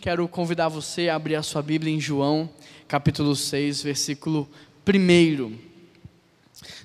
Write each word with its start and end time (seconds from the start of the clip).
quero 0.00 0.26
convidar 0.26 0.68
você 0.68 1.10
a 1.10 1.14
abrir 1.14 1.34
a 1.34 1.42
sua 1.42 1.60
Bíblia 1.60 1.92
em 1.92 2.00
João, 2.00 2.48
capítulo 2.88 3.36
6, 3.36 3.82
versículo 3.82 4.48
1. 4.88 5.58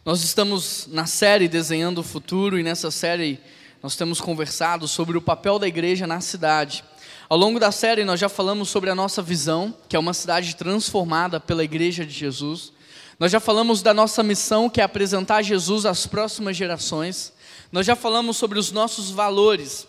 Nós 0.03 0.21
estamos 0.21 0.85
na 0.91 1.05
série 1.05 1.47
Desenhando 1.47 1.99
o 1.99 2.03
Futuro 2.03 2.59
e 2.59 2.63
nessa 2.63 2.91
série 2.91 3.39
nós 3.81 3.95
temos 3.95 4.19
conversado 4.19 4.85
sobre 4.85 5.17
o 5.17 5.21
papel 5.21 5.57
da 5.57 5.65
igreja 5.65 6.05
na 6.05 6.19
cidade. 6.19 6.83
Ao 7.29 7.37
longo 7.37 7.57
da 7.57 7.71
série 7.71 8.03
nós 8.03 8.19
já 8.19 8.27
falamos 8.27 8.67
sobre 8.67 8.89
a 8.89 8.95
nossa 8.95 9.21
visão, 9.21 9.73
que 9.87 9.95
é 9.95 9.99
uma 9.99 10.13
cidade 10.13 10.53
transformada 10.53 11.39
pela 11.39 11.63
igreja 11.63 12.05
de 12.05 12.11
Jesus. 12.11 12.73
Nós 13.17 13.31
já 13.31 13.39
falamos 13.39 13.81
da 13.81 13.93
nossa 13.93 14.23
missão, 14.23 14.69
que 14.69 14.81
é 14.81 14.83
apresentar 14.83 15.41
Jesus 15.41 15.85
às 15.85 16.05
próximas 16.05 16.57
gerações. 16.57 17.31
Nós 17.71 17.85
já 17.85 17.95
falamos 17.95 18.35
sobre 18.35 18.59
os 18.59 18.73
nossos 18.73 19.09
valores: 19.09 19.87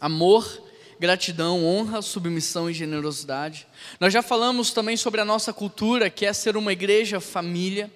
amor, 0.00 0.66
gratidão, 0.98 1.64
honra, 1.64 2.02
submissão 2.02 2.68
e 2.68 2.74
generosidade. 2.74 3.66
Nós 4.00 4.12
já 4.12 4.22
falamos 4.22 4.72
também 4.72 4.96
sobre 4.96 5.20
a 5.20 5.24
nossa 5.24 5.52
cultura, 5.52 6.10
que 6.10 6.26
é 6.26 6.32
ser 6.32 6.56
uma 6.56 6.72
igreja 6.72 7.20
família. 7.20 7.90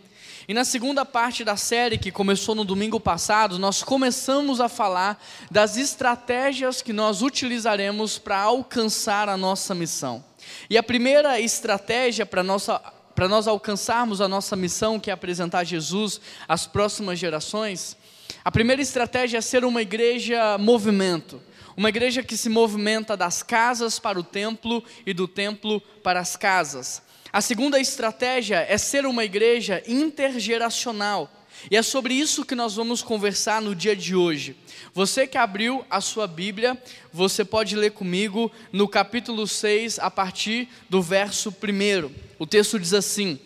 E 0.49 0.55
na 0.55 0.65
segunda 0.65 1.05
parte 1.05 1.45
da 1.45 1.57
série, 1.57 1.99
que 1.99 2.11
começou 2.11 2.55
no 2.55 2.65
domingo 2.65 2.99
passado, 2.99 3.59
nós 3.59 3.83
começamos 3.83 4.61
a 4.61 4.69
falar 4.69 5.23
das 5.51 5.77
estratégias 5.77 6.83
que 6.83 6.93
nós 6.93 7.23
utilizaremos 7.23 8.19
para 8.19 8.41
alcançar 8.41 9.29
a 9.29 9.37
nossa 9.37 9.75
missão. 9.75 10.25
E 10.69 10.77
a 10.77 10.83
primeira 10.83 11.41
estratégia 11.41 12.27
para 12.27 12.43
nossa 12.43 12.81
para 13.15 13.29
nós 13.29 13.47
alcançarmos 13.47 14.23
a 14.23 14.27
nossa 14.27 14.57
missão, 14.57 14.99
que 14.99 15.11
é 15.11 15.13
apresentar 15.13 15.65
Jesus 15.65 16.19
às 16.49 16.67
próximas 16.67 17.19
gerações, 17.19 17.95
a 18.43 18.51
primeira 18.51 18.81
estratégia 18.81 19.37
é 19.37 19.41
ser 19.41 19.67
uma 19.67 19.83
igreja 19.83 20.57
movimento. 20.59 21.41
Uma 21.77 21.89
igreja 21.89 22.23
que 22.23 22.37
se 22.37 22.49
movimenta 22.49 23.17
das 23.17 23.43
casas 23.43 23.99
para 23.99 24.19
o 24.19 24.25
templo 24.25 24.83
e 25.07 25.13
do 25.13 25.27
templo 25.27 25.81
para 26.03 26.21
as 26.21 26.37
casas. 26.37 27.03
A 27.33 27.41
segunda 27.41 27.81
estratégia 27.81 28.67
é 28.69 28.77
ser 28.77 29.07
uma 29.07 29.25
igreja 29.25 29.83
intergeracional. 29.87 31.31
E 31.71 31.77
é 31.77 31.83
sobre 31.83 32.15
isso 32.15 32.45
que 32.45 32.55
nós 32.55 32.75
vamos 32.75 33.03
conversar 33.03 33.63
no 33.63 33.75
dia 33.75 33.95
de 33.95 34.15
hoje. 34.15 34.57
Você 34.93 35.27
que 35.27 35.39
abriu 35.39 35.85
a 35.89 36.01
sua 36.01 36.27
Bíblia, 36.27 36.77
você 37.13 37.45
pode 37.45 37.77
ler 37.77 37.93
comigo 37.93 38.51
no 38.73 38.89
capítulo 38.89 39.47
6, 39.47 39.99
a 39.99 40.11
partir 40.11 40.69
do 40.91 41.01
verso 41.01 41.51
1. 41.51 42.11
O 42.39 42.47
texto 42.47 42.79
diz 42.79 42.93
assim: 42.93 43.39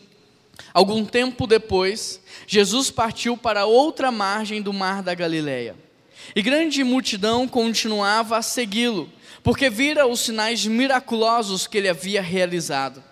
Algum 0.73 1.05
tempo 1.05 1.47
depois, 1.47 2.21
Jesus 2.47 2.91
partiu 2.91 3.37
para 3.37 3.67
outra 3.67 4.11
margem 4.11 4.63
do 4.63 4.73
mar 4.73 5.03
da 5.03 5.15
Galileia. 5.15 5.86
E 6.35 6.43
grande 6.43 6.83
multidão 6.83 7.47
continuava 7.47 8.37
a 8.37 8.43
segui-lo, 8.43 9.11
porque 9.43 9.71
vira 9.71 10.07
os 10.07 10.21
sinais 10.21 10.67
miraculosos 10.67 11.67
que 11.67 11.79
ele 11.79 11.89
havia 11.89 12.21
realizado. 12.21 13.03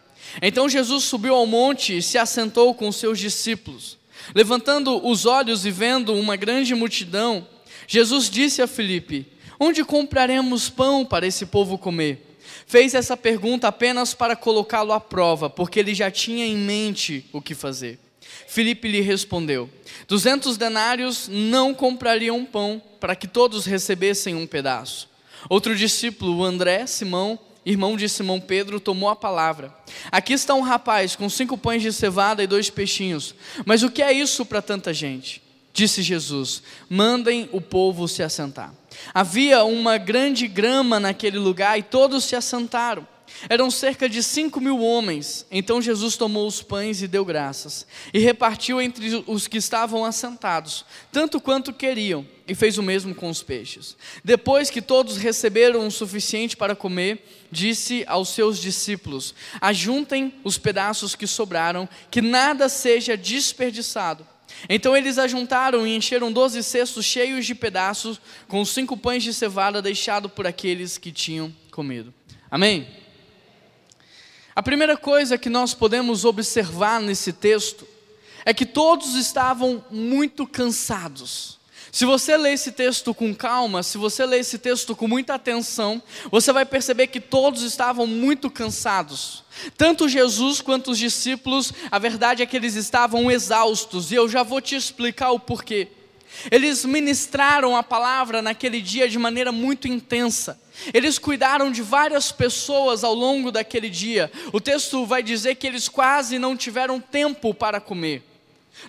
Então 0.42 0.68
Jesus 0.68 1.04
subiu 1.04 1.34
ao 1.34 1.46
monte 1.46 1.98
e 1.98 2.02
se 2.02 2.18
assentou 2.18 2.74
com 2.74 2.90
seus 2.90 3.18
discípulos. 3.18 3.98
Levantando 4.34 5.06
os 5.06 5.26
olhos 5.26 5.66
e 5.66 5.70
vendo 5.70 6.14
uma 6.14 6.36
grande 6.36 6.74
multidão, 6.74 7.46
Jesus 7.86 8.30
disse 8.30 8.62
a 8.62 8.66
Filipe: 8.66 9.26
Onde 9.60 9.84
compraremos 9.84 10.68
pão 10.68 11.04
para 11.04 11.26
esse 11.26 11.46
povo 11.46 11.76
comer? 11.76 12.36
Fez 12.66 12.94
essa 12.94 13.16
pergunta 13.16 13.68
apenas 13.68 14.14
para 14.14 14.34
colocá-lo 14.34 14.92
à 14.92 15.00
prova, 15.00 15.50
porque 15.50 15.78
ele 15.78 15.94
já 15.94 16.10
tinha 16.10 16.46
em 16.46 16.56
mente 16.56 17.26
o 17.32 17.40
que 17.40 17.54
fazer. 17.54 17.98
Filipe 18.46 18.88
lhe 18.88 19.00
respondeu: 19.00 19.68
Duzentos 20.06 20.56
denários 20.56 21.28
não 21.28 21.74
comprariam 21.74 22.44
pão 22.44 22.80
para 23.00 23.16
que 23.16 23.26
todos 23.26 23.66
recebessem 23.66 24.34
um 24.34 24.46
pedaço. 24.46 25.08
Outro 25.48 25.76
discípulo, 25.76 26.42
André, 26.44 26.86
Simão, 26.86 27.38
irmão 27.66 27.96
de 27.96 28.08
Simão 28.08 28.41
Pedro, 28.41 28.80
tomou 28.80 29.08
a 29.08 29.16
palavra. 29.16 29.74
Aqui 30.10 30.32
está 30.32 30.54
um 30.54 30.62
rapaz 30.62 31.16
com 31.16 31.28
cinco 31.28 31.58
pães 31.58 31.82
de 31.82 31.92
cevada 31.92 32.42
e 32.42 32.46
dois 32.46 32.70
peixinhos. 32.70 33.34
Mas 33.64 33.82
o 33.82 33.91
que 33.91 34.02
é 34.02 34.12
isso 34.12 34.44
para 34.44 34.62
tanta 34.62 34.92
gente? 34.92 35.42
Disse 35.72 36.03
Jesus: 36.03 36.62
Mandem 36.88 37.48
o 37.53 37.60
povo 37.60 38.06
se 38.06 38.22
assentar. 38.22 38.72
Havia 39.12 39.64
uma 39.64 39.98
grande 39.98 40.47
grama 40.47 41.00
naquele 41.00 41.38
lugar 41.38 41.78
e 41.78 41.82
todos 41.82 42.25
se 42.25 42.36
assentaram. 42.36 43.06
Eram 43.48 43.70
cerca 43.70 44.08
de 44.08 44.22
cinco 44.22 44.60
mil 44.60 44.80
homens. 44.80 45.46
Então 45.50 45.82
Jesus 45.82 46.16
tomou 46.16 46.46
os 46.46 46.62
pães 46.62 47.02
e 47.02 47.08
deu 47.08 47.24
graças, 47.24 47.86
e 48.12 48.18
repartiu 48.18 48.80
entre 48.80 49.24
os 49.26 49.46
que 49.46 49.58
estavam 49.58 50.04
assentados, 50.04 50.84
tanto 51.12 51.40
quanto 51.40 51.72
queriam, 51.72 52.26
e 52.46 52.54
fez 52.54 52.78
o 52.78 52.82
mesmo 52.82 53.14
com 53.14 53.28
os 53.28 53.42
peixes. 53.42 53.96
Depois 54.22 54.70
que 54.70 54.82
todos 54.82 55.16
receberam 55.16 55.86
o 55.86 55.90
suficiente 55.90 56.56
para 56.56 56.76
comer, 56.76 57.24
disse 57.50 58.04
aos 58.06 58.28
seus 58.30 58.58
discípulos: 58.58 59.34
Ajuntem 59.60 60.34
os 60.44 60.58
pedaços 60.58 61.14
que 61.14 61.26
sobraram, 61.26 61.88
que 62.10 62.20
nada 62.20 62.68
seja 62.68 63.16
desperdiçado. 63.16 64.26
Então 64.68 64.96
eles 64.96 65.18
ajuntaram 65.18 65.86
e 65.86 65.96
encheram 65.96 66.32
doze 66.32 66.62
cestos 66.62 67.04
cheios 67.04 67.44
de 67.44 67.54
pedaços, 67.54 68.20
com 68.46 68.64
cinco 68.64 68.96
pães 68.96 69.22
de 69.22 69.34
cevada 69.34 69.82
deixado 69.82 70.28
por 70.28 70.46
aqueles 70.46 70.96
que 70.96 71.12
tinham 71.12 71.54
comido. 71.70 72.14
Amém? 72.50 73.03
A 74.56 74.62
primeira 74.62 74.97
coisa 74.97 75.37
que 75.37 75.50
nós 75.50 75.75
podemos 75.75 76.25
observar 76.25 77.00
nesse 77.00 77.32
texto 77.32 77.87
é 78.44 78.54
que 78.54 78.65
todos 78.65 79.16
estavam 79.16 79.84
muito 79.91 80.47
cansados. 80.47 81.59
Se 81.91 82.04
você 82.04 82.37
ler 82.37 82.53
esse 82.53 82.72
texto 82.72 83.15
com 83.15 83.34
calma, 83.34 83.82
se 83.82 83.98
você 83.98 84.26
ler 84.26 84.41
esse 84.41 84.59
texto 84.59 84.94
com 84.94 85.09
muita 85.09 85.34
atenção, 85.34 86.03
você 86.31 86.53
vai 86.53 86.65
perceber 86.65 87.09
que 87.09 87.20
todos 87.20 87.62
estavam 87.62 88.06
muito 88.06 88.50
cansados. 88.50 89.44
Tanto 89.76 90.09
Jesus 90.09 90.60
quanto 90.60 90.91
os 90.91 90.98
discípulos, 90.98 91.72
a 91.91 91.98
verdade 91.98 92.42
é 92.42 92.47
que 92.47 92.56
eles 92.56 92.75
estavam 92.75 93.31
exaustos, 93.31 94.10
e 94.10 94.16
eu 94.16 94.28
já 94.28 94.42
vou 94.42 94.60
te 94.60 94.75
explicar 94.75 95.31
o 95.31 95.38
porquê. 95.38 95.88
Eles 96.50 96.84
ministraram 96.84 97.77
a 97.77 97.83
palavra 97.83 98.43
naquele 98.43 98.81
dia 98.81 99.09
de 99.09 99.19
maneira 99.19 99.53
muito 99.53 99.89
intensa. 99.89 100.61
Eles 100.93 101.19
cuidaram 101.19 101.71
de 101.71 101.83
várias 101.83 102.33
pessoas 102.33 103.05
ao 103.05 103.15
longo 103.15 103.53
daquele 103.53 103.89
dia. 103.89 104.31
O 104.53 104.61
texto 104.61 105.06
vai 105.06 105.22
dizer 105.22 105.55
que 105.56 105.67
eles 105.67 105.89
quase 105.89 106.39
não 106.39 106.56
tiveram 106.56 107.00
tempo 107.00 107.55
para 107.55 107.81
comer. 107.81 108.22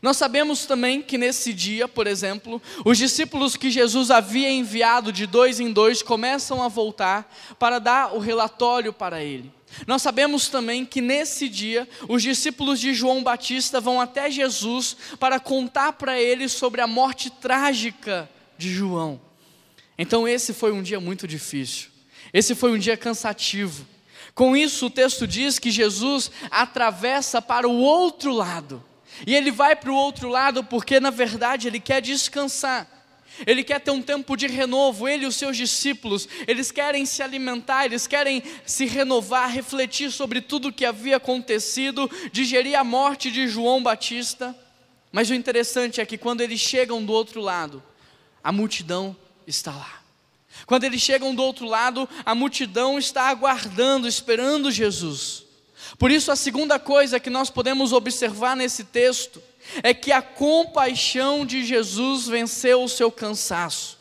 Nós 0.01 0.17
sabemos 0.17 0.65
também 0.65 1.01
que 1.01 1.17
nesse 1.17 1.53
dia, 1.53 1.87
por 1.87 2.07
exemplo, 2.07 2.61
os 2.83 2.97
discípulos 2.97 3.55
que 3.55 3.69
Jesus 3.69 4.09
havia 4.09 4.49
enviado 4.49 5.11
de 5.11 5.25
dois 5.25 5.59
em 5.59 5.71
dois 5.71 6.01
começam 6.01 6.61
a 6.61 6.67
voltar 6.67 7.31
para 7.59 7.79
dar 7.79 8.15
o 8.15 8.19
relatório 8.19 8.91
para 8.91 9.23
ele. 9.23 9.51
Nós 9.85 10.01
sabemos 10.01 10.47
também 10.47 10.85
que 10.85 11.01
nesse 11.01 11.49
dia 11.49 11.87
os 12.07 12.23
discípulos 12.23 12.79
de 12.79 12.93
João 12.93 13.23
Batista 13.23 13.81
vão 13.81 13.99
até 13.99 14.29
Jesus 14.31 14.95
para 15.19 15.39
contar 15.39 15.93
para 15.93 16.19
ele 16.19 16.47
sobre 16.47 16.81
a 16.81 16.87
morte 16.87 17.29
trágica 17.29 18.29
de 18.57 18.73
João. 18.73 19.19
Então 19.97 20.27
esse 20.27 20.53
foi 20.53 20.71
um 20.71 20.81
dia 20.81 20.99
muito 20.99 21.27
difícil. 21.27 21.89
Esse 22.33 22.55
foi 22.55 22.71
um 22.71 22.77
dia 22.77 22.97
cansativo. 22.97 23.85
Com 24.33 24.55
isso, 24.57 24.87
o 24.87 24.89
texto 24.89 25.25
diz 25.25 25.57
que 25.57 25.71
Jesus 25.71 26.29
atravessa 26.51 27.41
para 27.41 27.67
o 27.67 27.77
outro 27.77 28.33
lado. 28.33 28.83
E 29.25 29.33
ele 29.33 29.51
vai 29.51 29.75
para 29.75 29.91
o 29.91 29.95
outro 29.95 30.27
lado 30.27 30.63
porque, 30.63 30.99
na 30.99 31.09
verdade, 31.09 31.67
ele 31.67 31.79
quer 31.79 32.01
descansar. 32.01 32.94
Ele 33.45 33.63
quer 33.63 33.79
ter 33.79 33.91
um 33.91 34.01
tempo 34.01 34.35
de 34.35 34.47
renovo, 34.47 35.07
ele 35.07 35.25
e 35.25 35.27
os 35.27 35.35
seus 35.35 35.57
discípulos, 35.57 36.27
eles 36.47 36.71
querem 36.71 37.05
se 37.05 37.21
alimentar, 37.21 37.85
eles 37.85 38.07
querem 38.07 38.41
se 38.65 38.85
renovar, 38.85 39.49
refletir 39.49 40.11
sobre 40.11 40.41
tudo 40.41 40.69
o 40.69 40.73
que 40.73 40.85
havia 40.85 41.17
acontecido, 41.17 42.09
digerir 42.31 42.79
a 42.79 42.83
morte 42.83 43.31
de 43.31 43.47
João 43.47 43.81
Batista. 43.81 44.55
Mas 45.11 45.29
o 45.29 45.33
interessante 45.33 45.99
é 45.99 46.05
que 46.05 46.17
quando 46.17 46.41
eles 46.41 46.59
chegam 46.59 47.03
do 47.03 47.11
outro 47.11 47.41
lado, 47.41 47.83
a 48.43 48.51
multidão 48.51 49.15
está 49.47 49.71
lá. 49.71 50.01
Quando 50.65 50.85
eles 50.85 51.01
chegam 51.01 51.35
do 51.35 51.43
outro 51.43 51.65
lado, 51.65 52.07
a 52.25 52.33
multidão 52.33 52.97
está 52.97 53.23
aguardando, 53.23 54.07
esperando 54.07 54.71
Jesus. 54.71 55.43
Por 55.97 56.09
isso, 56.09 56.31
a 56.31 56.35
segunda 56.35 56.79
coisa 56.79 57.19
que 57.19 57.29
nós 57.29 57.49
podemos 57.49 57.91
observar 57.91 58.55
nesse 58.55 58.83
texto 58.85 59.41
é 59.83 59.93
que 59.93 60.11
a 60.11 60.21
compaixão 60.21 61.45
de 61.45 61.65
Jesus 61.65 62.27
venceu 62.27 62.83
o 62.83 62.89
seu 62.89 63.11
cansaço. 63.11 63.97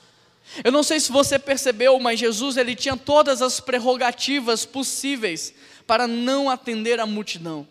Eu 0.63 0.71
não 0.71 0.83
sei 0.83 1.01
se 1.01 1.11
você 1.11 1.39
percebeu, 1.39 1.99
mas 1.99 2.21
Jesus 2.21 2.57
ele 2.57 2.77
tinha 2.77 2.97
todas 2.97 3.43
as 3.43 3.61
prerrogativas 3.61 4.65
possíveis 4.65 5.55
para 5.87 6.07
não 6.07 6.49
atender 6.49 7.01
a 7.01 7.07
multidão. 7.07 7.67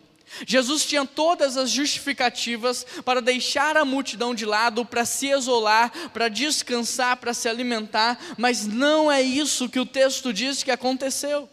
Jesus 0.46 0.84
tinha 0.84 1.04
todas 1.06 1.56
as 1.56 1.70
justificativas 1.70 2.84
para 3.04 3.22
deixar 3.22 3.76
a 3.76 3.84
multidão 3.84 4.34
de 4.34 4.44
lado, 4.44 4.84
para 4.84 5.04
se 5.04 5.28
isolar, 5.28 5.92
para 6.12 6.28
descansar, 6.28 7.16
para 7.18 7.32
se 7.32 7.48
alimentar, 7.48 8.18
mas 8.36 8.66
não 8.66 9.10
é 9.10 9.22
isso 9.22 9.68
que 9.68 9.78
o 9.78 9.86
texto 9.86 10.32
diz 10.32 10.62
que 10.62 10.72
aconteceu. 10.72 11.48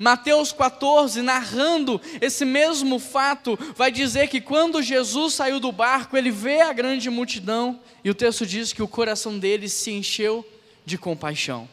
Mateus 0.00 0.52
14, 0.52 1.22
narrando 1.22 2.00
esse 2.20 2.44
mesmo 2.44 2.98
fato, 2.98 3.58
vai 3.76 3.90
dizer 3.90 4.28
que 4.28 4.40
quando 4.40 4.82
Jesus 4.82 5.34
saiu 5.34 5.60
do 5.60 5.70
barco, 5.70 6.16
ele 6.16 6.30
vê 6.30 6.60
a 6.60 6.72
grande 6.72 7.10
multidão, 7.10 7.80
e 8.02 8.10
o 8.10 8.14
texto 8.14 8.46
diz 8.46 8.72
que 8.72 8.82
o 8.82 8.88
coração 8.88 9.38
dele 9.38 9.68
se 9.68 9.90
encheu 9.90 10.46
de 10.84 10.96
compaixão, 10.96 11.68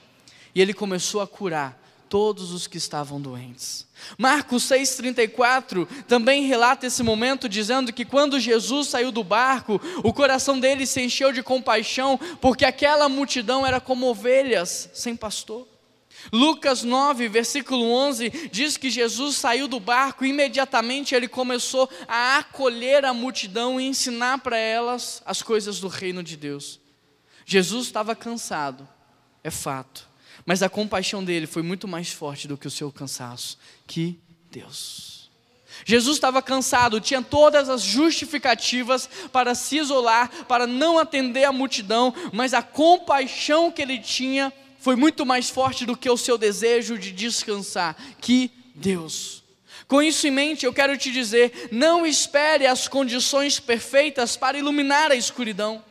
e 0.53 0.61
ele 0.61 0.73
começou 0.73 1.21
a 1.21 1.27
curar 1.27 1.79
todos 2.11 2.51
os 2.51 2.67
que 2.67 2.77
estavam 2.77 3.21
doentes. 3.21 3.87
Marcos 4.17 4.63
6,34 4.63 5.87
também 6.09 6.43
relata 6.43 6.85
esse 6.85 7.01
momento, 7.01 7.47
dizendo 7.47 7.93
que 7.93 8.03
quando 8.03 8.37
Jesus 8.37 8.89
saiu 8.89 9.13
do 9.13 9.23
barco, 9.23 9.79
o 10.03 10.11
coração 10.11 10.59
dele 10.59 10.85
se 10.85 11.01
encheu 11.01 11.31
de 11.31 11.41
compaixão, 11.41 12.19
porque 12.41 12.65
aquela 12.65 13.07
multidão 13.07 13.65
era 13.65 13.79
como 13.79 14.07
ovelhas 14.07 14.89
sem 14.93 15.15
pastor. 15.15 15.70
Lucas 16.31 16.83
9, 16.83 17.27
versículo 17.27 17.85
11, 17.91 18.49
diz 18.51 18.77
que 18.77 18.89
Jesus 18.89 19.37
saiu 19.37 19.67
do 19.67 19.79
barco 19.79 20.25
e 20.25 20.29
imediatamente 20.29 21.15
ele 21.15 21.27
começou 21.27 21.89
a 22.07 22.37
acolher 22.37 23.05
a 23.05 23.13
multidão 23.13 23.79
e 23.79 23.85
ensinar 23.85 24.39
para 24.39 24.57
elas 24.57 25.21
as 25.25 25.41
coisas 25.41 25.79
do 25.79 25.87
reino 25.87 26.21
de 26.21 26.35
Deus. 26.35 26.79
Jesus 27.45 27.87
estava 27.87 28.15
cansado, 28.15 28.87
é 29.43 29.49
fato, 29.49 30.07
mas 30.45 30.61
a 30.61 30.69
compaixão 30.69 31.23
dele 31.23 31.47
foi 31.47 31.61
muito 31.61 31.87
mais 31.87 32.11
forte 32.11 32.47
do 32.47 32.57
que 32.57 32.67
o 32.67 32.71
seu 32.71 32.91
cansaço. 32.91 33.57
Que 33.87 34.19
Deus. 34.49 35.29
Jesus 35.85 36.17
estava 36.17 36.41
cansado, 36.41 36.99
tinha 36.99 37.21
todas 37.21 37.69
as 37.69 37.81
justificativas 37.81 39.09
para 39.31 39.55
se 39.55 39.77
isolar, 39.77 40.29
para 40.45 40.67
não 40.67 40.99
atender 40.99 41.45
a 41.45 41.51
multidão, 41.51 42.13
mas 42.31 42.53
a 42.53 42.61
compaixão 42.61 43.71
que 43.71 43.81
ele 43.81 43.97
tinha 43.97 44.53
foi 44.81 44.95
muito 44.95 45.25
mais 45.25 45.49
forte 45.49 45.85
do 45.85 45.95
que 45.95 46.09
o 46.09 46.17
seu 46.17 46.37
desejo 46.37 46.97
de 46.97 47.11
descansar. 47.11 47.95
Que 48.19 48.51
Deus. 48.73 49.43
Com 49.87 50.01
isso 50.01 50.27
em 50.27 50.31
mente, 50.31 50.65
eu 50.65 50.73
quero 50.73 50.97
te 50.97 51.11
dizer: 51.11 51.69
não 51.71 52.05
espere 52.05 52.65
as 52.65 52.87
condições 52.87 53.59
perfeitas 53.59 54.35
para 54.35 54.57
iluminar 54.57 55.11
a 55.11 55.15
escuridão. 55.15 55.83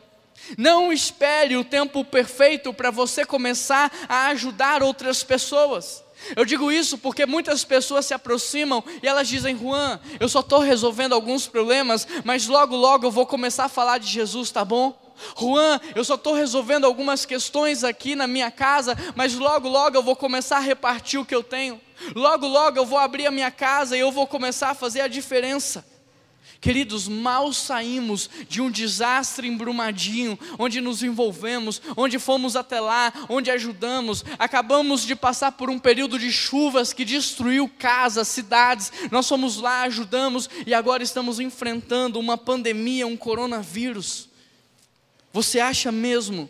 Não 0.57 0.91
espere 0.91 1.55
o 1.55 1.63
tempo 1.63 2.03
perfeito 2.03 2.73
para 2.73 2.91
você 2.91 3.25
começar 3.25 3.91
a 4.09 4.27
ajudar 4.27 4.83
outras 4.83 5.23
pessoas. 5.23 6.03
Eu 6.35 6.43
digo 6.43 6.71
isso 6.71 6.97
porque 6.97 7.25
muitas 7.25 7.63
pessoas 7.63 8.05
se 8.05 8.13
aproximam 8.13 8.83
e 9.01 9.07
elas 9.07 9.27
dizem: 9.27 9.57
Juan, 9.57 9.99
eu 10.19 10.27
só 10.27 10.41
estou 10.41 10.59
resolvendo 10.59 11.13
alguns 11.13 11.47
problemas, 11.47 12.05
mas 12.25 12.45
logo, 12.45 12.75
logo 12.75 13.05
eu 13.05 13.11
vou 13.11 13.25
começar 13.25 13.65
a 13.65 13.69
falar 13.69 13.99
de 13.99 14.07
Jesus, 14.07 14.51
tá 14.51 14.65
bom? 14.65 15.00
Juan, 15.39 15.79
eu 15.95 16.03
só 16.03 16.15
estou 16.15 16.33
resolvendo 16.33 16.85
algumas 16.85 17.25
questões 17.25 17.83
aqui 17.83 18.15
na 18.15 18.27
minha 18.27 18.51
casa, 18.51 18.97
mas 19.15 19.33
logo, 19.33 19.67
logo 19.67 19.97
eu 19.97 20.03
vou 20.03 20.15
começar 20.15 20.57
a 20.57 20.61
repartir 20.61 21.19
o 21.19 21.25
que 21.25 21.35
eu 21.35 21.43
tenho. 21.43 21.79
Logo, 22.15 22.47
logo 22.47 22.77
eu 22.77 22.85
vou 22.85 22.97
abrir 22.97 23.27
a 23.27 23.31
minha 23.31 23.51
casa 23.51 23.95
e 23.95 23.99
eu 23.99 24.11
vou 24.11 24.25
começar 24.25 24.71
a 24.71 24.75
fazer 24.75 25.01
a 25.01 25.07
diferença. 25.07 25.85
Queridos, 26.61 27.07
mal 27.07 27.51
saímos 27.51 28.29
de 28.47 28.61
um 28.61 28.69
desastre 28.69 29.47
embrumadinho, 29.47 30.37
onde 30.59 30.79
nos 30.79 31.01
envolvemos, 31.01 31.81
onde 31.97 32.19
fomos 32.19 32.55
até 32.55 32.79
lá, 32.79 33.11
onde 33.27 33.49
ajudamos, 33.49 34.23
acabamos 34.37 35.03
de 35.03 35.15
passar 35.15 35.53
por 35.53 35.71
um 35.71 35.79
período 35.79 36.19
de 36.19 36.31
chuvas 36.31 36.93
que 36.93 37.03
destruiu 37.03 37.67
casas, 37.67 38.27
cidades, 38.27 38.93
nós 39.09 39.27
fomos 39.27 39.57
lá, 39.57 39.81
ajudamos 39.81 40.47
e 40.67 40.71
agora 40.71 41.01
estamos 41.01 41.39
enfrentando 41.39 42.19
uma 42.19 42.37
pandemia, 42.37 43.07
um 43.07 43.17
coronavírus. 43.17 44.29
Você 45.33 45.59
acha 45.59 45.91
mesmo 45.91 46.49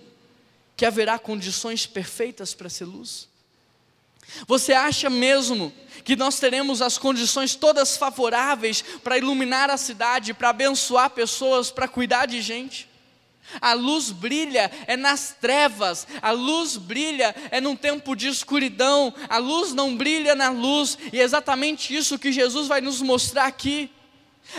que 0.76 0.86
haverá 0.86 1.20
condições 1.20 1.86
perfeitas 1.86 2.54
para 2.54 2.70
ser 2.70 2.86
luz? 2.86 3.30
Você 4.48 4.74
acha 4.74 5.10
mesmo 5.10 5.74
que 6.04 6.16
nós 6.16 6.40
teremos 6.40 6.82
as 6.82 6.98
condições 6.98 7.56
todas 7.56 7.98
favoráveis 7.98 8.84
para 9.04 9.18
iluminar 9.18 9.70
a 9.70 9.78
cidade, 9.78 10.34
para 10.34 10.50
abençoar 10.50 11.10
pessoas, 11.10 11.70
para 11.70 11.88
cuidar 11.88 12.26
de 12.26 12.42
gente? 12.42 12.90
A 13.60 13.74
luz 13.74 14.12
brilha 14.12 14.72
é 14.88 14.96
nas 14.96 15.36
trevas, 15.40 16.08
a 16.22 16.32
luz 16.32 16.78
brilha 16.78 17.36
é 17.50 17.60
num 17.60 17.76
tempo 17.76 18.16
de 18.16 18.28
escuridão, 18.28 19.14
a 19.28 19.38
luz 19.38 19.74
não 19.74 19.98
brilha 19.98 20.36
na 20.36 20.50
luz, 20.50 20.98
e 21.12 21.20
é 21.20 21.24
exatamente 21.24 21.94
isso 21.94 22.20
que 22.20 22.32
Jesus 22.32 22.68
vai 22.68 22.80
nos 22.80 23.02
mostrar 23.02 23.46
aqui. 23.46 23.92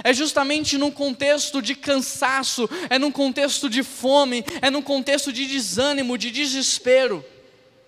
É 0.02 0.12
justamente 0.12 0.78
num 0.78 0.90
contexto 0.90 1.60
de 1.60 1.74
cansaço, 1.74 2.68
é 2.88 2.98
num 2.98 3.12
contexto 3.12 3.68
de 3.68 3.82
fome, 3.82 4.44
é 4.60 4.70
num 4.70 4.82
contexto 4.82 5.32
de 5.32 5.46
desânimo, 5.46 6.16
de 6.16 6.30
desespero, 6.30 7.24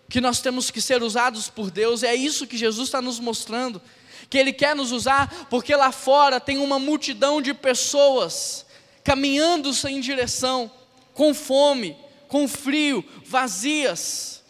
que 0.08 0.20
nós 0.20 0.40
temos 0.40 0.70
que 0.70 0.80
ser 0.80 1.02
usados 1.02 1.48
por 1.48 1.70
Deus. 1.70 2.02
É 2.02 2.14
isso 2.14 2.46
que 2.46 2.56
Jesus 2.56 2.88
está 2.88 3.00
nos 3.00 3.18
mostrando, 3.18 3.80
que 4.28 4.36
Ele 4.36 4.52
quer 4.52 4.76
nos 4.76 4.92
usar, 4.92 5.46
porque 5.48 5.74
lá 5.74 5.92
fora 5.92 6.38
tem 6.38 6.58
uma 6.58 6.78
multidão 6.78 7.40
de 7.40 7.54
pessoas 7.54 8.66
caminhando 9.02 9.72
sem 9.72 10.00
direção, 10.00 10.70
com 11.12 11.34
fome, 11.34 11.96
com 12.28 12.48
frio, 12.48 13.04
vazias. 13.24 14.42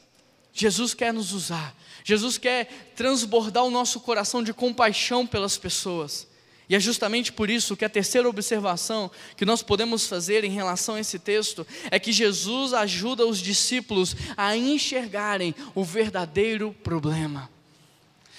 Jesus 0.53 0.95
quer 0.95 1.13
nos 1.13 1.33
usar, 1.33 1.75
Jesus 2.05 2.39
quer 2.39 2.93
transbordar 2.95 3.65
o 3.65 3.71
nosso 3.71 4.01
coração 4.01 4.43
de 4.43 4.53
compaixão 4.53 5.27
pelas 5.27 5.57
pessoas. 5.57 6.34
E 6.69 6.75
é 6.75 6.81
justamente 6.81 7.33
por 7.33 7.51
isso 7.51 7.77
que 7.77 7.85
a 7.85 7.91
terceira 7.91 8.29
observação 8.29 9.11
que 9.37 9.45
nós 9.45 9.63
podemos 9.63 10.07
fazer 10.07 10.45
em 10.45 10.51
relação 10.51 10.95
a 10.95 11.01
esse 11.01 11.19
texto 11.19 11.67
é 11.91 11.99
que 11.99 12.13
Jesus 12.13 12.73
ajuda 12.73 13.27
os 13.27 13.39
discípulos 13.39 14.17
a 14.37 14.57
enxergarem 14.57 15.55
o 15.75 15.85
verdadeiro 15.85 16.75
problema. 16.83 17.51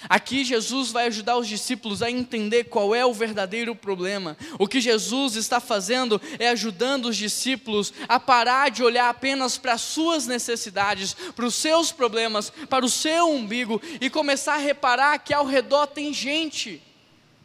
Aqui 0.08 0.44
Jesus 0.44 0.90
vai 0.92 1.06
ajudar 1.06 1.36
os 1.36 1.48
discípulos 1.48 2.02
a 2.02 2.10
entender 2.10 2.64
qual 2.64 2.94
é 2.94 3.04
o 3.04 3.14
verdadeiro 3.14 3.74
problema. 3.74 4.36
O 4.58 4.68
que 4.68 4.80
Jesus 4.80 5.36
está 5.36 5.58
fazendo 5.58 6.20
é 6.38 6.48
ajudando 6.48 7.06
os 7.06 7.16
discípulos 7.16 7.92
a 8.08 8.20
parar 8.20 8.70
de 8.70 8.82
olhar 8.82 9.08
apenas 9.08 9.56
para 9.56 9.72
as 9.72 9.80
suas 9.80 10.26
necessidades, 10.26 11.14
para 11.14 11.46
os 11.46 11.54
seus 11.54 11.90
problemas, 11.92 12.52
para 12.68 12.84
o 12.84 12.90
seu 12.90 13.30
umbigo 13.30 13.80
e 14.00 14.10
começar 14.10 14.54
a 14.54 14.58
reparar 14.58 15.18
que 15.18 15.34
ao 15.34 15.46
redor 15.46 15.86
tem 15.86 16.12
gente 16.12 16.82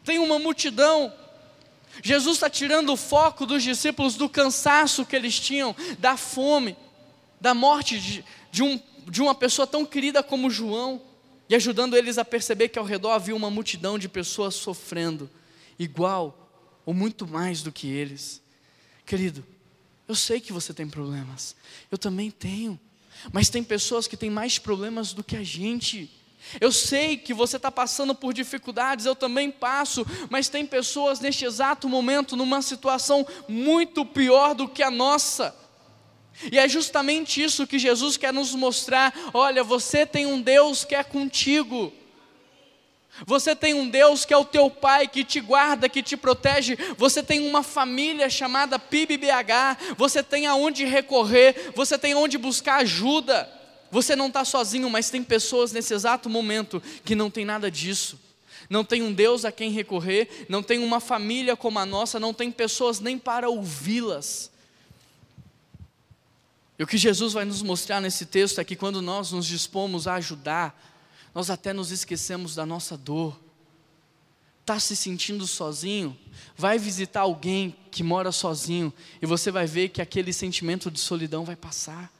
tem 0.04 0.18
uma 0.18 0.38
multidão. 0.38 1.12
Jesus 2.02 2.36
está 2.36 2.48
tirando 2.48 2.92
o 2.92 2.96
foco 2.96 3.44
dos 3.44 3.62
discípulos 3.62 4.14
do 4.16 4.28
cansaço 4.28 5.04
que 5.04 5.14
eles 5.14 5.38
tinham, 5.38 5.74
da 5.98 6.16
fome, 6.16 6.76
da 7.40 7.54
morte 7.54 7.98
de, 7.98 8.24
de, 8.50 8.62
um, 8.62 8.80
de 9.08 9.20
uma 9.20 9.34
pessoa 9.34 9.66
tão 9.66 9.84
querida 9.84 10.22
como 10.22 10.50
João, 10.50 11.02
e 11.48 11.54
ajudando 11.54 11.96
eles 11.96 12.16
a 12.16 12.24
perceber 12.24 12.68
que 12.68 12.78
ao 12.78 12.84
redor 12.84 13.10
havia 13.10 13.36
uma 13.36 13.50
multidão 13.50 13.98
de 13.98 14.08
pessoas 14.08 14.54
sofrendo, 14.54 15.28
igual 15.78 16.50
ou 16.86 16.94
muito 16.94 17.26
mais 17.26 17.62
do 17.62 17.70
que 17.70 17.88
eles. 17.88 18.40
Querido, 19.04 19.44
eu 20.08 20.14
sei 20.14 20.40
que 20.40 20.52
você 20.52 20.72
tem 20.72 20.88
problemas, 20.88 21.54
eu 21.90 21.98
também 21.98 22.30
tenho, 22.30 22.78
mas 23.32 23.50
tem 23.50 23.62
pessoas 23.62 24.06
que 24.06 24.16
têm 24.16 24.30
mais 24.30 24.58
problemas 24.58 25.12
do 25.12 25.22
que 25.22 25.36
a 25.36 25.44
gente. 25.44 26.10
Eu 26.60 26.70
sei 26.70 27.16
que 27.16 27.32
você 27.32 27.56
está 27.56 27.70
passando 27.70 28.14
por 28.14 28.32
dificuldades, 28.32 29.06
eu 29.06 29.14
também 29.14 29.50
passo, 29.50 30.06
mas 30.28 30.48
tem 30.48 30.66
pessoas 30.66 31.20
neste 31.20 31.44
exato 31.44 31.88
momento 31.88 32.36
numa 32.36 32.60
situação 32.60 33.26
muito 33.48 34.04
pior 34.04 34.54
do 34.54 34.68
que 34.68 34.82
a 34.82 34.90
nossa. 34.90 35.54
E 36.50 36.58
é 36.58 36.68
justamente 36.68 37.42
isso 37.42 37.66
que 37.66 37.78
Jesus 37.78 38.16
quer 38.16 38.32
nos 38.32 38.54
mostrar: 38.54 39.12
olha, 39.32 39.62
você 39.62 40.04
tem 40.06 40.26
um 40.26 40.40
Deus 40.40 40.84
que 40.84 40.94
é 40.94 41.02
contigo. 41.02 41.92
Você 43.26 43.54
tem 43.54 43.74
um 43.74 43.88
Deus 43.88 44.24
que 44.24 44.32
é 44.32 44.36
o 44.36 44.44
teu 44.44 44.70
pai, 44.70 45.06
que 45.06 45.22
te 45.22 45.38
guarda, 45.38 45.88
que 45.88 46.02
te 46.02 46.16
protege. 46.16 46.76
Você 46.96 47.22
tem 47.22 47.46
uma 47.46 47.62
família 47.62 48.30
chamada 48.30 48.78
PIBBH. 48.78 49.94
Você 49.98 50.22
tem 50.22 50.46
aonde 50.46 50.86
recorrer. 50.86 51.72
Você 51.74 51.98
tem 51.98 52.14
onde 52.14 52.38
buscar 52.38 52.76
ajuda. 52.76 53.61
Você 53.92 54.16
não 54.16 54.28
está 54.28 54.42
sozinho, 54.42 54.88
mas 54.88 55.10
tem 55.10 55.22
pessoas 55.22 55.70
nesse 55.70 55.92
exato 55.92 56.30
momento 56.30 56.82
que 57.04 57.14
não 57.14 57.30
tem 57.30 57.44
nada 57.44 57.70
disso. 57.70 58.18
Não 58.70 58.82
tem 58.82 59.02
um 59.02 59.12
Deus 59.12 59.44
a 59.44 59.52
quem 59.52 59.70
recorrer, 59.70 60.46
não 60.48 60.62
tem 60.62 60.78
uma 60.78 60.98
família 60.98 61.54
como 61.54 61.78
a 61.78 61.84
nossa, 61.84 62.18
não 62.18 62.32
tem 62.32 62.50
pessoas 62.50 63.00
nem 63.00 63.18
para 63.18 63.50
ouvi-las. 63.50 64.50
E 66.78 66.82
o 66.82 66.86
que 66.86 66.96
Jesus 66.96 67.34
vai 67.34 67.44
nos 67.44 67.60
mostrar 67.60 68.00
nesse 68.00 68.24
texto 68.24 68.62
é 68.62 68.64
que 68.64 68.76
quando 68.76 69.02
nós 69.02 69.30
nos 69.30 69.44
dispomos 69.44 70.08
a 70.08 70.14
ajudar, 70.14 70.74
nós 71.34 71.50
até 71.50 71.74
nos 71.74 71.90
esquecemos 71.90 72.54
da 72.54 72.64
nossa 72.64 72.96
dor. 72.96 73.38
Está 74.62 74.80
se 74.80 74.96
sentindo 74.96 75.46
sozinho? 75.46 76.18
Vai 76.56 76.78
visitar 76.78 77.20
alguém 77.20 77.76
que 77.90 78.02
mora 78.02 78.32
sozinho 78.32 78.90
e 79.20 79.26
você 79.26 79.50
vai 79.50 79.66
ver 79.66 79.90
que 79.90 80.00
aquele 80.00 80.32
sentimento 80.32 80.90
de 80.90 80.98
solidão 80.98 81.44
vai 81.44 81.56
passar 81.56 82.10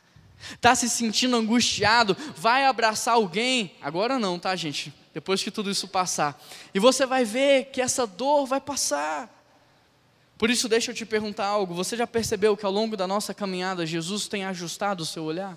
está 0.55 0.75
se 0.75 0.89
sentindo 0.89 1.37
angustiado, 1.37 2.17
vai 2.37 2.65
abraçar 2.65 3.15
alguém, 3.15 3.73
agora 3.81 4.19
não, 4.19 4.39
tá, 4.39 4.55
gente? 4.57 4.93
Depois 5.15 5.43
que 5.43 5.51
tudo 5.51 5.71
isso 5.71 5.87
passar, 5.87 6.41
e 6.73 6.79
você 6.79 7.05
vai 7.05 7.25
ver 7.25 7.67
que 7.67 7.81
essa 7.81 8.07
dor 8.07 8.47
vai 8.47 8.61
passar. 8.61 9.29
Por 10.39 10.51
isso, 10.51 10.69
deixa 10.69 10.91
eu 10.91 10.95
te 10.95 11.05
perguntar 11.05 11.47
algo: 11.47 11.75
você 11.75 11.97
já 11.97 12.07
percebeu 12.07 12.57
que 12.57 12.67
ao 12.67 12.73
longo 12.73 12.97
da 12.97 13.07
nossa 13.07 13.33
caminhada, 13.33 13.87
Jesus 13.87 14.27
tem 14.27 14.45
ajustado 14.45 15.03
o 15.03 15.07
seu 15.07 15.23
olhar? 15.23 15.57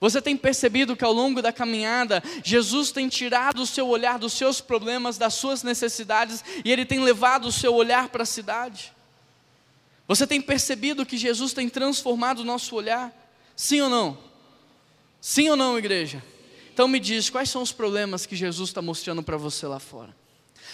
Você 0.00 0.20
tem 0.20 0.36
percebido 0.36 0.96
que 0.96 1.04
ao 1.04 1.12
longo 1.12 1.42
da 1.42 1.52
caminhada, 1.52 2.22
Jesus 2.42 2.90
tem 2.90 3.08
tirado 3.08 3.62
o 3.62 3.66
seu 3.66 3.88
olhar 3.88 4.18
dos 4.18 4.32
seus 4.32 4.60
problemas, 4.60 5.18
das 5.18 5.34
suas 5.34 5.62
necessidades, 5.62 6.44
e 6.64 6.70
Ele 6.72 6.84
tem 6.84 7.00
levado 7.00 7.46
o 7.46 7.52
seu 7.52 7.74
olhar 7.74 8.08
para 8.08 8.22
a 8.22 8.26
cidade? 8.26 8.92
Você 10.08 10.26
tem 10.26 10.40
percebido 10.40 11.06
que 11.06 11.16
Jesus 11.16 11.52
tem 11.52 11.68
transformado 11.68 12.40
o 12.40 12.44
nosso 12.44 12.74
olhar? 12.74 13.12
Sim 13.60 13.82
ou 13.82 13.90
não? 13.90 14.16
Sim 15.20 15.50
ou 15.50 15.56
não, 15.56 15.76
igreja? 15.76 16.24
Então 16.72 16.88
me 16.88 16.98
diz, 16.98 17.28
quais 17.28 17.50
são 17.50 17.60
os 17.60 17.70
problemas 17.70 18.24
que 18.24 18.34
Jesus 18.34 18.70
está 18.70 18.80
mostrando 18.80 19.22
para 19.22 19.36
você 19.36 19.66
lá 19.66 19.78
fora? 19.78 20.16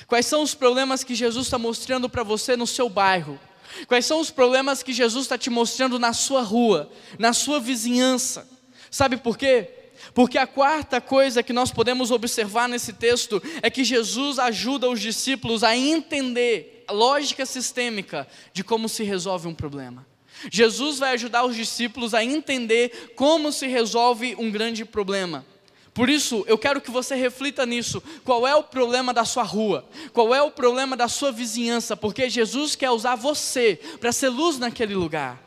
Quais 0.07 0.25
são 0.25 0.41
os 0.41 0.55
problemas 0.55 1.03
que 1.03 1.13
Jesus 1.13 1.49
está 1.49 1.59
mostrando 1.59 2.09
para 2.09 2.23
você 2.23 2.55
no 2.55 2.65
seu 2.65 2.89
bairro? 2.89 3.41
Quais 3.89 4.07
são 4.07 4.21
os 4.21 4.31
problemas 4.31 4.85
que 4.85 4.93
Jesus 4.93 5.25
está 5.25 5.37
te 5.37 5.51
mostrando 5.51 5.99
na 5.99 6.13
sua 6.13 6.43
rua, 6.43 6.89
na 7.19 7.33
sua 7.33 7.59
vizinhança? 7.59 8.49
Sabe 8.89 9.17
por 9.17 9.37
quê? 9.37 9.69
Porque 10.15 10.39
a 10.39 10.47
quarta 10.47 11.01
coisa 11.01 11.43
que 11.43 11.53
nós 11.53 11.73
podemos 11.73 12.13
observar 12.13 12.69
nesse 12.69 12.93
texto 12.93 13.43
é 13.63 13.69
que 13.69 13.83
Jesus 13.83 14.39
ajuda 14.39 14.89
os 14.89 15.01
discípulos 15.01 15.65
a 15.65 15.77
entender 15.77 16.85
a 16.87 16.93
lógica 16.93 17.45
sistêmica 17.47 18.29
de 18.53 18.63
como 18.63 18.89
se 18.89 19.03
resolve 19.03 19.49
um 19.49 19.55
problema. 19.55 20.07
Jesus 20.51 20.99
vai 20.99 21.15
ajudar 21.15 21.45
os 21.45 21.57
discípulos 21.57 22.15
a 22.15 22.25
entender 22.25 23.13
como 23.15 23.53
se 23.53 23.67
resolve 23.67 24.35
um 24.39 24.51
grande 24.51 24.85
problema. 24.85 25.45
Por 25.97 26.11
isso, 26.11 26.45
eu 26.47 26.59
quero 26.59 26.81
que 26.81 26.91
você 26.91 27.15
reflita 27.15 27.65
nisso. 27.65 28.03
Qual 28.23 28.47
é 28.47 28.55
o 28.55 28.63
problema 28.63 29.15
da 29.15 29.25
sua 29.25 29.43
rua? 29.43 29.83
Qual 30.13 30.35
é 30.35 30.43
o 30.43 30.51
problema 30.51 30.95
da 30.95 31.09
sua 31.09 31.33
vizinhança? 31.33 31.97
Porque 31.97 32.29
Jesus 32.29 32.77
quer 32.77 32.91
usar 32.91 33.15
você 33.15 33.81
para 33.99 34.13
ser 34.13 34.29
luz 34.29 34.59
naquele 34.59 34.95
lugar. 34.95 35.43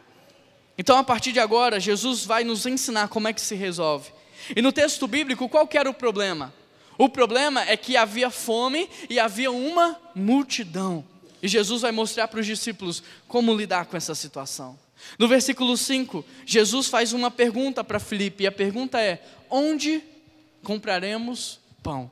Então, 0.75 0.97
a 0.97 1.03
partir 1.03 1.31
de 1.31 1.39
agora, 1.39 1.79
Jesus 1.79 2.25
vai 2.25 2.43
nos 2.43 2.65
ensinar 2.65 3.09
como 3.09 3.27
é 3.27 3.33
que 3.33 3.41
se 3.41 3.53
resolve. 3.53 4.11
E 4.55 4.61
no 4.61 4.71
texto 4.71 5.05
bíblico, 5.07 5.47
qual 5.47 5.69
era 5.71 5.89
o 5.89 5.93
problema? 5.93 6.51
O 6.97 7.07
problema 7.07 7.61
é 7.61 7.77
que 7.77 7.95
havia 7.95 8.31
fome 8.31 8.89
e 9.07 9.19
havia 9.19 9.51
uma 9.51 9.99
multidão. 10.15 11.05
E 11.41 11.47
Jesus 11.47 11.81
vai 11.81 11.91
mostrar 11.91 12.27
para 12.27 12.39
os 12.39 12.45
discípulos 12.45 13.03
como 13.27 13.55
lidar 13.55 13.85
com 13.85 13.95
essa 13.95 14.13
situação. 14.13 14.77
No 15.17 15.27
versículo 15.27 15.77
5, 15.77 16.25
Jesus 16.45 16.87
faz 16.87 17.13
uma 17.13 17.31
pergunta 17.31 17.83
para 17.83 17.99
Filipe, 17.99 18.43
e 18.43 18.47
a 18.47 18.51
pergunta 18.51 18.99
é: 18.99 19.23
onde 19.49 20.03
compraremos 20.63 21.59
pão. 21.81 22.11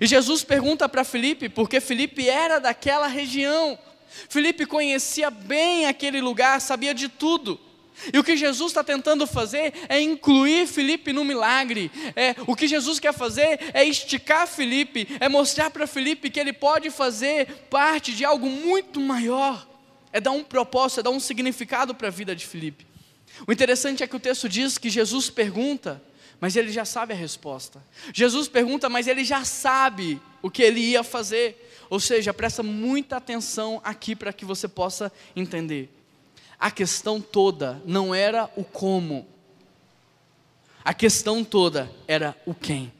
E 0.00 0.06
Jesus 0.06 0.44
pergunta 0.44 0.88
para 0.88 1.04
Felipe, 1.04 1.48
porque 1.48 1.80
Felipe 1.80 2.28
era 2.28 2.58
daquela 2.58 3.06
região. 3.06 3.78
Felipe 4.28 4.66
conhecia 4.66 5.30
bem 5.30 5.86
aquele 5.86 6.20
lugar, 6.20 6.60
sabia 6.60 6.92
de 6.92 7.08
tudo. 7.08 7.58
E 8.12 8.18
o 8.18 8.24
que 8.24 8.36
Jesus 8.36 8.70
está 8.70 8.84
tentando 8.84 9.26
fazer 9.26 9.72
é 9.88 10.00
incluir 10.00 10.66
Felipe 10.66 11.12
no 11.12 11.24
milagre. 11.24 11.90
É, 12.14 12.34
o 12.46 12.54
que 12.54 12.68
Jesus 12.68 12.98
quer 12.98 13.12
fazer 13.12 13.58
é 13.74 13.84
esticar 13.84 14.46
Felipe, 14.46 15.06
é 15.20 15.28
mostrar 15.28 15.70
para 15.70 15.86
Felipe 15.86 16.30
que 16.30 16.38
ele 16.38 16.52
pode 16.52 16.90
fazer 16.90 17.46
parte 17.70 18.12
de 18.12 18.24
algo 18.24 18.48
muito 18.48 19.00
maior. 19.00 19.66
É 20.12 20.20
dar 20.20 20.30
um 20.30 20.42
propósito, 20.42 21.00
é 21.00 21.02
dar 21.02 21.10
um 21.10 21.20
significado 21.20 21.94
para 21.94 22.08
a 22.08 22.10
vida 22.10 22.34
de 22.34 22.46
Felipe. 22.46 22.86
O 23.46 23.52
interessante 23.52 24.02
é 24.02 24.06
que 24.06 24.16
o 24.16 24.20
texto 24.20 24.48
diz 24.48 24.78
que 24.78 24.88
Jesus 24.88 25.28
pergunta 25.28 26.02
mas 26.40 26.54
ele 26.54 26.70
já 26.70 26.84
sabe 26.84 27.12
a 27.12 27.16
resposta. 27.16 27.82
Jesus 28.14 28.48
pergunta, 28.48 28.88
mas 28.88 29.06
ele 29.06 29.24
já 29.24 29.44
sabe 29.44 30.20
o 30.40 30.50
que 30.50 30.62
ele 30.62 30.80
ia 30.80 31.02
fazer. 31.02 31.68
Ou 31.90 31.98
seja, 31.98 32.32
presta 32.32 32.62
muita 32.62 33.16
atenção 33.16 33.80
aqui 33.82 34.14
para 34.14 34.32
que 34.32 34.44
você 34.44 34.68
possa 34.68 35.10
entender. 35.34 35.97
A 36.58 36.70
questão 36.70 37.20
toda 37.20 37.80
não 37.84 38.14
era 38.14 38.50
o 38.56 38.64
como, 38.64 39.26
a 40.84 40.94
questão 40.94 41.44
toda 41.44 41.90
era 42.06 42.36
o 42.46 42.54
quem. 42.54 42.92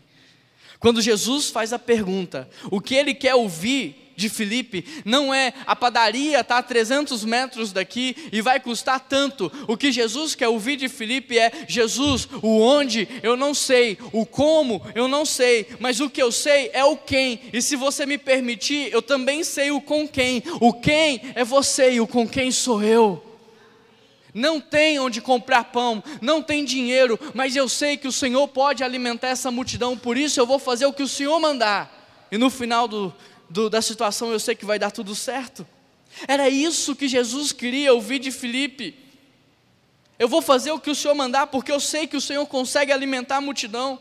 Quando 0.79 1.03
Jesus 1.03 1.51
faz 1.51 1.73
a 1.73 1.79
pergunta, 1.79 2.49
o 2.71 2.81
que 2.81 2.95
ele 2.95 3.15
quer 3.15 3.35
ouvir 3.35 4.13
de 4.15 4.29
Filipe 4.29 4.85
não 5.05 5.33
é 5.33 5.55
a 5.65 5.77
padaria 5.77 6.41
está 6.41 6.59
a 6.59 6.63
300 6.63 7.25
metros 7.25 7.73
daqui 7.73 8.17
e 8.33 8.41
vai 8.41 8.61
custar 8.61 9.01
tanto. 9.01 9.51
O 9.67 9.77
que 9.77 9.93
Jesus 9.93 10.35
quer 10.35 10.49
ouvir 10.49 10.77
de 10.77 10.89
Filipe 10.89 11.39
é: 11.39 11.51
Jesus, 11.69 12.29
o 12.43 12.61
onde 12.61 13.09
eu 13.23 13.37
não 13.37 13.55
sei, 13.55 13.97
o 14.13 14.27
como 14.27 14.83
eu 14.95 15.09
não 15.09 15.25
sei, 15.25 15.69
mas 15.79 16.01
o 16.01 16.11
que 16.11 16.21
eu 16.21 16.31
sei 16.33 16.71
é 16.73 16.85
o 16.85 16.97
quem. 16.97 17.41
E 17.53 17.63
se 17.63 17.77
você 17.77 18.05
me 18.05 18.19
permitir, 18.19 18.93
eu 18.93 19.01
também 19.01 19.45
sei 19.45 19.71
o 19.71 19.81
com 19.81 20.07
quem. 20.07 20.43
O 20.61 20.73
quem 20.73 21.23
é 21.35 21.45
você 21.45 21.93
e 21.93 22.01
o 22.01 22.07
com 22.07 22.29
quem 22.29 22.51
sou 22.51 22.83
eu. 22.83 23.28
Não 24.35 24.61
tem 24.61 24.99
onde 24.99 25.21
comprar 25.21 25.65
pão, 25.65 26.03
não 26.21 26.43
tem 26.43 26.65
dinheiro, 26.65 27.19
mas 27.35 27.57
eu 27.57 27.69
sei 27.69 27.97
que 27.97 28.07
o 28.07 28.13
Senhor 28.13 28.47
pode 28.49 28.85
alimentar 28.85 29.29
essa 29.29 29.51
multidão, 29.51 29.97
por 29.97 30.17
isso 30.17 30.39
eu 30.39 30.47
vou 30.47 30.59
fazer 30.59 30.87
o 30.87 30.93
que 30.93 31.03
o 31.03 31.09
Senhor 31.09 31.39
mandar. 31.41 32.27
E 32.31 32.37
no 32.37 32.51
final 32.51 32.87
do, 32.87 33.15
do, 33.49 33.71
da 33.71 33.81
situação, 33.81 34.31
eu 34.31 34.39
sei 34.39 34.55
que 34.55 34.65
vai 34.65 34.79
dar 34.79 34.91
tudo 34.91 35.15
certo. 35.15 35.67
Era 36.27 36.49
isso 36.49 36.97
que 36.97 37.09
Jesus 37.09 37.53
queria 37.53 37.93
ouvir 37.95 38.19
de 38.19 38.31
Filipe. 38.31 38.95
Eu 40.19 40.29
vou 40.29 40.43
fazer 40.43 40.73
o 40.73 40.81
que 40.81 40.91
o 40.91 40.95
Senhor 40.95 41.15
mandar, 41.15 41.47
porque 41.47 41.71
eu 41.71 41.81
sei 41.81 42.07
que 42.07 42.17
o 42.17 42.21
Senhor 42.21 42.45
consegue 42.47 42.93
alimentar 42.93 43.37
a 43.37 43.41
multidão. 43.41 44.01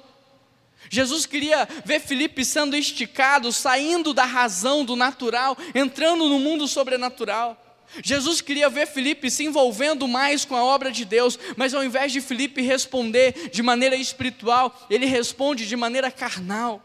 Jesus 0.90 1.26
queria 1.26 1.68
ver 1.86 2.00
Filipe 2.00 2.44
sendo 2.46 2.76
esticado, 2.76 3.52
saindo 3.52 4.14
da 4.14 4.26
razão, 4.26 4.86
do 4.86 4.96
natural, 4.96 5.58
entrando 5.76 6.28
no 6.30 6.40
mundo 6.40 6.68
sobrenatural. 6.68 7.67
Jesus 8.04 8.42
queria 8.42 8.70
ver 8.70 8.88
Filipe 8.88 9.32
se 9.32 9.46
envolvendo 9.46 10.08
mais 10.08 10.46
com 10.46 10.56
a 10.56 10.64
obra 10.64 10.92
de 10.92 11.06
Deus, 11.06 11.40
mas 11.56 11.74
ao 11.74 11.84
invés 11.84 12.12
de 12.12 12.22
Filipe 12.22 12.62
responder 12.62 13.50
de 13.52 13.64
maneira 13.64 13.96
espiritual, 13.96 14.88
ele 14.90 15.06
responde 15.06 15.68
de 15.68 15.76
maneira 15.76 16.12
carnal. 16.12 16.82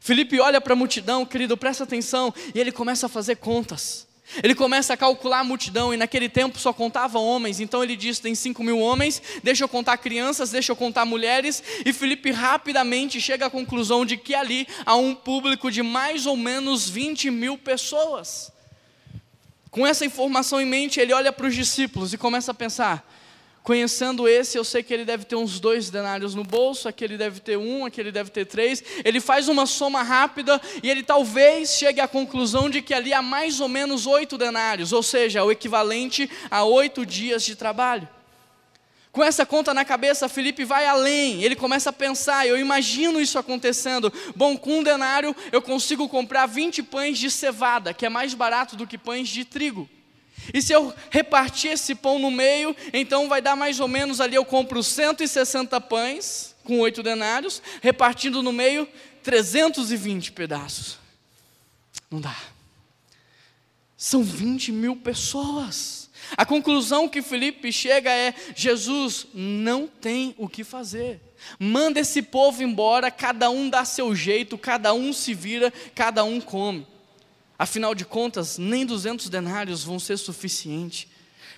Felipe 0.00 0.40
olha 0.40 0.60
para 0.60 0.72
a 0.72 0.76
multidão, 0.76 1.26
querido, 1.26 1.56
presta 1.56 1.84
atenção, 1.84 2.32
e 2.54 2.58
ele 2.58 2.72
começa 2.72 3.06
a 3.06 3.08
fazer 3.08 3.36
contas. 3.36 4.06
Ele 4.42 4.54
começa 4.54 4.92
a 4.92 4.96
calcular 4.96 5.40
a 5.40 5.44
multidão, 5.44 5.92
e 5.92 5.96
naquele 5.96 6.28
tempo 6.28 6.58
só 6.58 6.72
contava 6.72 7.18
homens, 7.18 7.60
então 7.60 7.82
ele 7.82 7.96
diz: 7.96 8.18
tem 8.18 8.34
5 8.34 8.62
mil 8.62 8.78
homens, 8.78 9.22
deixa 9.42 9.64
eu 9.64 9.68
contar 9.68 9.96
crianças, 9.98 10.50
deixa 10.50 10.72
eu 10.72 10.76
contar 10.76 11.04
mulheres, 11.04 11.62
e 11.84 11.92
Felipe 11.92 12.30
rapidamente 12.30 13.20
chega 13.20 13.46
à 13.46 13.50
conclusão 13.50 14.04
de 14.04 14.16
que 14.16 14.34
ali 14.34 14.66
há 14.84 14.96
um 14.96 15.14
público 15.14 15.70
de 15.70 15.82
mais 15.82 16.26
ou 16.26 16.36
menos 16.36 16.88
20 16.88 17.30
mil 17.30 17.56
pessoas. 17.56 18.52
Com 19.70 19.86
essa 19.86 20.04
informação 20.04 20.60
em 20.60 20.66
mente, 20.66 21.00
ele 21.00 21.12
olha 21.12 21.32
para 21.32 21.46
os 21.46 21.54
discípulos 21.54 22.12
e 22.12 22.18
começa 22.18 22.52
a 22.52 22.54
pensar: 22.54 23.06
Conhecendo 23.62 24.26
esse, 24.26 24.56
eu 24.56 24.64
sei 24.64 24.82
que 24.82 24.94
ele 24.94 25.04
deve 25.04 25.24
ter 25.24 25.36
uns 25.36 25.60
dois 25.60 25.90
denários 25.90 26.34
no 26.34 26.42
bolso, 26.42 26.88
aquele 26.88 27.18
deve 27.18 27.38
ter 27.38 27.58
um, 27.58 27.84
aquele 27.84 28.10
deve 28.10 28.30
ter 28.30 28.46
três. 28.46 28.82
Ele 29.04 29.20
faz 29.20 29.46
uma 29.46 29.66
soma 29.66 30.02
rápida 30.02 30.58
e 30.82 30.88
ele 30.88 31.02
talvez 31.02 31.76
chegue 31.76 32.00
à 32.00 32.08
conclusão 32.08 32.70
de 32.70 32.80
que 32.80 32.94
ali 32.94 33.12
há 33.12 33.20
mais 33.20 33.60
ou 33.60 33.68
menos 33.68 34.06
oito 34.06 34.38
denários, 34.38 34.90
ou 34.90 35.02
seja, 35.02 35.44
o 35.44 35.52
equivalente 35.52 36.30
a 36.50 36.64
oito 36.64 37.04
dias 37.04 37.44
de 37.44 37.54
trabalho. 37.56 38.08
Com 39.18 39.24
essa 39.24 39.44
conta 39.44 39.74
na 39.74 39.84
cabeça, 39.84 40.28
Felipe 40.28 40.64
vai 40.64 40.86
além, 40.86 41.42
ele 41.42 41.56
começa 41.56 41.90
a 41.90 41.92
pensar, 41.92 42.46
eu 42.46 42.56
imagino 42.56 43.20
isso 43.20 43.36
acontecendo. 43.36 44.12
Bom, 44.36 44.56
com 44.56 44.78
um 44.78 44.82
denário 44.84 45.34
eu 45.50 45.60
consigo 45.60 46.08
comprar 46.08 46.46
20 46.46 46.84
pães 46.84 47.18
de 47.18 47.28
cevada, 47.28 47.92
que 47.92 48.06
é 48.06 48.08
mais 48.08 48.32
barato 48.32 48.76
do 48.76 48.86
que 48.86 48.96
pães 48.96 49.28
de 49.28 49.44
trigo. 49.44 49.90
E 50.54 50.62
se 50.62 50.72
eu 50.72 50.94
repartir 51.10 51.72
esse 51.72 51.96
pão 51.96 52.20
no 52.20 52.30
meio, 52.30 52.76
então 52.92 53.28
vai 53.28 53.42
dar 53.42 53.56
mais 53.56 53.80
ou 53.80 53.88
menos 53.88 54.20
ali, 54.20 54.36
eu 54.36 54.44
compro 54.44 54.84
160 54.84 55.80
pães, 55.80 56.54
com 56.62 56.78
oito 56.78 57.02
denários, 57.02 57.60
repartindo 57.82 58.40
no 58.40 58.52
meio 58.52 58.86
320 59.24 60.30
pedaços. 60.30 60.96
Não 62.08 62.20
dá. 62.20 62.36
São 63.96 64.22
20 64.22 64.70
mil 64.70 64.94
pessoas. 64.94 66.07
A 66.36 66.44
conclusão 66.44 67.08
que 67.08 67.22
Felipe 67.22 67.72
chega 67.72 68.10
é: 68.10 68.34
Jesus 68.54 69.26
não 69.32 69.86
tem 69.86 70.34
o 70.38 70.48
que 70.48 70.64
fazer. 70.64 71.20
Manda 71.58 72.00
esse 72.00 72.22
povo 72.22 72.62
embora, 72.62 73.10
cada 73.10 73.48
um 73.50 73.70
dá 73.70 73.84
seu 73.84 74.14
jeito, 74.14 74.58
cada 74.58 74.92
um 74.92 75.12
se 75.12 75.34
vira, 75.34 75.72
cada 75.94 76.24
um 76.24 76.40
come. 76.40 76.86
Afinal 77.58 77.94
de 77.94 78.04
contas, 78.04 78.58
nem 78.58 78.86
200 78.86 79.28
denários 79.28 79.82
vão 79.82 79.98
ser 79.98 80.16
suficiente. 80.16 81.08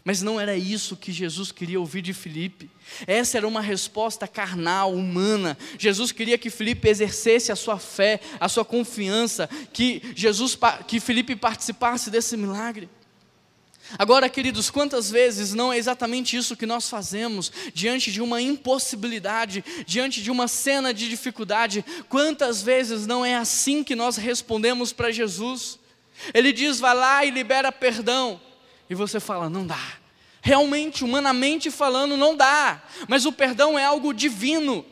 Mas 0.03 0.23
não 0.23 0.41
era 0.41 0.57
isso 0.57 0.97
que 0.97 1.12
Jesus 1.12 1.53
queria 1.53 1.79
ouvir 1.79 2.00
de 2.00 2.15
Filipe. 2.15 2.71
Essa 3.07 3.37
era 3.37 3.47
uma 3.47 3.61
resposta 3.61 4.27
carnal, 4.27 4.95
humana. 4.95 5.59
Jesus 5.79 6.11
queria 6.11 6.39
que 6.39 6.49
Filipe 6.49 6.89
exercesse 6.89 7.53
a 7.53 7.57
sua 7.57 7.79
fé, 7.79 8.19
a 8.39 8.49
sua 8.49 8.65
confiança, 8.65 9.49
que 9.73 10.03
Jesus 10.17 10.59
que 10.87 11.00
Filipe 11.00 11.37
participasse 11.37 12.11
desse 12.11 12.35
milagre. 12.37 12.89
Agora, 13.99 14.28
queridos, 14.28 14.70
quantas 14.70 15.11
vezes 15.11 15.52
não 15.52 15.73
é 15.73 15.78
exatamente 15.78 16.37
isso 16.37 16.56
que 16.56 16.66
nós 16.66 16.88
fazemos 16.88 17.52
diante 17.75 18.12
de 18.12 18.20
uma 18.20 18.40
impossibilidade, 18.40 19.64
diante 19.87 20.23
de 20.23 20.30
uma 20.30 20.47
cena 20.47 20.94
de 20.94 21.09
dificuldade? 21.09 21.85
Quantas 22.09 22.62
vezes 22.62 23.06
não 23.06 23.25
é 23.25 23.37
assim 23.37 23.82
que 23.82 23.97
nós 23.97 24.16
respondemos 24.16 24.92
para 24.92 25.11
Jesus? 25.11 25.78
Ele 26.32 26.52
diz: 26.52 26.78
vai 26.78 26.94
lá 26.94 27.25
e 27.25 27.30
libera 27.30 27.73
perdão. 27.73 28.40
E 28.88 28.94
você 28.94 29.18
fala: 29.18 29.49
não 29.49 29.66
dá. 29.66 30.00
Realmente, 30.42 31.04
humanamente 31.04 31.70
falando, 31.70 32.16
não 32.16 32.35
dá. 32.35 32.82
Mas 33.09 33.26
o 33.26 33.32
perdão 33.32 33.78
é 33.78 33.85
algo 33.85 34.14
divino. 34.14 34.85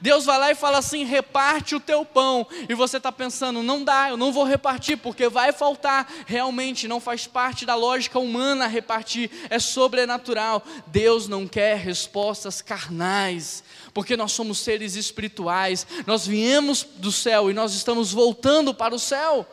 Deus 0.00 0.24
vai 0.24 0.38
lá 0.38 0.50
e 0.50 0.54
fala 0.54 0.78
assim: 0.78 1.04
reparte 1.04 1.74
o 1.74 1.80
teu 1.80 2.04
pão. 2.04 2.46
E 2.68 2.74
você 2.74 2.98
está 2.98 3.10
pensando, 3.10 3.62
não 3.62 3.82
dá, 3.82 4.10
eu 4.10 4.16
não 4.16 4.32
vou 4.32 4.44
repartir, 4.44 4.96
porque 4.96 5.28
vai 5.28 5.52
faltar. 5.52 6.10
Realmente, 6.26 6.86
não 6.86 7.00
faz 7.00 7.26
parte 7.26 7.66
da 7.66 7.74
lógica 7.74 8.18
humana 8.18 8.66
repartir, 8.66 9.30
é 9.48 9.58
sobrenatural. 9.58 10.62
Deus 10.86 11.26
não 11.26 11.46
quer 11.46 11.76
respostas 11.76 12.62
carnais, 12.62 13.64
porque 13.92 14.16
nós 14.16 14.32
somos 14.32 14.58
seres 14.58 14.94
espirituais. 14.94 15.86
Nós 16.06 16.26
viemos 16.26 16.84
do 16.84 17.10
céu 17.10 17.50
e 17.50 17.54
nós 17.54 17.74
estamos 17.74 18.12
voltando 18.12 18.72
para 18.72 18.94
o 18.94 18.98
céu. 18.98 19.46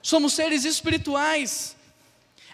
Somos 0.00 0.34
seres 0.34 0.64
espirituais. 0.64 1.76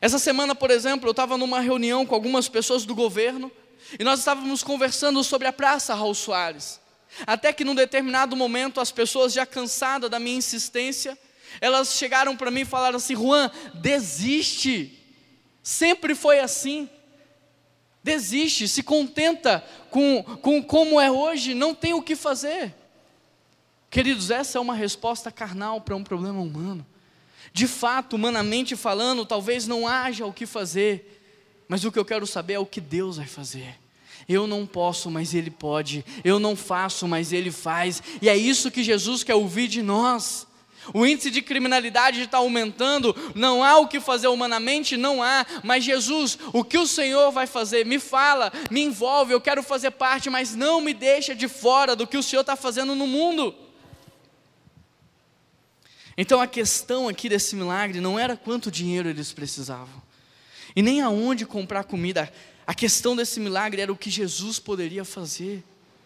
Essa 0.00 0.18
semana, 0.18 0.54
por 0.54 0.70
exemplo, 0.70 1.06
eu 1.06 1.12
estava 1.12 1.36
numa 1.36 1.60
reunião 1.60 2.04
com 2.06 2.14
algumas 2.14 2.48
pessoas 2.48 2.84
do 2.84 2.94
governo 2.94 3.52
e 3.98 4.02
nós 4.02 4.18
estávamos 4.20 4.62
conversando 4.62 5.22
sobre 5.22 5.46
a 5.46 5.52
Praça 5.52 5.94
Raul 5.94 6.14
Soares. 6.14 6.81
Até 7.26 7.52
que 7.52 7.64
num 7.64 7.74
determinado 7.74 8.34
momento, 8.36 8.80
as 8.80 8.90
pessoas 8.90 9.32
já 9.32 9.44
cansadas 9.44 10.10
da 10.10 10.18
minha 10.18 10.36
insistência, 10.36 11.18
elas 11.60 11.96
chegaram 11.96 12.36
para 12.36 12.50
mim 12.50 12.60
e 12.60 12.66
falaram 12.66 12.96
assim: 12.96 13.14
Juan, 13.14 13.50
desiste. 13.74 14.98
Sempre 15.62 16.14
foi 16.14 16.40
assim. 16.40 16.88
Desiste, 18.02 18.66
se 18.66 18.82
contenta 18.82 19.64
com, 19.88 20.24
com 20.42 20.60
como 20.60 21.00
é 21.00 21.08
hoje, 21.08 21.54
não 21.54 21.72
tem 21.72 21.94
o 21.94 22.02
que 22.02 22.16
fazer. 22.16 22.74
Queridos, 23.88 24.30
essa 24.30 24.58
é 24.58 24.60
uma 24.60 24.74
resposta 24.74 25.30
carnal 25.30 25.80
para 25.80 25.94
um 25.94 26.02
problema 26.02 26.40
humano. 26.40 26.84
De 27.52 27.68
fato, 27.68 28.16
humanamente 28.16 28.74
falando, 28.74 29.24
talvez 29.24 29.68
não 29.68 29.86
haja 29.86 30.26
o 30.26 30.32
que 30.32 30.46
fazer, 30.46 31.22
mas 31.68 31.84
o 31.84 31.92
que 31.92 31.98
eu 31.98 32.04
quero 32.04 32.26
saber 32.26 32.54
é 32.54 32.58
o 32.58 32.66
que 32.66 32.80
Deus 32.80 33.18
vai 33.18 33.26
fazer. 33.26 33.78
Eu 34.28 34.46
não 34.46 34.66
posso, 34.66 35.10
mas 35.10 35.34
Ele 35.34 35.50
pode. 35.50 36.04
Eu 36.24 36.38
não 36.38 36.56
faço, 36.56 37.06
mas 37.08 37.32
Ele 37.32 37.50
faz. 37.50 38.02
E 38.20 38.28
é 38.28 38.36
isso 38.36 38.70
que 38.70 38.82
Jesus 38.82 39.22
quer 39.22 39.34
ouvir 39.34 39.68
de 39.68 39.82
nós. 39.82 40.46
O 40.92 41.06
índice 41.06 41.30
de 41.30 41.40
criminalidade 41.40 42.20
está 42.22 42.38
aumentando, 42.38 43.14
não 43.34 43.62
há 43.62 43.78
o 43.78 43.86
que 43.86 44.00
fazer 44.00 44.26
humanamente, 44.26 44.96
não 44.96 45.22
há, 45.22 45.46
mas 45.62 45.84
Jesus, 45.84 46.36
o 46.52 46.64
que 46.64 46.76
o 46.76 46.88
Senhor 46.88 47.30
vai 47.30 47.46
fazer? 47.46 47.86
Me 47.86 48.00
fala, 48.00 48.52
me 48.68 48.80
envolve, 48.80 49.32
eu 49.32 49.40
quero 49.40 49.62
fazer 49.62 49.92
parte, 49.92 50.28
mas 50.28 50.56
não 50.56 50.80
me 50.80 50.92
deixa 50.92 51.36
de 51.36 51.46
fora 51.46 51.94
do 51.94 52.06
que 52.06 52.18
o 52.18 52.22
Senhor 52.22 52.40
está 52.40 52.56
fazendo 52.56 52.96
no 52.96 53.06
mundo. 53.06 53.54
Então 56.16 56.40
a 56.40 56.46
questão 56.46 57.08
aqui 57.08 57.28
desse 57.28 57.54
milagre 57.54 58.00
não 58.00 58.18
era 58.18 58.36
quanto 58.36 58.70
dinheiro 58.70 59.08
eles 59.08 59.32
precisavam, 59.32 60.02
e 60.74 60.82
nem 60.82 61.00
aonde 61.00 61.46
comprar 61.46 61.84
comida, 61.84 62.32
a 62.72 62.74
questão 62.74 63.14
desse 63.14 63.38
milagre 63.38 63.82
era 63.82 63.92
o 63.92 63.96
que 63.96 64.08
Jesus 64.08 64.58
poderia 64.58 65.04
fazer. 65.04 65.62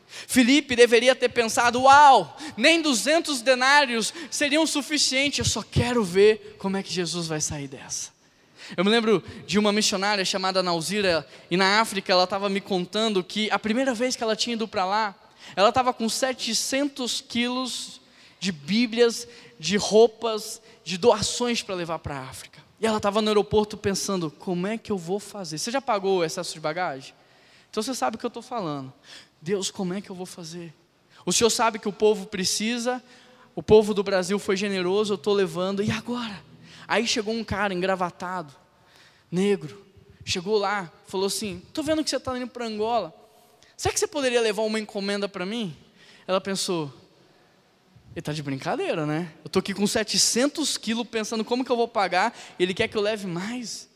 Felipe 0.08 0.74
deveria 0.74 1.14
ter 1.14 1.28
pensado: 1.28 1.82
uau, 1.82 2.36
nem 2.56 2.82
200 2.82 3.40
denários 3.40 4.12
seriam 4.32 4.66
suficientes, 4.66 5.38
eu 5.38 5.44
só 5.44 5.62
quero 5.62 6.02
ver 6.02 6.56
como 6.58 6.76
é 6.76 6.82
que 6.82 6.92
Jesus 6.92 7.28
vai 7.28 7.40
sair 7.40 7.68
dessa. 7.68 8.10
Eu 8.76 8.84
me 8.84 8.90
lembro 8.90 9.22
de 9.46 9.60
uma 9.60 9.72
missionária 9.72 10.24
chamada 10.24 10.60
Nauzira, 10.60 11.24
e 11.48 11.56
na 11.56 11.80
África 11.80 12.12
ela 12.12 12.24
estava 12.24 12.48
me 12.48 12.60
contando 12.60 13.22
que 13.22 13.48
a 13.52 13.60
primeira 13.60 13.94
vez 13.94 14.16
que 14.16 14.24
ela 14.24 14.34
tinha 14.34 14.54
ido 14.54 14.66
para 14.66 14.84
lá, 14.84 15.14
ela 15.54 15.68
estava 15.68 15.92
com 15.92 16.08
700 16.08 17.20
quilos 17.20 18.00
de 18.40 18.50
Bíblias, 18.50 19.28
de 19.56 19.76
roupas, 19.76 20.60
de 20.82 20.98
doações 20.98 21.62
para 21.62 21.76
levar 21.76 22.00
para 22.00 22.16
a 22.16 22.22
África. 22.22 22.65
E 22.80 22.86
ela 22.86 22.98
estava 22.98 23.22
no 23.22 23.28
aeroporto 23.28 23.76
pensando: 23.76 24.30
como 24.30 24.66
é 24.66 24.76
que 24.76 24.92
eu 24.92 24.98
vou 24.98 25.18
fazer? 25.18 25.58
Você 25.58 25.70
já 25.70 25.80
pagou 25.80 26.18
o 26.18 26.24
excesso 26.24 26.52
de 26.52 26.60
bagagem? 26.60 27.14
Então 27.70 27.82
você 27.82 27.94
sabe 27.94 28.16
o 28.16 28.18
que 28.18 28.26
eu 28.26 28.28
estou 28.28 28.42
falando. 28.42 28.92
Deus, 29.40 29.70
como 29.70 29.94
é 29.94 30.00
que 30.00 30.10
eu 30.10 30.16
vou 30.16 30.26
fazer? 30.26 30.74
O 31.24 31.32
Senhor 31.32 31.50
sabe 31.50 31.78
que 31.78 31.88
o 31.88 31.92
povo 31.92 32.26
precisa, 32.26 33.02
o 33.54 33.62
povo 33.62 33.92
do 33.92 34.02
Brasil 34.02 34.38
foi 34.38 34.56
generoso, 34.56 35.14
eu 35.14 35.16
estou 35.16 35.34
levando, 35.34 35.82
e 35.82 35.90
agora? 35.90 36.42
Aí 36.86 37.06
chegou 37.06 37.34
um 37.34 37.42
cara 37.42 37.74
engravatado, 37.74 38.54
negro, 39.30 39.84
chegou 40.24 40.58
lá, 40.58 40.90
falou 41.06 41.26
assim: 41.26 41.62
estou 41.66 41.82
vendo 41.82 42.04
que 42.04 42.10
você 42.10 42.16
está 42.16 42.36
indo 42.36 42.46
para 42.46 42.66
Angola, 42.66 43.14
será 43.76 43.92
que 43.92 44.00
você 44.00 44.06
poderia 44.06 44.40
levar 44.40 44.62
uma 44.62 44.78
encomenda 44.78 45.28
para 45.28 45.44
mim? 45.44 45.76
Ela 46.26 46.40
pensou: 46.40 46.92
ele 48.16 48.20
está 48.22 48.32
de 48.32 48.42
brincadeira, 48.42 49.04
né? 49.04 49.30
Eu 49.44 49.48
estou 49.48 49.60
aqui 49.60 49.74
com 49.74 49.86
700 49.86 50.78
quilos 50.78 51.06
pensando 51.06 51.44
como 51.44 51.62
que 51.62 51.70
eu 51.70 51.76
vou 51.76 51.86
pagar, 51.86 52.34
ele 52.58 52.72
quer 52.72 52.88
que 52.88 52.96
eu 52.96 53.02
leve 53.02 53.26
mais. 53.26 53.90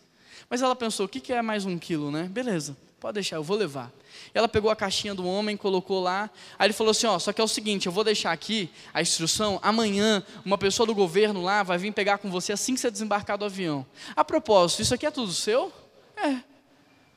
Mas 0.50 0.60
ela 0.60 0.76
pensou, 0.76 1.06
o 1.06 1.08
que, 1.08 1.20
que 1.20 1.32
é 1.32 1.40
mais 1.40 1.64
um 1.64 1.78
quilo, 1.78 2.10
né? 2.10 2.24
Beleza, 2.24 2.76
pode 3.00 3.14
deixar, 3.14 3.36
eu 3.36 3.42
vou 3.42 3.56
levar. 3.56 3.90
Ela 4.34 4.46
pegou 4.46 4.70
a 4.70 4.76
caixinha 4.76 5.14
do 5.14 5.26
homem, 5.26 5.56
colocou 5.56 6.02
lá. 6.02 6.28
Aí 6.58 6.66
ele 6.66 6.74
falou 6.74 6.90
assim: 6.90 7.06
ó, 7.06 7.18
só 7.18 7.32
que 7.32 7.40
é 7.40 7.44
o 7.44 7.48
seguinte, 7.48 7.86
eu 7.86 7.92
vou 7.92 8.04
deixar 8.04 8.30
aqui 8.30 8.68
a 8.92 9.00
instrução. 9.00 9.58
Amanhã, 9.62 10.22
uma 10.44 10.58
pessoa 10.58 10.86
do 10.86 10.94
governo 10.94 11.42
lá 11.42 11.62
vai 11.62 11.78
vir 11.78 11.90
pegar 11.90 12.18
com 12.18 12.30
você 12.30 12.52
assim 12.52 12.74
que 12.74 12.80
você 12.80 12.90
desembarcar 12.90 13.38
do 13.38 13.46
avião. 13.46 13.86
A 14.14 14.22
propósito, 14.22 14.82
isso 14.82 14.92
aqui 14.92 15.06
é 15.06 15.10
tudo 15.10 15.32
seu? 15.32 15.72
É. 16.14 16.40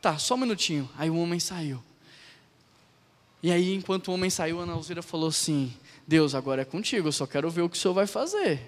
Tá, 0.01 0.17
só 0.17 0.36
um 0.36 0.38
minutinho. 0.38 0.89
Aí 0.97 1.10
o 1.10 1.17
homem 1.17 1.39
saiu. 1.39 1.84
E 3.41 3.51
aí, 3.51 3.73
enquanto 3.73 4.08
o 4.08 4.13
homem 4.13 4.30
saiu, 4.30 4.62
a 4.62 4.63
Ana 4.63 4.71
Alzira 4.71 5.01
falou 5.01 5.28
assim: 5.28 5.73
Deus, 6.08 6.36
agora 6.36 6.62
é 6.62 6.66
contigo, 6.66 7.08
eu 7.08 7.12
só 7.12 7.26
quero 7.26 7.50
ver 7.50 7.62
o 7.62 7.70
que 7.70 7.78
o 7.78 7.80
Senhor 7.80 7.94
vai 7.94 8.08
fazer. 8.08 8.60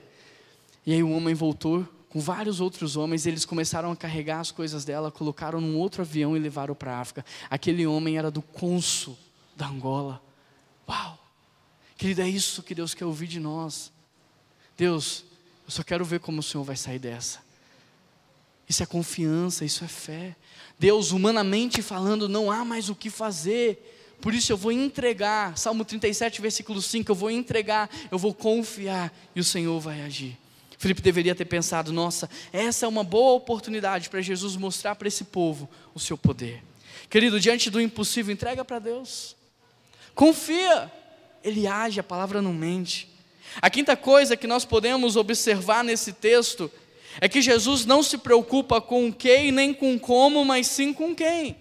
E 0.86 0.94
aí 0.94 1.04
o 1.04 1.12
homem 1.12 1.34
voltou 1.34 1.88
com 2.10 2.22
vários 2.22 2.62
outros 2.62 2.96
homens, 2.96 3.26
eles 3.26 3.44
começaram 3.44 3.92
a 3.92 3.96
carregar 3.96 4.40
as 4.40 4.50
coisas 4.50 4.86
dela, 4.86 5.12
colocaram 5.12 5.60
num 5.60 5.78
outro 5.78 6.02
avião 6.02 6.38
e 6.38 6.40
levaram 6.40 6.74
para 6.74 6.96
a 6.96 7.02
África. 7.02 7.26
Aquele 7.50 7.86
homem 7.86 8.18
era 8.18 8.32
do 8.32 8.42
cônsul 8.42 9.18
da 9.54 9.68
Angola. 9.68 10.22
Uau! 10.88 11.20
Querido, 11.98 12.22
é 12.22 12.30
isso 12.30 12.64
que 12.64 12.74
Deus 12.74 12.94
quer 12.94 13.04
ouvir 13.04 13.28
de 13.28 13.40
nós. 13.40 13.92
Deus, 14.78 15.26
eu 15.66 15.72
só 15.72 15.84
quero 15.84 16.06
ver 16.06 16.22
como 16.22 16.40
o 16.40 16.44
Senhor 16.44 16.64
vai 16.64 16.78
sair 16.78 17.00
dessa. 17.00 17.40
Isso 18.68 18.82
é 18.82 18.86
confiança, 18.86 19.66
isso 19.66 19.84
é 19.84 19.88
fé. 19.88 20.36
Deus, 20.80 21.12
humanamente 21.12 21.82
falando, 21.82 22.30
não 22.30 22.50
há 22.50 22.64
mais 22.64 22.90
o 22.90 22.96
que 22.96 23.10
fazer. 23.10 23.95
Por 24.22 24.34
isso 24.34 24.52
eu 24.52 24.58
vou 24.58 24.72
entregar, 24.72 25.58
Salmo 25.58 25.86
37, 25.86 26.42
versículo 26.42 26.82
5, 26.82 27.12
eu 27.12 27.16
vou 27.16 27.30
entregar, 27.30 27.90
eu 28.12 28.18
vou 28.18 28.34
confiar 28.34 29.14
e 29.36 29.40
o 29.40 29.44
Senhor 29.44 29.80
vai 29.80 30.02
agir. 30.02 30.38
Felipe 30.78 31.02
deveria 31.02 31.36
ter 31.36 31.46
pensado: 31.46 31.92
nossa, 31.94 32.30
essa 32.52 32.86
é 32.86 32.90
uma 32.90 33.04
boa 33.04 33.34
oportunidade 33.34 34.10
para 34.10 34.22
Jesus 34.22 34.56
mostrar 34.56 34.96
para 34.96 35.08
esse 35.08 35.26
povo 35.26 35.70
o 35.94 36.00
seu 36.00 36.18
poder. 36.18 36.64
Querido, 37.10 37.40
diante 37.40 37.70
do 37.70 37.80
impossível, 37.80 38.34
entrega 38.34 38.66
para 38.66 38.80
Deus. 38.80 39.36
Confia, 40.14 40.92
Ele 41.44 41.68
age, 41.68 42.00
a 42.00 42.04
palavra 42.04 42.42
não 42.42 42.54
mente. 42.54 43.10
A 43.62 43.70
quinta 43.70 43.96
coisa 43.96 44.36
que 44.36 44.48
nós 44.48 44.66
podemos 44.66 45.16
observar 45.16 45.84
nesse 45.84 46.14
texto 46.14 46.70
é 47.22 47.30
que 47.30 47.42
Jesus 47.42 47.86
não 47.86 48.04
se 48.04 48.18
preocupa 48.18 48.82
com 48.82 49.08
o 49.08 49.14
que 49.14 49.52
nem 49.52 49.74
com 49.74 49.98
como, 49.98 50.44
mas 50.44 50.68
sim 50.68 50.94
com 50.94 51.16
quem. 51.16 51.56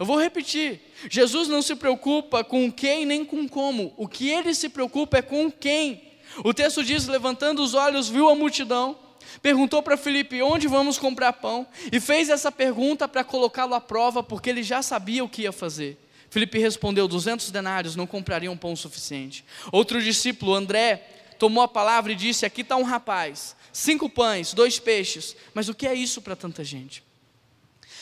Eu 0.00 0.06
vou 0.06 0.18
repetir. 0.18 0.80
Jesus 1.10 1.46
não 1.46 1.60
se 1.60 1.76
preocupa 1.76 2.42
com 2.42 2.72
quem 2.72 3.04
nem 3.04 3.22
com 3.22 3.46
como. 3.46 3.92
O 3.98 4.08
que 4.08 4.30
ele 4.30 4.54
se 4.54 4.70
preocupa 4.70 5.18
é 5.18 5.22
com 5.22 5.52
quem. 5.52 6.00
O 6.42 6.54
texto 6.54 6.82
diz: 6.82 7.06
levantando 7.06 7.62
os 7.62 7.74
olhos, 7.74 8.08
viu 8.08 8.30
a 8.30 8.34
multidão, 8.34 8.96
perguntou 9.42 9.82
para 9.82 9.98
Felipe 9.98 10.40
onde 10.40 10.66
vamos 10.66 10.96
comprar 10.96 11.34
pão, 11.34 11.66
e 11.92 12.00
fez 12.00 12.30
essa 12.30 12.50
pergunta 12.50 13.06
para 13.06 13.22
colocá-lo 13.22 13.74
à 13.74 13.80
prova, 13.80 14.22
porque 14.22 14.48
ele 14.48 14.62
já 14.62 14.80
sabia 14.80 15.22
o 15.22 15.28
que 15.28 15.42
ia 15.42 15.52
fazer. 15.52 15.98
Felipe 16.30 16.58
respondeu: 16.58 17.06
200 17.06 17.50
denários 17.50 17.94
não 17.94 18.06
comprariam 18.06 18.56
pão 18.56 18.74
suficiente. 18.74 19.44
Outro 19.70 20.02
discípulo, 20.02 20.54
André, 20.54 20.96
tomou 21.38 21.62
a 21.62 21.68
palavra 21.68 22.12
e 22.12 22.16
disse: 22.16 22.46
Aqui 22.46 22.62
está 22.62 22.74
um 22.74 22.84
rapaz, 22.84 23.54
cinco 23.70 24.08
pães, 24.08 24.54
dois 24.54 24.78
peixes, 24.78 25.36
mas 25.52 25.68
o 25.68 25.74
que 25.74 25.86
é 25.86 25.92
isso 25.92 26.22
para 26.22 26.34
tanta 26.34 26.64
gente? 26.64 27.09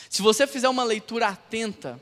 Se 0.08 0.22
você 0.22 0.46
fizer 0.46 0.68
uma 0.68 0.84
leitura 0.84 1.28
atenta, 1.28 2.00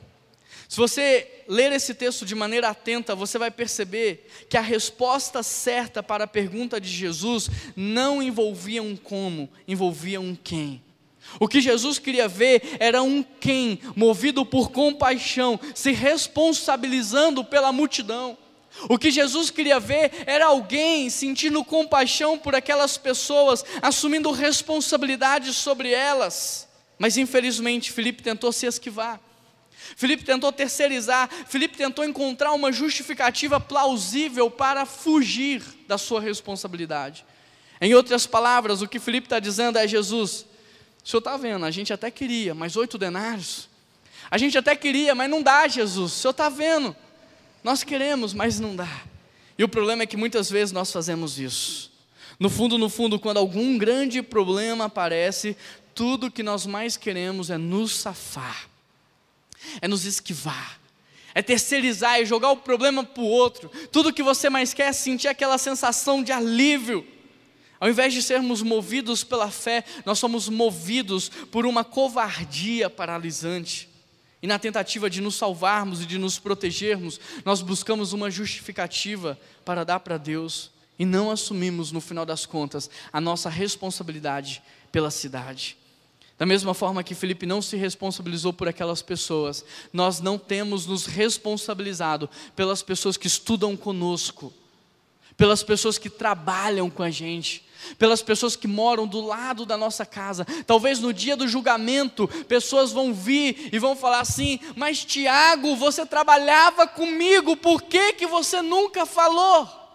se 0.69 0.77
você 0.77 1.45
ler 1.49 1.73
esse 1.73 1.95
texto 1.95 2.27
de 2.27 2.35
maneira 2.35 2.69
atenta, 2.69 3.15
você 3.15 3.39
vai 3.39 3.51
perceber 3.51 4.29
que 4.49 4.57
a 4.57 4.61
resposta 4.61 5.43
certa 5.43 6.03
para 6.03 6.25
a 6.25 6.29
pergunta 6.29 6.81
de 6.81 6.89
Jesus 6.89 7.49
não 7.77 8.23
envolvia 8.23 8.83
um 8.83 8.97
como, 8.97 9.49
envolvia 9.67 10.21
um 10.21 10.35
quem. 10.35 10.83
O 11.39 11.49
que 11.49 11.61
Jesus 11.61 11.99
queria 11.99 12.29
ver 12.29 12.77
era 12.79 13.03
um 13.03 13.23
quem, 13.23 13.81
movido 13.95 14.45
por 14.45 14.71
compaixão, 14.71 15.59
se 15.75 15.93
responsabilizando 15.93 17.45
pela 17.45 17.73
multidão. 17.73 18.37
O 18.89 18.99
que 18.99 19.11
Jesus 19.11 19.51
queria 19.51 19.81
ver 19.81 20.13
era 20.27 20.47
alguém 20.47 21.09
sentindo 21.09 21.65
compaixão 21.65 22.39
por 22.39 22.55
aquelas 22.55 22.97
pessoas, 22.99 23.65
assumindo 23.81 24.31
responsabilidade 24.31 25.53
sobre 25.55 25.93
elas. 25.93 26.66
Mas 26.99 27.17
infelizmente 27.17 27.93
Felipe 27.93 28.23
tentou 28.23 28.53
se 28.53 28.67
esquivar. 28.67 29.21
Felipe 29.97 30.25
tentou 30.25 30.51
terceirizar, 30.51 31.29
Felipe 31.47 31.77
tentou 31.77 32.05
encontrar 32.05 32.53
uma 32.53 32.73
justificativa 32.73 33.61
plausível 33.61 34.51
para 34.51 34.87
fugir 34.87 35.63
da 35.87 35.99
sua 35.99 36.21
responsabilidade. 36.21 37.25
Em 37.81 37.95
outras 37.95 38.27
palavras, 38.27 38.81
o 38.83 38.89
que 38.89 38.99
Felipe 38.99 39.27
está 39.27 39.39
dizendo 39.39 39.79
é: 39.79 39.87
Jesus, 39.87 40.47
o 41.05 41.09
senhor 41.09 41.19
está 41.19 41.37
vendo, 41.37 41.65
a 41.65 41.71
gente 41.71 41.93
até 41.93 42.11
queria, 42.11 42.55
mas 42.55 42.77
oito 42.77 42.97
denários. 42.97 43.69
A 44.31 44.39
gente 44.39 44.59
até 44.59 44.75
queria, 44.75 45.15
mas 45.15 45.31
não 45.31 45.43
dá, 45.43 45.69
Jesus, 45.69 46.13
o 46.13 46.17
senhor 46.17 46.33
está 46.33 46.49
vendo. 46.49 46.97
Nós 47.63 47.85
queremos, 47.85 48.35
mas 48.35 48.59
não 48.59 48.75
dá. 48.75 49.03
E 49.59 49.63
o 49.63 49.69
problema 49.69 50.03
é 50.03 50.07
que 50.07 50.17
muitas 50.17 50.51
vezes 50.51 50.73
nós 50.73 50.91
fazemos 50.91 51.39
isso. 51.39 51.93
No 52.39 52.51
fundo, 52.51 52.77
no 52.77 52.89
fundo, 52.89 53.19
quando 53.19 53.39
algum 53.39 53.79
grande 53.79 54.21
problema 54.21 54.87
aparece, 54.87 55.57
tudo 55.97 56.31
que 56.31 56.43
nós 56.43 56.67
mais 56.67 56.99
queremos 56.99 57.49
é 57.49 57.57
nos 57.57 57.97
safar, 57.97 58.69
é 59.81 59.89
nos 59.89 60.05
esquivar, 60.05 60.79
é 61.35 61.41
terceirizar, 61.41 62.21
é 62.21 62.25
jogar 62.25 62.51
o 62.51 62.59
problema 62.59 63.03
para 63.03 63.23
o 63.23 63.27
outro. 63.27 63.71
Tudo 63.91 64.13
que 64.13 64.23
você 64.23 64.51
mais 64.51 64.75
quer 64.75 64.89
é 64.89 64.93
sentir 64.93 65.27
aquela 65.27 65.57
sensação 65.57 66.23
de 66.23 66.31
alívio. 66.31 67.05
Ao 67.81 67.89
invés 67.89 68.13
de 68.13 68.23
sermos 68.23 68.61
movidos 68.63 69.25
pela 69.25 69.51
fé, 69.51 69.85
nós 70.05 70.19
somos 70.19 70.51
movidos 70.51 71.31
por 71.51 71.65
uma 71.65 71.83
covardia 71.83 72.91
paralisante. 72.91 73.89
E 74.43 74.47
na 74.47 74.59
tentativa 74.59 75.09
de 75.09 75.23
nos 75.23 75.35
salvarmos 75.37 76.03
e 76.03 76.07
de 76.07 76.19
nos 76.19 76.39
protegermos, 76.39 77.19
nós 77.43 77.63
buscamos 77.63 78.13
uma 78.13 78.31
justificativa 78.31 79.39
para 79.65 79.83
dar 79.83 80.01
para 80.01 80.19
Deus 80.19 80.71
e 80.99 81.07
não 81.07 81.31
assumimos, 81.31 81.91
no 81.91 82.03
final 82.03 82.27
das 82.27 82.45
contas, 82.45 82.91
a 83.11 83.21
nossa 83.21 83.49
responsabilidade 83.49 84.63
pela 84.93 85.11
cidade. 85.11 85.77
Da 86.39 86.45
mesma 86.45 86.75
forma 86.75 87.03
que 87.03 87.15
Felipe 87.15 87.47
não 87.47 87.63
se 87.63 87.77
responsabilizou 87.77 88.53
por 88.53 88.69
aquelas 88.69 89.01
pessoas, 89.01 89.65
nós 89.91 90.21
não 90.21 90.39
temos 90.39 90.85
nos 90.87 91.07
responsabilizado 91.07 92.29
pelas 92.55 92.83
pessoas 92.83 93.17
que 93.17 93.27
estudam 93.27 93.75
conosco, 93.75 94.53
pelas 95.35 95.63
pessoas 95.63 95.97
que 95.97 96.11
trabalham 96.11 96.91
com 96.91 97.03
a 97.03 97.11
gente, 97.11 97.65
pelas 97.99 98.21
pessoas 98.21 98.55
que 98.55 98.69
moram 98.69 99.07
do 99.07 99.21
lado 99.23 99.65
da 99.65 99.79
nossa 99.79 100.05
casa. 100.05 100.47
Talvez 100.67 100.99
no 101.01 101.13
dia 101.13 101.37
do 101.37 101.49
julgamento, 101.49 102.29
pessoas 102.47 102.93
vão 102.93 103.15
vir 103.15 103.71
e 103.73 103.79
vão 103.79 103.97
falar 103.97 104.21
assim: 104.21 104.61
Mas 104.75 105.05
Tiago, 105.05 105.75
você 105.75 106.05
trabalhava 106.05 106.87
comigo, 106.87 107.57
por 107.57 107.81
que, 107.83 108.13
que 108.13 108.27
você 108.27 108.61
nunca 108.61 109.07
falou? 109.07 109.86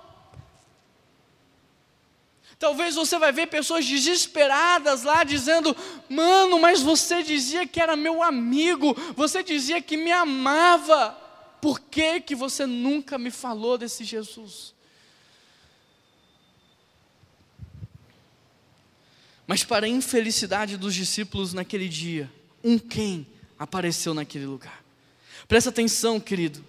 Talvez 2.62 2.94
você 2.94 3.18
vai 3.18 3.32
ver 3.32 3.48
pessoas 3.48 3.88
desesperadas 3.88 5.02
lá 5.02 5.24
dizendo: 5.24 5.76
"Mano, 6.08 6.60
mas 6.60 6.80
você 6.80 7.24
dizia 7.24 7.66
que 7.66 7.82
era 7.82 7.96
meu 7.96 8.22
amigo, 8.22 8.96
você 9.16 9.42
dizia 9.42 9.82
que 9.82 9.98
me 9.98 10.12
amava. 10.12 11.10
Por 11.60 11.80
que 11.80 12.22
que 12.22 12.36
você 12.36 12.68
nunca 12.68 13.18
me 13.18 13.32
falou 13.32 13.80
desse 13.80 14.04
Jesus?" 14.04 14.76
Mas 19.48 19.64
para 19.64 19.88
a 19.88 19.90
infelicidade 19.90 20.78
dos 20.78 20.94
discípulos 20.94 21.54
naquele 21.54 21.90
dia, 21.90 22.32
um 22.64 22.78
quem 22.78 23.26
apareceu 23.58 24.14
naquele 24.14 24.46
lugar. 24.46 24.84
Presta 25.48 25.72
atenção, 25.72 26.20
querido. 26.20 26.64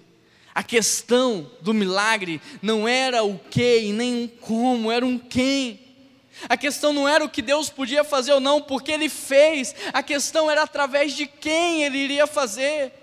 A 0.55 0.63
questão 0.63 1.51
do 1.61 1.73
milagre 1.73 2.41
não 2.61 2.87
era 2.87 3.25
o 3.25 3.39
que 3.39 3.81
e 3.81 3.93
nem 3.93 4.15
um 4.15 4.29
como, 4.29 4.91
era 4.91 5.05
um 5.05 5.19
quem. 5.19 5.81
A 6.49 6.57
questão 6.57 6.93
não 6.93 7.09
era 7.09 7.25
o 7.25 7.29
que 7.29 7.41
Deus 7.41 7.71
podia 7.71 8.05
fazer 8.05 8.33
ou 8.33 8.41
não, 8.41 8.61
porque 8.61 8.93
Ele 8.93 9.09
fez, 9.09 9.75
a 9.93 10.03
questão 10.03 10.51
era 10.51 10.63
através 10.63 11.15
de 11.15 11.27
quem 11.27 11.85
Ele 11.85 11.99
iria 11.99 12.27
fazer. 12.27 13.02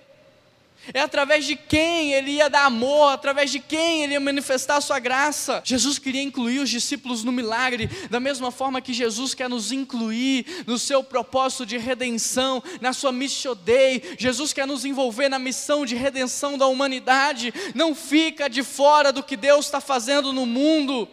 É 0.94 1.02
através 1.02 1.46
de 1.46 1.56
quem 1.56 2.14
ele 2.14 2.32
ia 2.32 2.50
dar 2.50 2.66
amor, 2.66 3.12
através 3.12 3.52
de 3.52 3.60
quem 3.60 4.04
ele 4.04 4.14
ia 4.14 4.20
manifestar 4.20 4.78
a 4.78 4.82
sua 4.82 5.00
graça. 5.00 5.62
Jesus 5.64 6.00
queria 6.00 6.22
incluir 6.22 6.60
os 6.60 6.70
discípulos 6.70 7.24
no 7.24 7.32
milagre, 7.32 7.88
da 8.10 8.20
mesma 8.20 8.52
forma 8.52 8.82
que 8.82 8.94
Jesus 8.94 9.34
quer 9.34 9.50
nos 9.50 9.72
incluir 9.72 10.64
no 10.66 10.80
seu 10.80 11.04
propósito 11.04 11.66
de 11.66 11.78
redenção, 11.78 12.64
na 12.82 12.94
sua 12.94 13.12
mission 13.12 13.56
day. 13.56 14.16
Jesus 14.18 14.54
quer 14.54 14.66
nos 14.66 14.86
envolver 14.86 15.30
na 15.30 15.40
missão 15.40 15.86
de 15.86 15.96
redenção 15.96 16.58
da 16.58 16.68
humanidade. 16.68 17.54
Não 17.76 17.94
fica 17.94 18.50
de 18.50 18.64
fora 18.64 19.12
do 19.12 19.24
que 19.24 19.38
Deus 19.38 19.66
está 19.66 19.80
fazendo 19.80 20.34
no 20.34 20.46
mundo. 20.46 21.08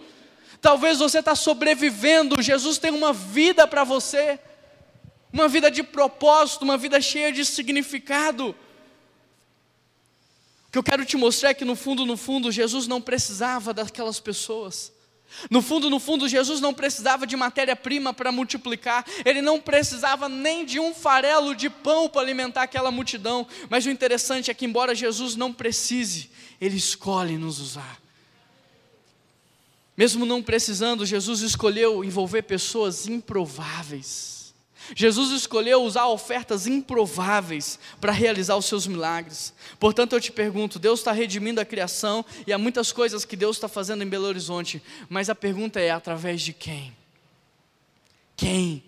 Talvez 0.61 0.99
você 0.99 1.19
está 1.19 1.35
sobrevivendo, 1.35 2.43
Jesus 2.43 2.79
tem 2.79 2.91
uma 2.91 3.13
vida 3.13 3.67
para 3.69 3.85
você, 3.85 4.39
uma 5.33 5.49
vida 5.49 5.71
de 5.71 5.83
propósito, 5.83 6.63
uma 6.63 6.77
vida 6.77 7.01
cheia 7.01 7.31
de 7.31 7.45
significado. 7.45 8.55
Que 10.77 10.79
eu 10.79 10.85
quero 10.85 11.07
te 11.07 11.17
mostrar 11.17 11.49
é 11.49 11.55
que 11.55 11.65
no 11.65 11.75
fundo, 11.75 12.05
no 12.05 12.19
fundo, 12.19 12.53
Jesus 12.53 12.87
não 12.87 13.01
precisava 13.01 13.73
daquelas 13.73 14.21
pessoas. 14.21 14.93
No 15.51 15.63
fundo, 15.63 15.89
no 15.89 15.99
fundo, 15.99 16.29
Jesus 16.29 16.61
não 16.61 16.75
precisava 16.75 17.27
de 17.27 17.35
matéria-prima 17.35 18.13
para 18.13 18.31
multiplicar, 18.31 19.03
ele 19.25 19.41
não 19.41 19.59
precisava 19.59 20.29
nem 20.29 20.67
de 20.67 20.79
um 20.79 20.93
farelo 20.93 21.55
de 21.55 21.71
pão 21.71 22.11
para 22.11 22.21
alimentar 22.21 22.65
aquela 22.65 22.91
multidão. 22.91 23.47
Mas 23.71 23.87
o 23.87 23.91
interessante 23.91 24.51
é 24.51 24.55
que, 24.55 24.67
embora 24.67 24.95
Jesus 24.95 25.35
não 25.35 25.51
precise, 25.51 26.29
ele 26.61 26.77
escolhe 26.77 27.39
nos 27.39 27.59
usar. 27.59 27.99
Mesmo 29.97 30.27
não 30.27 30.43
precisando, 30.43 31.07
Jesus 31.07 31.41
escolheu 31.41 32.05
envolver 32.05 32.43
pessoas 32.43 33.09
improváveis. 33.09 34.36
Jesus 34.95 35.31
escolheu 35.31 35.83
usar 35.83 36.07
ofertas 36.07 36.67
improváveis 36.67 37.79
para 38.01 38.13
realizar 38.13 38.57
os 38.57 38.67
seus 38.67 38.87
milagres. 38.87 39.53
Portanto, 39.81 40.13
eu 40.13 40.21
te 40.21 40.31
pergunto: 40.31 40.79
Deus 40.79 41.01
está 41.01 41.13
redimindo 41.13 41.61
a 41.61 41.65
criação 41.65 42.25
e 42.47 42.53
há 42.53 42.59
muitas 42.59 42.93
coisas 42.93 43.25
que 43.25 43.37
Deus 43.37 43.57
está 43.57 43.69
fazendo 43.69 44.03
em 44.03 44.09
Belo 44.09 44.27
Horizonte, 44.27 44.83
mas 45.09 45.29
a 45.29 45.35
pergunta 45.35 45.81
é: 45.81 45.91
através 45.91 46.43
de 46.43 46.53
quem? 46.53 46.97
Quem? 48.37 48.85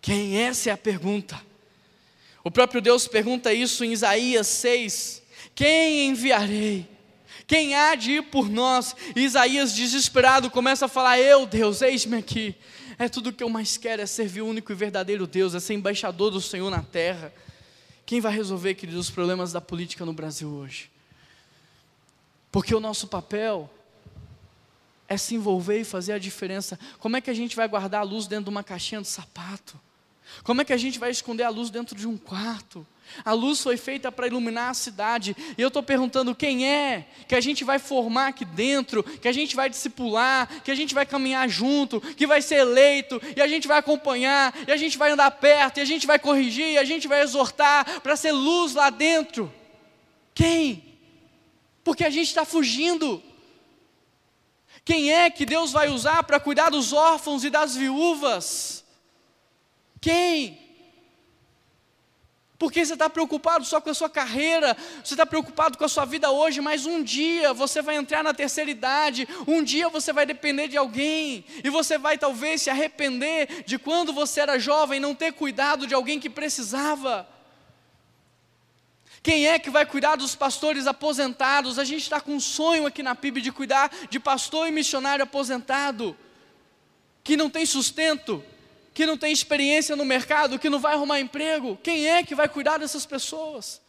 Quem? 0.00 0.38
Essa 0.38 0.70
é 0.70 0.72
a 0.72 0.78
pergunta. 0.78 1.40
O 2.42 2.50
próprio 2.50 2.80
Deus 2.80 3.06
pergunta 3.06 3.52
isso 3.52 3.84
em 3.84 3.92
Isaías 3.92 4.46
6: 4.46 5.22
Quem 5.54 6.08
enviarei? 6.08 6.88
Quem 7.46 7.74
há 7.74 7.94
de 7.94 8.12
ir 8.12 8.22
por 8.24 8.48
nós? 8.48 8.94
E 9.16 9.22
Isaías, 9.22 9.74
desesperado, 9.74 10.50
começa 10.50 10.86
a 10.86 10.88
falar: 10.88 11.18
Eu, 11.18 11.46
Deus, 11.46 11.82
eis-me 11.82 12.16
aqui. 12.16 12.54
É 12.98 13.08
tudo 13.08 13.30
o 13.30 13.32
que 13.32 13.44
eu 13.44 13.48
mais 13.48 13.76
quero, 13.76 14.02
é 14.02 14.06
servir 14.06 14.42
o 14.42 14.46
único 14.46 14.72
e 14.72 14.74
verdadeiro 14.74 15.26
Deus, 15.26 15.54
é 15.54 15.60
ser 15.60 15.74
embaixador 15.74 16.32
do 16.32 16.40
Senhor 16.40 16.68
na 16.68 16.82
terra. 16.82 17.32
Quem 18.04 18.20
vai 18.20 18.32
resolver, 18.32 18.74
queridos, 18.74 19.06
os 19.06 19.10
problemas 19.10 19.52
da 19.52 19.60
política 19.60 20.04
no 20.04 20.12
Brasil 20.12 20.48
hoje? 20.48 20.90
Porque 22.50 22.74
o 22.74 22.80
nosso 22.80 23.06
papel 23.06 23.70
é 25.06 25.16
se 25.16 25.34
envolver 25.34 25.80
e 25.80 25.84
fazer 25.84 26.12
a 26.12 26.18
diferença. 26.18 26.78
Como 26.98 27.16
é 27.16 27.20
que 27.20 27.30
a 27.30 27.34
gente 27.34 27.54
vai 27.54 27.68
guardar 27.68 28.00
a 28.00 28.04
luz 28.04 28.26
dentro 28.26 28.44
de 28.44 28.50
uma 28.50 28.64
caixinha 28.64 29.00
de 29.00 29.08
sapato? 29.08 29.78
Como 30.42 30.60
é 30.60 30.64
que 30.64 30.72
a 30.72 30.76
gente 30.76 30.98
vai 30.98 31.10
esconder 31.10 31.44
a 31.44 31.50
luz 31.50 31.70
dentro 31.70 31.96
de 31.96 32.06
um 32.06 32.16
quarto? 32.16 32.86
A 33.24 33.32
luz 33.32 33.60
foi 33.60 33.76
feita 33.76 34.10
para 34.10 34.26
iluminar 34.26 34.70
a 34.70 34.74
cidade. 34.74 35.36
E 35.56 35.60
eu 35.60 35.68
estou 35.68 35.82
perguntando 35.82 36.34
quem 36.34 36.66
é 36.66 37.06
que 37.26 37.34
a 37.34 37.40
gente 37.40 37.64
vai 37.64 37.78
formar 37.78 38.28
aqui 38.28 38.44
dentro, 38.44 39.02
que 39.02 39.28
a 39.28 39.32
gente 39.32 39.56
vai 39.56 39.68
discipular, 39.68 40.62
que 40.62 40.70
a 40.70 40.74
gente 40.74 40.94
vai 40.94 41.06
caminhar 41.06 41.48
junto, 41.48 42.00
que 42.00 42.26
vai 42.26 42.42
ser 42.42 42.56
eleito, 42.56 43.20
e 43.36 43.40
a 43.40 43.48
gente 43.48 43.68
vai 43.68 43.78
acompanhar, 43.78 44.54
e 44.66 44.72
a 44.72 44.76
gente 44.76 44.98
vai 44.98 45.10
andar 45.10 45.30
perto, 45.32 45.78
e 45.78 45.80
a 45.80 45.84
gente 45.84 46.06
vai 46.06 46.18
corrigir, 46.18 46.66
e 46.66 46.78
a 46.78 46.84
gente 46.84 47.08
vai 47.08 47.22
exortar 47.22 48.00
para 48.00 48.16
ser 48.16 48.32
luz 48.32 48.74
lá 48.74 48.90
dentro. 48.90 49.52
Quem? 50.34 50.84
Porque 51.82 52.04
a 52.04 52.10
gente 52.10 52.28
está 52.28 52.44
fugindo. 52.44 53.22
Quem 54.84 55.12
é 55.12 55.28
que 55.30 55.44
Deus 55.44 55.72
vai 55.72 55.88
usar 55.88 56.22
para 56.22 56.40
cuidar 56.40 56.70
dos 56.70 56.92
órfãos 56.92 57.44
e 57.44 57.50
das 57.50 57.74
viúvas? 57.74 58.84
Quem? 60.00 60.67
Porque 62.58 62.84
você 62.84 62.94
está 62.94 63.08
preocupado 63.08 63.64
só 63.64 63.80
com 63.80 63.88
a 63.88 63.94
sua 63.94 64.10
carreira, 64.10 64.76
você 65.04 65.14
está 65.14 65.24
preocupado 65.24 65.78
com 65.78 65.84
a 65.84 65.88
sua 65.88 66.04
vida 66.04 66.28
hoje, 66.28 66.60
mas 66.60 66.86
um 66.86 67.04
dia 67.04 67.52
você 67.52 67.80
vai 67.80 67.94
entrar 67.94 68.24
na 68.24 68.34
terceira 68.34 68.68
idade, 68.68 69.28
um 69.46 69.62
dia 69.62 69.88
você 69.88 70.12
vai 70.12 70.26
depender 70.26 70.66
de 70.66 70.76
alguém, 70.76 71.44
e 71.62 71.70
você 71.70 71.96
vai 71.96 72.18
talvez 72.18 72.62
se 72.62 72.68
arrepender 72.68 73.62
de 73.64 73.78
quando 73.78 74.12
você 74.12 74.40
era 74.40 74.58
jovem 74.58 74.98
não 74.98 75.14
ter 75.14 75.32
cuidado 75.32 75.86
de 75.86 75.94
alguém 75.94 76.18
que 76.18 76.28
precisava. 76.28 77.28
Quem 79.22 79.46
é 79.46 79.56
que 79.60 79.70
vai 79.70 79.86
cuidar 79.86 80.16
dos 80.16 80.34
pastores 80.34 80.88
aposentados? 80.88 81.78
A 81.78 81.84
gente 81.84 82.02
está 82.02 82.20
com 82.20 82.34
um 82.34 82.40
sonho 82.40 82.86
aqui 82.86 83.04
na 83.04 83.14
PIB 83.14 83.40
de 83.40 83.52
cuidar 83.52 83.88
de 84.10 84.18
pastor 84.18 84.66
e 84.66 84.72
missionário 84.72 85.22
aposentado, 85.22 86.16
que 87.22 87.36
não 87.36 87.48
tem 87.48 87.64
sustento, 87.64 88.44
que 88.98 89.06
não 89.06 89.16
tem 89.16 89.32
experiência 89.32 89.94
no 89.94 90.04
mercado, 90.04 90.58
que 90.58 90.68
não 90.68 90.80
vai 90.80 90.94
arrumar 90.94 91.20
emprego, 91.20 91.78
quem 91.84 92.08
é 92.08 92.24
que 92.24 92.34
vai 92.34 92.48
cuidar 92.48 92.78
dessas 92.78 93.06
pessoas? 93.06 93.80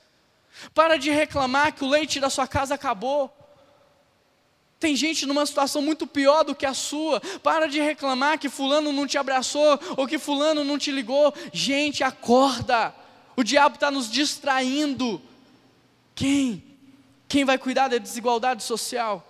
Para 0.71 0.97
de 0.97 1.09
reclamar 1.09 1.73
que 1.73 1.83
o 1.83 1.89
leite 1.89 2.19
da 2.19 2.29
sua 2.29 2.47
casa 2.47 2.75
acabou. 2.75 3.35
Tem 4.79 4.95
gente 4.95 5.25
numa 5.25 5.43
situação 5.47 5.81
muito 5.81 6.05
pior 6.05 6.43
do 6.43 6.53
que 6.53 6.63
a 6.63 6.75
sua. 6.75 7.19
Para 7.41 7.67
de 7.67 7.81
reclamar 7.81 8.37
que 8.37 8.49
fulano 8.49 8.93
não 8.93 9.07
te 9.07 9.17
abraçou 9.17 9.79
ou 9.97 10.05
que 10.05 10.19
fulano 10.19 10.63
não 10.63 10.77
te 10.77 10.91
ligou. 10.91 11.33
Gente, 11.51 12.03
acorda. 12.03 12.93
O 13.35 13.43
diabo 13.43 13.77
está 13.77 13.89
nos 13.89 14.11
distraindo. 14.11 15.19
Quem? 16.13 16.63
Quem 17.27 17.43
vai 17.43 17.57
cuidar 17.57 17.87
da 17.87 17.97
desigualdade 17.97 18.61
social? 18.61 19.25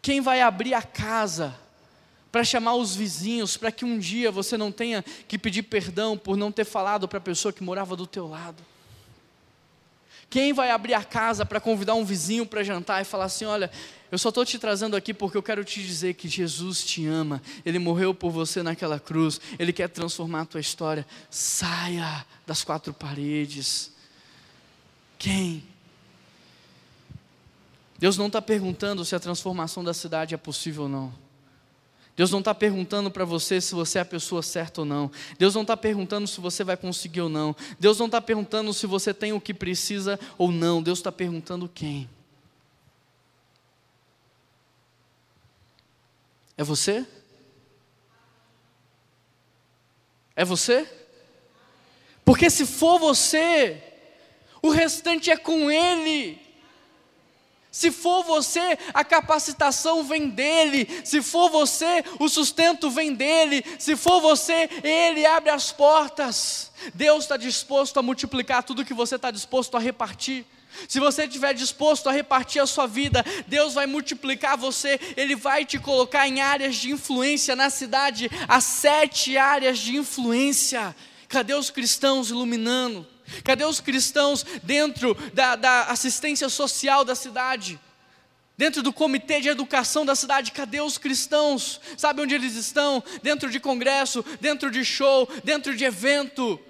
Quem 0.00 0.22
vai 0.22 0.40
abrir 0.40 0.72
a 0.72 0.80
casa 0.80 1.54
para 2.30 2.44
chamar 2.44 2.74
os 2.74 2.94
vizinhos, 2.94 3.56
para 3.56 3.72
que 3.72 3.84
um 3.84 3.98
dia 3.98 4.30
você 4.30 4.56
não 4.56 4.70
tenha 4.70 5.04
que 5.26 5.38
pedir 5.38 5.62
perdão 5.62 6.16
por 6.16 6.36
não 6.36 6.52
ter 6.52 6.64
falado 6.64 7.08
para 7.08 7.18
a 7.18 7.22
pessoa 7.22 7.52
que 7.52 7.62
morava 7.62 7.96
do 7.96 8.06
teu 8.06 8.28
lado. 8.28 8.62
Quem 10.28 10.52
vai 10.52 10.70
abrir 10.70 10.94
a 10.94 11.02
casa 11.02 11.44
para 11.44 11.60
convidar 11.60 11.94
um 11.94 12.04
vizinho 12.04 12.46
para 12.46 12.62
jantar 12.62 13.02
e 13.02 13.04
falar 13.04 13.24
assim: 13.24 13.44
olha, 13.44 13.68
eu 14.12 14.16
só 14.16 14.28
estou 14.28 14.44
te 14.44 14.60
trazendo 14.60 14.96
aqui 14.96 15.12
porque 15.12 15.36
eu 15.36 15.42
quero 15.42 15.64
te 15.64 15.82
dizer 15.82 16.14
que 16.14 16.28
Jesus 16.28 16.84
te 16.84 17.04
ama, 17.04 17.42
Ele 17.66 17.80
morreu 17.80 18.14
por 18.14 18.30
você 18.30 18.62
naquela 18.62 19.00
cruz, 19.00 19.40
Ele 19.58 19.72
quer 19.72 19.88
transformar 19.88 20.42
a 20.42 20.46
tua 20.46 20.60
história. 20.60 21.04
Saia 21.28 22.24
das 22.46 22.62
quatro 22.62 22.94
paredes. 22.94 23.90
Quem? 25.18 25.64
Deus 27.98 28.16
não 28.16 28.28
está 28.28 28.40
perguntando 28.40 29.04
se 29.04 29.16
a 29.16 29.20
transformação 29.20 29.82
da 29.82 29.92
cidade 29.92 30.32
é 30.32 30.38
possível 30.38 30.84
ou 30.84 30.88
não. 30.88 31.12
Deus 32.20 32.30
não 32.30 32.40
está 32.40 32.54
perguntando 32.54 33.10
para 33.10 33.24
você 33.24 33.62
se 33.62 33.74
você 33.74 33.96
é 33.96 34.02
a 34.02 34.04
pessoa 34.04 34.42
certa 34.42 34.82
ou 34.82 34.84
não. 34.84 35.10
Deus 35.38 35.54
não 35.54 35.62
está 35.62 35.74
perguntando 35.74 36.26
se 36.26 36.38
você 36.38 36.62
vai 36.62 36.76
conseguir 36.76 37.22
ou 37.22 37.30
não. 37.30 37.56
Deus 37.78 37.98
não 37.98 38.04
está 38.04 38.20
perguntando 38.20 38.74
se 38.74 38.86
você 38.86 39.14
tem 39.14 39.32
o 39.32 39.40
que 39.40 39.54
precisa 39.54 40.20
ou 40.36 40.52
não. 40.52 40.82
Deus 40.82 40.98
está 40.98 41.10
perguntando 41.10 41.66
quem. 41.66 42.10
É 46.58 46.62
você? 46.62 47.06
É 50.36 50.44
você? 50.44 50.86
Porque 52.22 52.50
se 52.50 52.66
for 52.66 52.98
você, 52.98 53.82
o 54.60 54.68
restante 54.68 55.30
é 55.30 55.38
com 55.38 55.70
Ele. 55.70 56.38
Se 57.70 57.90
for 57.92 58.24
você, 58.24 58.76
a 58.92 59.04
capacitação 59.04 60.02
vem 60.02 60.28
dele. 60.28 60.88
Se 61.04 61.22
for 61.22 61.48
você, 61.50 62.04
o 62.18 62.28
sustento 62.28 62.90
vem 62.90 63.14
dele. 63.14 63.64
Se 63.78 63.94
for 63.96 64.20
você, 64.20 64.68
ele 64.82 65.24
abre 65.24 65.50
as 65.50 65.70
portas. 65.70 66.72
Deus 66.94 67.24
está 67.24 67.36
disposto 67.36 67.98
a 67.98 68.02
multiplicar 68.02 68.64
tudo 68.64 68.84
que 68.84 68.94
você 68.94 69.16
está 69.16 69.30
disposto 69.30 69.76
a 69.76 69.80
repartir. 69.80 70.44
Se 70.88 70.98
você 70.98 71.24
estiver 71.24 71.52
disposto 71.54 72.08
a 72.08 72.12
repartir 72.12 72.62
a 72.62 72.66
sua 72.66 72.86
vida, 72.86 73.24
Deus 73.46 73.74
vai 73.74 73.86
multiplicar 73.86 74.56
você, 74.56 74.98
Ele 75.16 75.34
vai 75.34 75.64
te 75.64 75.78
colocar 75.78 76.28
em 76.28 76.40
áreas 76.40 76.76
de 76.76 76.90
influência 76.90 77.56
na 77.56 77.70
cidade, 77.70 78.30
as 78.48 78.64
sete 78.64 79.36
áreas 79.36 79.78
de 79.78 79.96
influência. 79.96 80.94
Cadê 81.28 81.54
os 81.54 81.70
cristãos 81.70 82.30
iluminando? 82.30 83.06
Cadê 83.44 83.64
os 83.64 83.80
cristãos 83.80 84.44
dentro 84.62 85.14
da, 85.32 85.56
da 85.56 85.82
assistência 85.84 86.48
social 86.48 87.04
da 87.04 87.14
cidade? 87.14 87.78
Dentro 88.56 88.82
do 88.82 88.92
comitê 88.92 89.40
de 89.40 89.48
educação 89.48 90.04
da 90.04 90.14
cidade, 90.14 90.52
cadê 90.52 90.82
os 90.82 90.98
cristãos? 90.98 91.80
Sabe 91.96 92.20
onde 92.20 92.34
eles 92.34 92.56
estão? 92.56 93.02
Dentro 93.22 93.50
de 93.50 93.58
congresso, 93.58 94.22
dentro 94.38 94.70
de 94.70 94.84
show, 94.84 95.26
dentro 95.42 95.74
de 95.74 95.84
evento. 95.84 96.60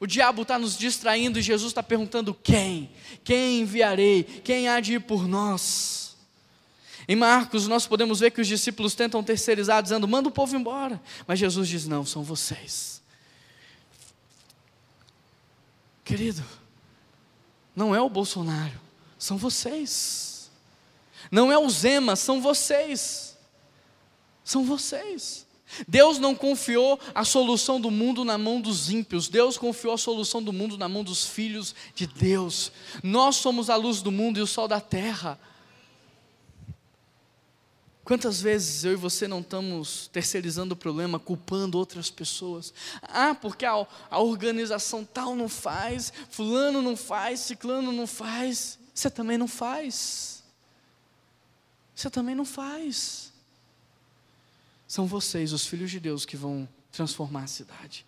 O 0.00 0.06
diabo 0.06 0.42
está 0.42 0.58
nos 0.58 0.76
distraindo 0.76 1.38
e 1.38 1.42
Jesus 1.42 1.70
está 1.70 1.82
perguntando: 1.82 2.34
quem? 2.34 2.90
Quem 3.22 3.60
enviarei? 3.60 4.24
Quem 4.24 4.68
há 4.68 4.80
de 4.80 4.94
ir 4.94 5.00
por 5.00 5.28
nós? 5.28 6.16
Em 7.06 7.16
Marcos, 7.16 7.66
nós 7.68 7.86
podemos 7.86 8.20
ver 8.20 8.32
que 8.32 8.40
os 8.40 8.46
discípulos 8.46 8.94
tentam 8.94 9.22
terceirizar, 9.22 9.82
dizendo: 9.82 10.08
manda 10.08 10.28
o 10.28 10.32
povo 10.32 10.56
embora. 10.56 11.00
Mas 11.26 11.38
Jesus 11.38 11.68
diz: 11.68 11.86
não, 11.86 12.04
são 12.04 12.22
vocês. 12.24 12.97
Querido, 16.08 16.42
não 17.76 17.94
é 17.94 18.00
o 18.00 18.08
Bolsonaro, 18.08 18.80
são 19.18 19.36
vocês. 19.36 20.50
Não 21.30 21.52
é 21.52 21.58
o 21.58 21.68
Zema, 21.68 22.16
são 22.16 22.40
vocês. 22.40 23.36
São 24.42 24.64
vocês. 24.64 25.46
Deus 25.86 26.18
não 26.18 26.34
confiou 26.34 26.98
a 27.14 27.26
solução 27.26 27.78
do 27.78 27.90
mundo 27.90 28.24
na 28.24 28.38
mão 28.38 28.58
dos 28.58 28.88
ímpios, 28.88 29.28
Deus 29.28 29.58
confiou 29.58 29.92
a 29.92 29.98
solução 29.98 30.42
do 30.42 30.50
mundo 30.50 30.78
na 30.78 30.88
mão 30.88 31.04
dos 31.04 31.26
filhos 31.26 31.74
de 31.94 32.06
Deus. 32.06 32.72
Nós 33.02 33.36
somos 33.36 33.68
a 33.68 33.76
luz 33.76 34.00
do 34.00 34.10
mundo 34.10 34.38
e 34.38 34.42
o 34.42 34.46
sol 34.46 34.66
da 34.66 34.80
terra. 34.80 35.38
Quantas 38.08 38.40
vezes 38.40 38.84
eu 38.86 38.92
e 38.92 38.96
você 38.96 39.28
não 39.28 39.40
estamos 39.40 40.08
terceirizando 40.10 40.72
o 40.72 40.76
problema, 40.76 41.18
culpando 41.18 41.76
outras 41.76 42.08
pessoas? 42.08 42.72
Ah, 43.02 43.34
porque 43.34 43.66
a, 43.66 43.86
a 44.10 44.18
organização 44.18 45.04
tal 45.04 45.36
não 45.36 45.46
faz, 45.46 46.10
fulano 46.30 46.80
não 46.80 46.96
faz, 46.96 47.40
ciclano 47.40 47.92
não 47.92 48.06
faz. 48.06 48.78
Você 48.94 49.10
também 49.10 49.36
não 49.36 49.46
faz. 49.46 50.42
Você 51.94 52.08
também 52.08 52.34
não 52.34 52.46
faz. 52.46 53.30
São 54.86 55.06
vocês, 55.06 55.52
os 55.52 55.66
filhos 55.66 55.90
de 55.90 56.00
Deus, 56.00 56.24
que 56.24 56.34
vão 56.34 56.66
transformar 56.90 57.42
a 57.42 57.46
cidade. 57.46 58.06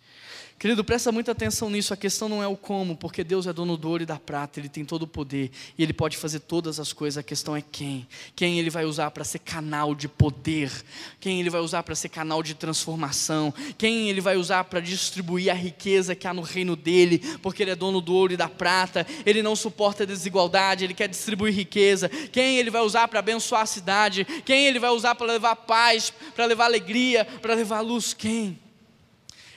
Querido, 0.61 0.83
presta 0.83 1.11
muita 1.11 1.31
atenção 1.31 1.71
nisso. 1.71 1.91
A 1.91 1.97
questão 1.97 2.29
não 2.29 2.43
é 2.43 2.45
o 2.45 2.55
como, 2.55 2.95
porque 2.95 3.23
Deus 3.23 3.47
é 3.47 3.51
dono 3.51 3.75
do 3.75 3.89
ouro 3.89 4.03
e 4.03 4.05
da 4.05 4.19
prata, 4.19 4.59
Ele 4.59 4.69
tem 4.69 4.85
todo 4.85 5.01
o 5.01 5.07
poder 5.07 5.49
e 5.75 5.81
Ele 5.81 5.91
pode 5.91 6.17
fazer 6.17 6.39
todas 6.41 6.79
as 6.79 6.93
coisas. 6.93 7.17
A 7.17 7.23
questão 7.23 7.55
é 7.55 7.63
quem. 7.63 8.07
Quem 8.35 8.59
Ele 8.59 8.69
vai 8.69 8.85
usar 8.85 9.09
para 9.09 9.23
ser 9.23 9.39
canal 9.39 9.95
de 9.95 10.07
poder, 10.07 10.71
quem 11.19 11.39
Ele 11.39 11.49
vai 11.49 11.61
usar 11.61 11.81
para 11.81 11.95
ser 11.95 12.09
canal 12.09 12.43
de 12.43 12.53
transformação, 12.53 13.51
quem 13.75 14.07
Ele 14.07 14.21
vai 14.21 14.37
usar 14.37 14.65
para 14.65 14.79
distribuir 14.79 15.49
a 15.49 15.55
riqueza 15.55 16.13
que 16.13 16.27
há 16.27 16.33
no 16.33 16.43
reino 16.43 16.75
dele, 16.75 17.17
porque 17.41 17.63
Ele 17.63 17.71
é 17.71 17.75
dono 17.75 17.99
do 17.99 18.13
ouro 18.13 18.33
e 18.33 18.37
da 18.37 18.47
prata, 18.47 19.03
Ele 19.25 19.41
não 19.41 19.55
suporta 19.55 20.05
desigualdade, 20.05 20.83
Ele 20.83 20.93
quer 20.93 21.07
distribuir 21.07 21.55
riqueza. 21.55 22.07
Quem 22.07 22.59
Ele 22.59 22.69
vai 22.69 22.83
usar 22.83 23.07
para 23.07 23.17
abençoar 23.17 23.63
a 23.63 23.65
cidade, 23.65 24.25
quem 24.45 24.67
Ele 24.67 24.77
vai 24.77 24.91
usar 24.91 25.15
para 25.15 25.25
levar 25.25 25.55
paz, 25.55 26.13
para 26.35 26.45
levar 26.45 26.65
alegria, 26.65 27.25
para 27.25 27.55
levar 27.55 27.81
luz, 27.81 28.13
quem? 28.13 28.59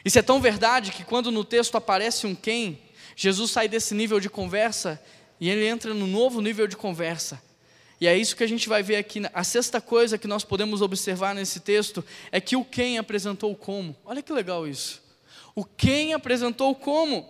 Isso 0.04 0.18
é 0.18 0.22
tão 0.22 0.40
verdade 0.40 0.92
que 0.92 1.04
quando 1.04 1.30
no 1.30 1.44
texto 1.44 1.76
aparece 1.76 2.26
um 2.26 2.34
quem, 2.34 2.78
Jesus 3.16 3.50
sai 3.50 3.68
desse 3.68 3.94
nível 3.94 4.20
de 4.20 4.28
conversa 4.28 5.00
e 5.40 5.48
ele 5.48 5.66
entra 5.66 5.94
no 5.94 6.06
novo 6.06 6.40
nível 6.40 6.66
de 6.66 6.76
conversa. 6.76 7.42
E 8.00 8.06
é 8.06 8.16
isso 8.16 8.36
que 8.36 8.44
a 8.44 8.46
gente 8.46 8.68
vai 8.68 8.82
ver 8.82 8.96
aqui. 8.96 9.22
A 9.32 9.44
sexta 9.44 9.80
coisa 9.80 10.18
que 10.18 10.26
nós 10.26 10.44
podemos 10.44 10.82
observar 10.82 11.34
nesse 11.34 11.60
texto 11.60 12.04
é 12.30 12.40
que 12.40 12.56
o 12.56 12.64
quem 12.64 12.98
apresentou 12.98 13.52
o 13.52 13.56
como. 13.56 13.96
Olha 14.04 14.22
que 14.22 14.32
legal 14.32 14.66
isso. 14.66 15.02
O 15.54 15.64
quem 15.64 16.12
apresentou 16.12 16.70
o 16.70 16.74
como. 16.74 17.26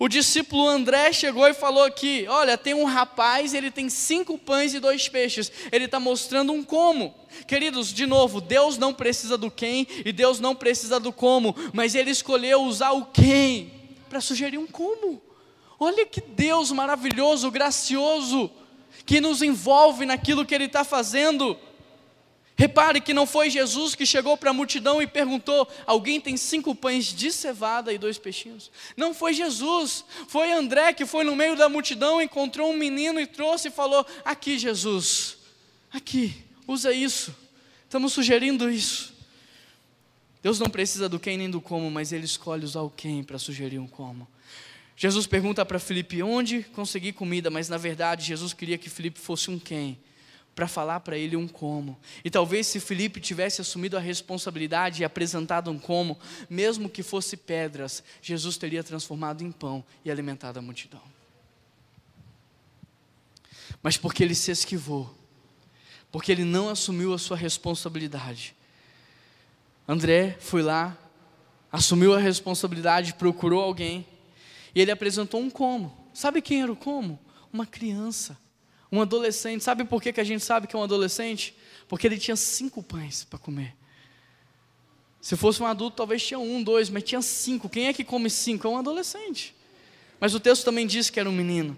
O 0.00 0.08
discípulo 0.08 0.66
André 0.66 1.12
chegou 1.12 1.46
e 1.46 1.52
falou 1.52 1.84
aqui: 1.84 2.24
Olha, 2.26 2.56
tem 2.56 2.72
um 2.72 2.86
rapaz, 2.86 3.52
ele 3.52 3.70
tem 3.70 3.90
cinco 3.90 4.38
pães 4.38 4.72
e 4.72 4.80
dois 4.80 5.06
peixes. 5.10 5.52
Ele 5.70 5.84
está 5.84 6.00
mostrando 6.00 6.54
um 6.54 6.64
como. 6.64 7.14
Queridos, 7.46 7.92
de 7.92 8.06
novo, 8.06 8.40
Deus 8.40 8.78
não 8.78 8.94
precisa 8.94 9.36
do 9.36 9.50
quem 9.50 9.86
e 10.02 10.10
Deus 10.10 10.40
não 10.40 10.56
precisa 10.56 10.98
do 10.98 11.12
como, 11.12 11.54
mas 11.74 11.94
Ele 11.94 12.10
escolheu 12.10 12.62
usar 12.62 12.92
o 12.92 13.04
quem 13.04 13.70
para 14.08 14.22
sugerir 14.22 14.56
um 14.56 14.66
como. 14.66 15.20
Olha 15.78 16.06
que 16.06 16.22
Deus 16.22 16.72
maravilhoso, 16.72 17.50
gracioso, 17.50 18.50
que 19.04 19.20
nos 19.20 19.42
envolve 19.42 20.06
naquilo 20.06 20.46
que 20.46 20.54
Ele 20.54 20.64
está 20.64 20.82
fazendo. 20.82 21.58
Repare 22.60 23.00
que 23.00 23.14
não 23.14 23.24
foi 23.24 23.48
Jesus 23.48 23.94
que 23.94 24.04
chegou 24.04 24.36
para 24.36 24.50
a 24.50 24.52
multidão 24.52 25.00
e 25.00 25.06
perguntou: 25.06 25.66
Alguém 25.86 26.20
tem 26.20 26.36
cinco 26.36 26.74
pães 26.74 27.06
de 27.06 27.32
cevada 27.32 27.90
e 27.90 27.96
dois 27.96 28.18
peixinhos? 28.18 28.70
Não 28.98 29.14
foi 29.14 29.32
Jesus, 29.32 30.04
foi 30.28 30.52
André 30.52 30.92
que 30.92 31.06
foi 31.06 31.24
no 31.24 31.34
meio 31.34 31.56
da 31.56 31.70
multidão, 31.70 32.20
encontrou 32.20 32.70
um 32.70 32.76
menino 32.76 33.18
e 33.18 33.26
trouxe 33.26 33.68
e 33.68 33.70
falou: 33.70 34.04
Aqui, 34.22 34.58
Jesus, 34.58 35.38
aqui, 35.90 36.34
usa 36.68 36.92
isso. 36.92 37.34
Estamos 37.84 38.12
sugerindo 38.12 38.70
isso. 38.70 39.14
Deus 40.42 40.60
não 40.60 40.68
precisa 40.68 41.08
do 41.08 41.18
quem 41.18 41.38
nem 41.38 41.48
do 41.48 41.62
como, 41.62 41.90
mas 41.90 42.12
Ele 42.12 42.26
escolhe 42.26 42.66
usar 42.66 42.82
o 42.82 42.90
quem 42.90 43.24
para 43.24 43.38
sugerir 43.38 43.78
um 43.78 43.88
como. 43.88 44.28
Jesus 44.98 45.26
pergunta 45.26 45.64
para 45.64 45.78
Felipe 45.78 46.22
onde 46.22 46.62
conseguir 46.74 47.14
comida, 47.14 47.48
mas 47.48 47.70
na 47.70 47.78
verdade 47.78 48.26
Jesus 48.26 48.52
queria 48.52 48.76
que 48.76 48.90
Felipe 48.90 49.18
fosse 49.18 49.50
um 49.50 49.58
quem 49.58 49.98
para 50.60 50.68
falar 50.68 51.00
para 51.00 51.16
ele 51.16 51.36
um 51.36 51.48
como. 51.48 51.98
E 52.22 52.28
talvez 52.28 52.66
se 52.66 52.78
Felipe 52.78 53.18
tivesse 53.18 53.62
assumido 53.62 53.96
a 53.96 54.00
responsabilidade 54.00 55.00
e 55.00 55.06
apresentado 55.06 55.70
um 55.70 55.78
como, 55.78 56.18
mesmo 56.50 56.86
que 56.86 57.02
fosse 57.02 57.34
pedras, 57.34 58.04
Jesus 58.20 58.58
teria 58.58 58.84
transformado 58.84 59.42
em 59.42 59.50
pão 59.50 59.82
e 60.04 60.10
alimentado 60.10 60.58
a 60.58 60.62
multidão. 60.62 61.00
Mas 63.82 63.96
porque 63.96 64.22
ele 64.22 64.34
se 64.34 64.50
esquivou, 64.50 65.16
porque 66.12 66.30
ele 66.30 66.44
não 66.44 66.68
assumiu 66.68 67.14
a 67.14 67.18
sua 67.18 67.38
responsabilidade, 67.38 68.54
André 69.88 70.36
foi 70.40 70.60
lá, 70.60 70.94
assumiu 71.72 72.12
a 72.12 72.18
responsabilidade, 72.18 73.14
procurou 73.14 73.62
alguém, 73.62 74.06
e 74.74 74.80
ele 74.82 74.90
apresentou 74.90 75.40
um 75.40 75.48
como. 75.48 75.96
Sabe 76.12 76.42
quem 76.42 76.60
era 76.60 76.70
o 76.70 76.76
como? 76.76 77.18
Uma 77.50 77.64
criança. 77.64 78.36
Um 78.92 79.00
adolescente, 79.00 79.62
sabe 79.62 79.84
por 79.84 80.02
que, 80.02 80.12
que 80.12 80.20
a 80.20 80.24
gente 80.24 80.44
sabe 80.44 80.66
que 80.66 80.74
é 80.74 80.78
um 80.78 80.82
adolescente? 80.82 81.54
Porque 81.88 82.06
ele 82.06 82.18
tinha 82.18 82.36
cinco 82.36 82.82
pães 82.82 83.24
para 83.24 83.38
comer. 83.38 83.74
Se 85.20 85.36
fosse 85.36 85.62
um 85.62 85.66
adulto, 85.66 85.96
talvez 85.96 86.24
tinha 86.24 86.38
um, 86.38 86.62
dois, 86.62 86.88
mas 86.88 87.02
tinha 87.02 87.20
cinco. 87.20 87.68
Quem 87.68 87.88
é 87.88 87.92
que 87.92 88.02
come 88.02 88.30
cinco? 88.30 88.66
É 88.66 88.70
um 88.70 88.78
adolescente. 88.78 89.54
Mas 90.18 90.34
o 90.34 90.40
texto 90.40 90.64
também 90.64 90.86
diz 90.86 91.10
que 91.10 91.20
era 91.20 91.28
um 91.28 91.32
menino. 91.32 91.76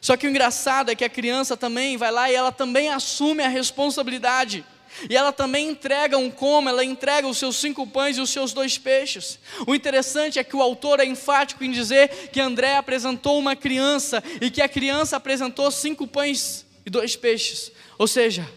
Só 0.00 0.16
que 0.16 0.26
o 0.26 0.30
engraçado 0.30 0.90
é 0.90 0.94
que 0.94 1.04
a 1.04 1.08
criança 1.08 1.56
também 1.56 1.96
vai 1.96 2.10
lá 2.10 2.30
e 2.30 2.34
ela 2.34 2.52
também 2.52 2.90
assume 2.90 3.42
a 3.42 3.48
responsabilidade. 3.48 4.64
E 5.08 5.16
ela 5.16 5.32
também 5.32 5.70
entrega 5.70 6.16
um 6.16 6.30
como, 6.30 6.68
ela 6.68 6.84
entrega 6.84 7.26
os 7.26 7.38
seus 7.38 7.56
cinco 7.56 7.86
pães 7.86 8.16
e 8.16 8.20
os 8.20 8.30
seus 8.30 8.52
dois 8.52 8.78
peixes. 8.78 9.38
O 9.66 9.74
interessante 9.74 10.38
é 10.38 10.44
que 10.44 10.56
o 10.56 10.62
autor 10.62 11.00
é 11.00 11.04
enfático 11.04 11.64
em 11.64 11.70
dizer 11.70 12.30
que 12.32 12.40
André 12.40 12.76
apresentou 12.76 13.38
uma 13.38 13.56
criança 13.56 14.22
e 14.40 14.50
que 14.50 14.62
a 14.62 14.68
criança 14.68 15.16
apresentou 15.16 15.70
cinco 15.70 16.06
pães 16.06 16.64
e 16.86 16.90
dois 16.90 17.16
peixes. 17.16 17.72
Ou 17.98 18.06
seja, 18.06 18.48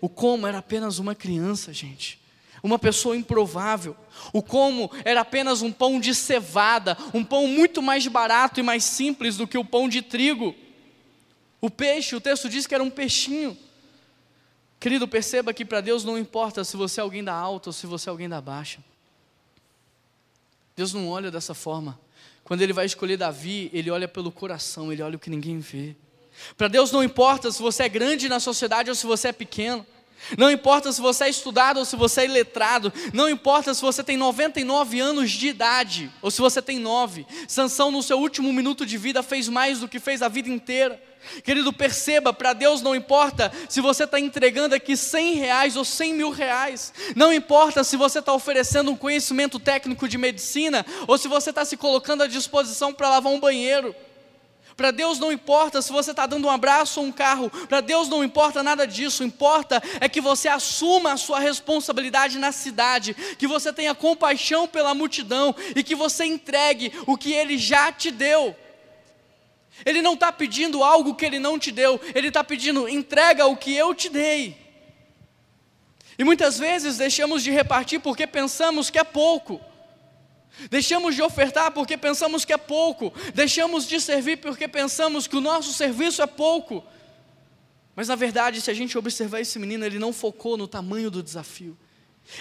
o 0.00 0.08
como 0.08 0.46
era 0.46 0.58
apenas 0.58 0.98
uma 0.98 1.14
criança, 1.14 1.72
gente. 1.72 2.20
Uma 2.62 2.78
pessoa 2.78 3.16
improvável. 3.16 3.96
O 4.32 4.42
como 4.42 4.90
era 5.04 5.20
apenas 5.20 5.62
um 5.62 5.72
pão 5.72 5.98
de 6.00 6.14
cevada, 6.14 6.96
um 7.14 7.24
pão 7.24 7.46
muito 7.46 7.80
mais 7.80 8.06
barato 8.06 8.60
e 8.60 8.62
mais 8.62 8.84
simples 8.84 9.36
do 9.36 9.46
que 9.46 9.58
o 9.58 9.64
pão 9.64 9.88
de 9.88 10.02
trigo. 10.02 10.54
O 11.60 11.70
peixe, 11.70 12.14
o 12.14 12.20
texto 12.20 12.48
diz 12.48 12.66
que 12.66 12.74
era 12.74 12.84
um 12.84 12.90
peixinho. 12.90 13.56
Querido, 14.78 15.08
perceba 15.08 15.52
que 15.54 15.64
para 15.64 15.80
Deus 15.80 16.04
não 16.04 16.18
importa 16.18 16.62
se 16.64 16.76
você 16.76 17.00
é 17.00 17.02
alguém 17.02 17.24
da 17.24 17.34
alta 17.34 17.70
ou 17.70 17.72
se 17.72 17.86
você 17.86 18.08
é 18.08 18.10
alguém 18.10 18.28
da 18.28 18.40
baixa. 18.40 18.80
Deus 20.76 20.92
não 20.92 21.08
olha 21.08 21.30
dessa 21.30 21.54
forma. 21.54 21.98
Quando 22.44 22.60
Ele 22.60 22.72
vai 22.72 22.84
escolher 22.86 23.16
Davi, 23.16 23.70
Ele 23.72 23.90
olha 23.90 24.06
pelo 24.06 24.30
coração, 24.30 24.92
Ele 24.92 25.02
olha 25.02 25.16
o 25.16 25.18
que 25.18 25.30
ninguém 25.30 25.58
vê. 25.58 25.96
Para 26.56 26.68
Deus 26.68 26.92
não 26.92 27.02
importa 27.02 27.50
se 27.50 27.62
você 27.62 27.84
é 27.84 27.88
grande 27.88 28.28
na 28.28 28.38
sociedade 28.38 28.90
ou 28.90 28.94
se 28.94 29.06
você 29.06 29.28
é 29.28 29.32
pequeno. 29.32 29.86
Não 30.36 30.50
importa 30.50 30.90
se 30.92 31.00
você 31.00 31.24
é 31.24 31.28
estudado 31.28 31.78
ou 31.78 31.84
se 31.84 31.96
você 31.96 32.22
é 32.22 32.24
iletrado. 32.24 32.92
Não 33.12 33.28
importa 33.28 33.72
se 33.74 33.82
você 33.82 34.02
tem 34.02 34.16
99 34.16 35.00
anos 35.00 35.30
de 35.30 35.48
idade 35.48 36.10
ou 36.20 36.30
se 36.30 36.40
você 36.40 36.60
tem 36.60 36.78
9. 36.78 37.26
Sansão, 37.46 37.90
no 37.90 38.02
seu 38.02 38.18
último 38.18 38.52
minuto 38.52 38.84
de 38.84 38.98
vida, 38.98 39.22
fez 39.22 39.48
mais 39.48 39.80
do 39.80 39.88
que 39.88 40.00
fez 40.00 40.22
a 40.22 40.28
vida 40.28 40.48
inteira. 40.48 41.00
Querido, 41.42 41.72
perceba, 41.72 42.32
para 42.32 42.52
Deus 42.52 42.82
não 42.82 42.94
importa 42.94 43.52
se 43.68 43.80
você 43.80 44.04
está 44.04 44.18
entregando 44.18 44.74
aqui 44.74 44.96
100 44.96 45.34
reais 45.34 45.76
ou 45.76 45.84
100 45.84 46.14
mil 46.14 46.30
reais, 46.30 46.92
não 47.16 47.32
importa 47.32 47.82
se 47.82 47.96
você 47.96 48.20
está 48.20 48.32
oferecendo 48.32 48.92
um 48.92 48.96
conhecimento 48.96 49.58
técnico 49.58 50.08
de 50.08 50.18
medicina 50.18 50.86
ou 51.06 51.18
se 51.18 51.26
você 51.26 51.50
está 51.50 51.64
se 51.64 51.76
colocando 51.76 52.22
à 52.22 52.26
disposição 52.26 52.92
para 52.92 53.10
lavar 53.10 53.32
um 53.32 53.40
banheiro. 53.40 53.94
Para 54.76 54.90
Deus 54.90 55.18
não 55.18 55.32
importa 55.32 55.80
se 55.80 55.90
você 55.90 56.10
está 56.10 56.26
dando 56.26 56.46
um 56.46 56.50
abraço 56.50 57.00
ou 57.00 57.06
um 57.06 57.12
carro, 57.12 57.48
para 57.66 57.80
Deus 57.80 58.08
não 58.08 58.22
importa 58.22 58.62
nada 58.62 58.86
disso, 58.86 59.24
importa 59.24 59.82
é 60.00 60.08
que 60.08 60.20
você 60.20 60.48
assuma 60.48 61.12
a 61.12 61.16
sua 61.16 61.40
responsabilidade 61.40 62.38
na 62.38 62.52
cidade, 62.52 63.14
que 63.38 63.46
você 63.46 63.72
tenha 63.72 63.94
compaixão 63.94 64.68
pela 64.68 64.94
multidão 64.94 65.54
e 65.74 65.82
que 65.82 65.94
você 65.94 66.26
entregue 66.26 66.92
o 67.06 67.16
que 67.16 67.32
Ele 67.32 67.56
já 67.56 67.90
te 67.90 68.10
deu. 68.10 68.54
Ele 69.84 70.02
não 70.02 70.12
está 70.12 70.30
pedindo 70.30 70.84
algo 70.84 71.14
que 71.14 71.24
Ele 71.24 71.38
não 71.38 71.58
te 71.58 71.72
deu, 71.72 71.98
Ele 72.14 72.28
está 72.28 72.44
pedindo, 72.44 72.86
entrega 72.86 73.46
o 73.46 73.56
que 73.56 73.74
eu 73.74 73.94
te 73.94 74.10
dei. 74.10 74.58
E 76.18 76.24
muitas 76.24 76.58
vezes 76.58 76.98
deixamos 76.98 77.42
de 77.42 77.50
repartir 77.50 78.00
porque 78.00 78.26
pensamos 78.26 78.90
que 78.90 78.98
é 78.98 79.04
pouco. 79.04 79.58
Deixamos 80.70 81.14
de 81.14 81.22
ofertar 81.22 81.70
porque 81.70 81.96
pensamos 81.96 82.44
que 82.44 82.52
é 82.52 82.56
pouco. 82.56 83.12
Deixamos 83.34 83.86
de 83.86 84.00
servir 84.00 84.38
porque 84.38 84.66
pensamos 84.66 85.26
que 85.26 85.36
o 85.36 85.40
nosso 85.40 85.72
serviço 85.72 86.22
é 86.22 86.26
pouco. 86.26 86.82
Mas 87.94 88.08
na 88.08 88.14
verdade, 88.14 88.60
se 88.60 88.70
a 88.70 88.74
gente 88.74 88.96
observar 88.96 89.40
esse 89.40 89.58
menino, 89.58 89.84
ele 89.84 89.98
não 89.98 90.12
focou 90.12 90.56
no 90.56 90.66
tamanho 90.66 91.10
do 91.10 91.22
desafio. 91.22 91.76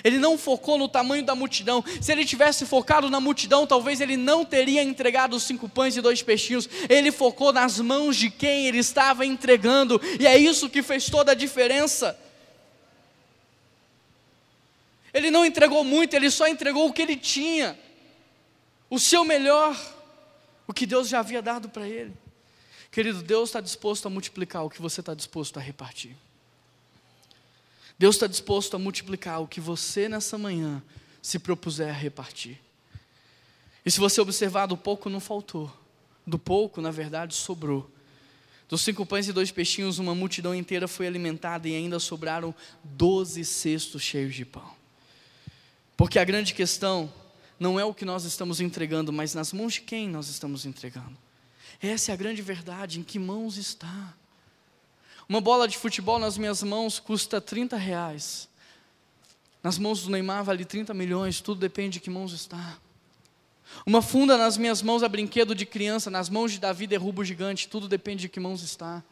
Ele 0.04 0.18
não 0.18 0.38
focou 0.38 0.78
no 0.78 0.88
tamanho 0.88 1.24
da 1.24 1.36
multidão. 1.36 1.84
Se 2.02 2.12
ele 2.12 2.26
tivesse 2.26 2.66
focado 2.66 3.10
na 3.10 3.20
multidão, 3.20 3.68
talvez 3.68 4.02
ele 4.02 4.18
não 4.18 4.44
teria 4.44 4.82
entregado 4.82 5.36
os 5.36 5.44
cinco 5.44 5.70
pães 5.70 5.96
e 5.96 6.02
dois 6.02 6.22
peixinhos. 6.22 6.68
Ele 6.90 7.12
focou 7.12 7.54
nas 7.54 7.80
mãos 7.80 8.18
de 8.18 8.30
quem 8.30 8.68
ele 8.68 8.80
estava 8.80 9.26
entregando, 9.26 10.02
e 10.20 10.26
é 10.26 10.38
isso 10.38 10.70
que 10.70 10.82
fez 10.82 11.10
toda 11.10 11.34
a 11.34 11.36
diferença. 11.36 12.18
Ele 15.14 15.32
não 15.32 15.46
entregou 15.46 15.84
muito, 15.84 16.14
ele 16.14 16.30
só 16.30 16.48
entregou 16.48 16.90
o 16.90 16.94
que 16.94 17.02
ele 17.02 17.16
tinha, 17.16 17.78
o 18.90 19.00
seu 19.00 19.24
melhor, 19.24 19.76
o 20.68 20.74
que 20.74 20.86
Deus 20.86 21.08
já 21.08 21.20
havia 21.20 21.42
dado 21.42 21.70
para 21.70 21.88
ele. 21.88 22.14
Querido, 22.92 23.22
Deus 23.22 23.50
está 23.50 23.60
disposto 23.60 24.06
a 24.06 24.10
multiplicar 24.10 24.64
o 24.64 24.70
que 24.70 24.82
você 24.82 25.02
está 25.02 25.14
disposto 25.14 25.58
a 25.58 25.62
repartir. 25.62 26.16
Deus 27.98 28.16
está 28.16 28.28
disposto 28.28 28.76
a 28.76 28.80
multiplicar 28.80 29.42
o 29.42 29.48
que 29.48 29.60
você 29.60 30.08
nessa 30.10 30.38
manhã 30.38 30.84
se 31.22 31.40
propuser 31.40 31.90
a 31.90 31.94
repartir. 31.98 32.60
E 33.86 33.92
se 33.92 34.00
você 34.00 34.20
observar, 34.20 34.66
do 34.66 34.78
pouco 34.78 35.10
não 35.10 35.20
faltou, 35.20 35.72
do 36.26 36.40
pouco, 36.40 36.82
na 36.82 36.92
verdade, 36.92 37.36
sobrou. 37.36 37.90
Dos 38.68 38.82
cinco 38.82 39.06
pães 39.06 39.28
e 39.28 39.34
dois 39.34 39.52
peixinhos, 39.52 40.00
uma 40.00 40.16
multidão 40.16 40.56
inteira 40.56 40.88
foi 40.88 41.06
alimentada 41.06 41.70
e 41.70 41.76
ainda 41.76 42.00
sobraram 42.00 42.54
doze 42.84 43.46
cestos 43.46 44.02
cheios 44.02 44.34
de 44.34 44.44
pão. 44.44 44.76
Porque 45.96 46.18
a 46.18 46.24
grande 46.24 46.54
questão 46.54 47.12
não 47.60 47.80
é 47.80 47.86
o 47.86 47.94
que 47.94 48.06
nós 48.06 48.24
estamos 48.26 48.60
entregando, 48.60 49.14
mas 49.14 49.34
nas 49.34 49.54
mãos 49.54 49.74
de 49.76 49.82
quem 49.82 50.10
nós 50.10 50.28
estamos 50.28 50.66
entregando. 50.66 51.18
Essa 51.82 52.12
é 52.12 52.14
a 52.14 52.18
grande 52.18 52.42
verdade, 52.42 53.00
em 53.00 53.04
que 53.04 53.20
mãos 53.20 53.58
está. 53.58 54.14
Uma 55.28 55.42
bola 55.42 55.68
de 55.68 55.78
futebol 55.78 56.20
nas 56.20 56.38
minhas 56.38 56.62
mãos 56.62 57.00
custa 57.00 57.42
30 57.42 57.78
reais. 57.78 58.48
Nas 59.64 59.78
mãos 59.78 60.04
do 60.04 60.12
Neymar 60.12 60.44
vale 60.44 60.64
30 60.64 60.94
milhões, 60.94 61.42
tudo 61.42 61.60
depende 61.60 61.94
de 61.94 62.00
que 62.00 62.10
mãos 62.10 62.32
está. 62.32 62.78
Uma 63.86 64.02
funda 64.02 64.38
nas 64.38 64.58
minhas 64.58 64.82
mãos 64.82 65.02
é 65.02 65.10
brinquedo 65.10 65.56
de 65.56 65.66
criança, 65.66 66.12
nas 66.12 66.30
mãos 66.30 66.52
de 66.52 66.60
Davi 66.60 66.86
derruba 66.86 67.22
o 67.22 67.26
gigante, 67.26 67.68
tudo 67.68 67.88
depende 67.88 68.22
de 68.22 68.30
que 68.30 68.40
mãos 68.40 68.62
está. 68.62 69.04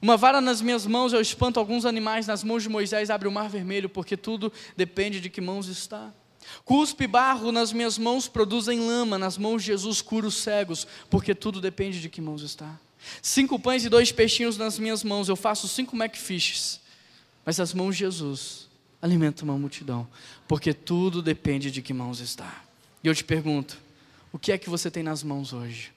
Uma 0.00 0.16
vara 0.16 0.40
nas 0.40 0.60
minhas 0.60 0.86
mãos 0.86 1.12
eu 1.12 1.20
espanto 1.20 1.58
alguns 1.58 1.84
animais, 1.84 2.26
nas 2.26 2.44
mãos 2.44 2.62
de 2.62 2.68
Moisés 2.68 3.10
abre 3.10 3.26
o 3.26 3.32
mar 3.32 3.48
vermelho, 3.48 3.88
porque 3.88 4.16
tudo 4.16 4.52
depende 4.76 5.20
de 5.20 5.28
que 5.28 5.40
mãos 5.40 5.66
está. 5.66 6.12
Cuspe 6.64 7.06
barro 7.06 7.52
nas 7.52 7.72
minhas 7.72 7.98
mãos 7.98 8.28
produzem 8.28 8.80
lama, 8.80 9.18
nas 9.18 9.38
mãos 9.38 9.62
de 9.62 9.68
Jesus 9.68 10.00
cura 10.00 10.26
os 10.26 10.36
cegos, 10.36 10.86
porque 11.08 11.34
tudo 11.34 11.60
depende 11.60 12.00
de 12.00 12.08
que 12.08 12.20
mãos 12.20 12.42
está. 12.42 12.78
Cinco 13.22 13.58
pães 13.58 13.84
e 13.84 13.88
dois 13.88 14.12
peixinhos 14.12 14.56
nas 14.56 14.78
minhas 14.78 15.02
mãos, 15.04 15.28
eu 15.28 15.36
faço 15.36 15.68
cinco 15.68 15.96
McFishes. 15.96 16.80
Mas 17.44 17.58
as 17.60 17.72
mãos 17.72 17.96
de 17.96 18.00
Jesus 18.00 18.68
alimentam 19.00 19.48
uma 19.48 19.56
multidão, 19.56 20.06
porque 20.46 20.74
tudo 20.74 21.22
depende 21.22 21.70
de 21.70 21.80
que 21.80 21.94
mãos 21.94 22.20
está. 22.20 22.64
E 23.02 23.06
eu 23.06 23.14
te 23.14 23.24
pergunto, 23.24 23.78
o 24.32 24.38
que 24.38 24.52
é 24.52 24.58
que 24.58 24.68
você 24.68 24.90
tem 24.90 25.02
nas 25.02 25.22
mãos 25.22 25.52
hoje? 25.52 25.92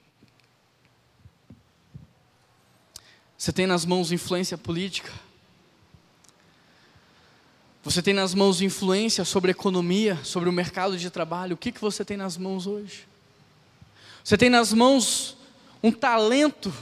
Você 3.36 3.52
tem 3.52 3.66
nas 3.66 3.84
mãos 3.84 4.12
influência 4.12 4.56
política? 4.56 5.12
Você 7.84 8.00
tem 8.00 8.14
nas 8.14 8.32
mãos 8.32 8.62
influência 8.62 9.24
sobre 9.24 9.50
economia, 9.50 10.16
sobre 10.22 10.48
o 10.48 10.52
mercado 10.52 10.96
de 10.96 11.10
trabalho? 11.10 11.54
O 11.54 11.56
que, 11.56 11.72
que 11.72 11.80
você 11.80 12.04
tem 12.04 12.16
nas 12.16 12.36
mãos 12.36 12.66
hoje? 12.66 13.08
Você 14.22 14.38
tem 14.38 14.48
nas 14.48 14.72
mãos 14.72 15.36
um 15.82 15.90
talento 15.90 16.72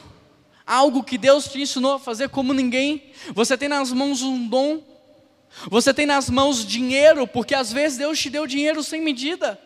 algo 0.66 1.02
que 1.02 1.16
Deus 1.16 1.48
te 1.48 1.58
ensinou 1.58 1.94
a 1.94 1.98
fazer 1.98 2.28
como 2.28 2.52
ninguém. 2.52 3.12
Você 3.34 3.56
tem 3.56 3.68
nas 3.68 3.90
mãos 3.92 4.20
um 4.20 4.46
dom, 4.46 4.82
você 5.70 5.94
tem 5.94 6.04
nas 6.04 6.28
mãos 6.28 6.66
dinheiro, 6.66 7.26
porque 7.26 7.54
às 7.54 7.72
vezes 7.72 7.96
Deus 7.96 8.18
te 8.18 8.28
deu 8.28 8.46
dinheiro 8.46 8.82
sem 8.82 9.00
medida. 9.00 9.58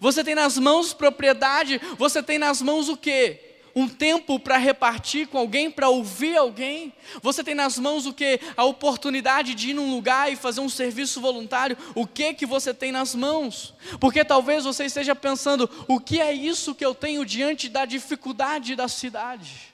Você 0.00 0.22
tem 0.22 0.34
nas 0.34 0.58
mãos 0.58 0.92
propriedade, 0.92 1.80
você 1.96 2.22
tem 2.22 2.38
nas 2.38 2.60
mãos 2.60 2.90
o 2.90 2.96
quê? 2.96 3.47
Um 3.78 3.88
tempo 3.88 4.40
para 4.40 4.56
repartir 4.56 5.28
com 5.28 5.38
alguém, 5.38 5.70
para 5.70 5.88
ouvir 5.88 6.36
alguém. 6.36 6.92
Você 7.22 7.44
tem 7.44 7.54
nas 7.54 7.78
mãos 7.78 8.06
o 8.06 8.12
que? 8.12 8.40
A 8.56 8.64
oportunidade 8.64 9.54
de 9.54 9.70
ir 9.70 9.74
num 9.74 9.94
lugar 9.94 10.32
e 10.32 10.34
fazer 10.34 10.60
um 10.60 10.68
serviço 10.68 11.20
voluntário. 11.20 11.78
O 11.94 12.04
que 12.04 12.34
que 12.34 12.44
você 12.44 12.74
tem 12.74 12.90
nas 12.90 13.14
mãos? 13.14 13.72
Porque 14.00 14.24
talvez 14.24 14.64
você 14.64 14.86
esteja 14.86 15.14
pensando: 15.14 15.70
o 15.86 16.00
que 16.00 16.20
é 16.20 16.32
isso 16.32 16.74
que 16.74 16.84
eu 16.84 16.92
tenho 16.92 17.24
diante 17.24 17.68
da 17.68 17.84
dificuldade 17.84 18.74
da 18.74 18.88
cidade? 18.88 19.72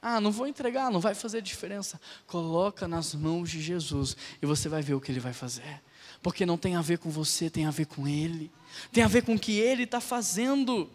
Ah, 0.00 0.18
não 0.18 0.32
vou 0.32 0.46
entregar, 0.46 0.90
não 0.90 1.00
vai 1.00 1.14
fazer 1.14 1.42
diferença. 1.42 2.00
Coloca 2.26 2.88
nas 2.88 3.14
mãos 3.14 3.50
de 3.50 3.60
Jesus 3.60 4.16
e 4.40 4.46
você 4.46 4.66
vai 4.66 4.80
ver 4.80 4.94
o 4.94 5.00
que 5.00 5.12
ele 5.12 5.20
vai 5.20 5.34
fazer. 5.34 5.82
Porque 6.22 6.46
não 6.46 6.56
tem 6.56 6.74
a 6.74 6.80
ver 6.80 6.96
com 6.96 7.10
você, 7.10 7.50
tem 7.50 7.66
a 7.66 7.70
ver 7.70 7.84
com 7.84 8.08
ele. 8.08 8.50
Tem 8.90 9.04
a 9.04 9.08
ver 9.08 9.24
com 9.24 9.34
o 9.34 9.38
que 9.38 9.58
ele 9.58 9.82
está 9.82 10.00
fazendo. 10.00 10.90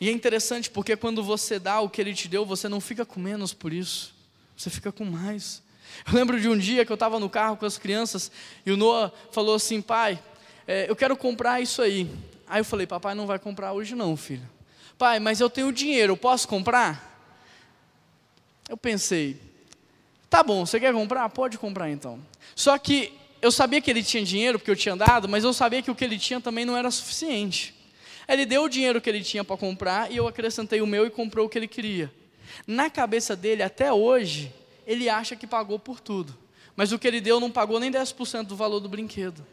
E 0.00 0.08
é 0.08 0.12
interessante 0.12 0.70
porque 0.70 0.96
quando 0.96 1.22
você 1.22 1.58
dá 1.58 1.80
o 1.80 1.88
que 1.88 2.00
ele 2.00 2.14
te 2.14 2.28
deu, 2.28 2.44
você 2.44 2.68
não 2.68 2.80
fica 2.80 3.04
com 3.04 3.18
menos 3.18 3.52
por 3.54 3.72
isso. 3.72 4.14
Você 4.56 4.70
fica 4.70 4.92
com 4.92 5.04
mais. 5.04 5.62
Eu 6.06 6.14
lembro 6.14 6.40
de 6.40 6.48
um 6.48 6.56
dia 6.56 6.84
que 6.84 6.92
eu 6.92 6.94
estava 6.94 7.18
no 7.18 7.30
carro 7.30 7.56
com 7.56 7.64
as 7.64 7.78
crianças 7.78 8.30
e 8.64 8.70
o 8.70 8.76
Noah 8.76 9.12
falou 9.32 9.54
assim: 9.54 9.80
pai, 9.80 10.22
é, 10.66 10.88
eu 10.88 10.96
quero 10.96 11.16
comprar 11.16 11.60
isso 11.60 11.80
aí. 11.80 12.10
Aí 12.46 12.60
eu 12.60 12.64
falei: 12.64 12.86
papai 12.86 13.14
não 13.14 13.26
vai 13.26 13.38
comprar 13.38 13.72
hoje 13.72 13.94
não, 13.94 14.16
filho. 14.16 14.48
Pai, 14.98 15.20
mas 15.20 15.40
eu 15.40 15.50
tenho 15.50 15.72
dinheiro, 15.72 16.12
eu 16.12 16.16
posso 16.16 16.48
comprar? 16.48 17.14
Eu 18.68 18.76
pensei, 18.76 19.40
tá 20.28 20.42
bom, 20.42 20.66
você 20.66 20.80
quer 20.80 20.92
comprar? 20.92 21.28
Pode 21.28 21.58
comprar 21.58 21.90
então. 21.90 22.18
Só 22.54 22.76
que 22.78 23.12
eu 23.42 23.52
sabia 23.52 23.80
que 23.80 23.90
ele 23.90 24.02
tinha 24.02 24.24
dinheiro, 24.24 24.58
porque 24.58 24.70
eu 24.70 24.76
tinha 24.76 24.96
dado, 24.96 25.28
mas 25.28 25.44
eu 25.44 25.52
sabia 25.52 25.82
que 25.82 25.90
o 25.90 25.94
que 25.94 26.04
ele 26.04 26.18
tinha 26.18 26.40
também 26.40 26.64
não 26.64 26.76
era 26.76 26.90
suficiente. 26.90 27.75
Ele 28.28 28.44
deu 28.44 28.64
o 28.64 28.68
dinheiro 28.68 29.00
que 29.00 29.08
ele 29.08 29.22
tinha 29.22 29.44
para 29.44 29.56
comprar 29.56 30.10
e 30.10 30.16
eu 30.16 30.26
acrescentei 30.26 30.80
o 30.80 30.86
meu 30.86 31.06
e 31.06 31.10
comprou 31.10 31.46
o 31.46 31.48
que 31.48 31.58
ele 31.58 31.68
queria. 31.68 32.12
Na 32.66 32.90
cabeça 32.90 33.36
dele, 33.36 33.62
até 33.62 33.92
hoje, 33.92 34.52
ele 34.86 35.08
acha 35.08 35.36
que 35.36 35.46
pagou 35.46 35.78
por 35.78 36.00
tudo. 36.00 36.36
mas 36.74 36.92
o 36.92 36.98
que 36.98 37.08
ele 37.08 37.22
deu 37.22 37.40
não 37.40 37.50
pagou 37.50 37.80
nem 37.80 37.90
10% 37.90 38.44
do 38.44 38.56
valor 38.56 38.80
do 38.80 38.88
brinquedo. 38.88 39.46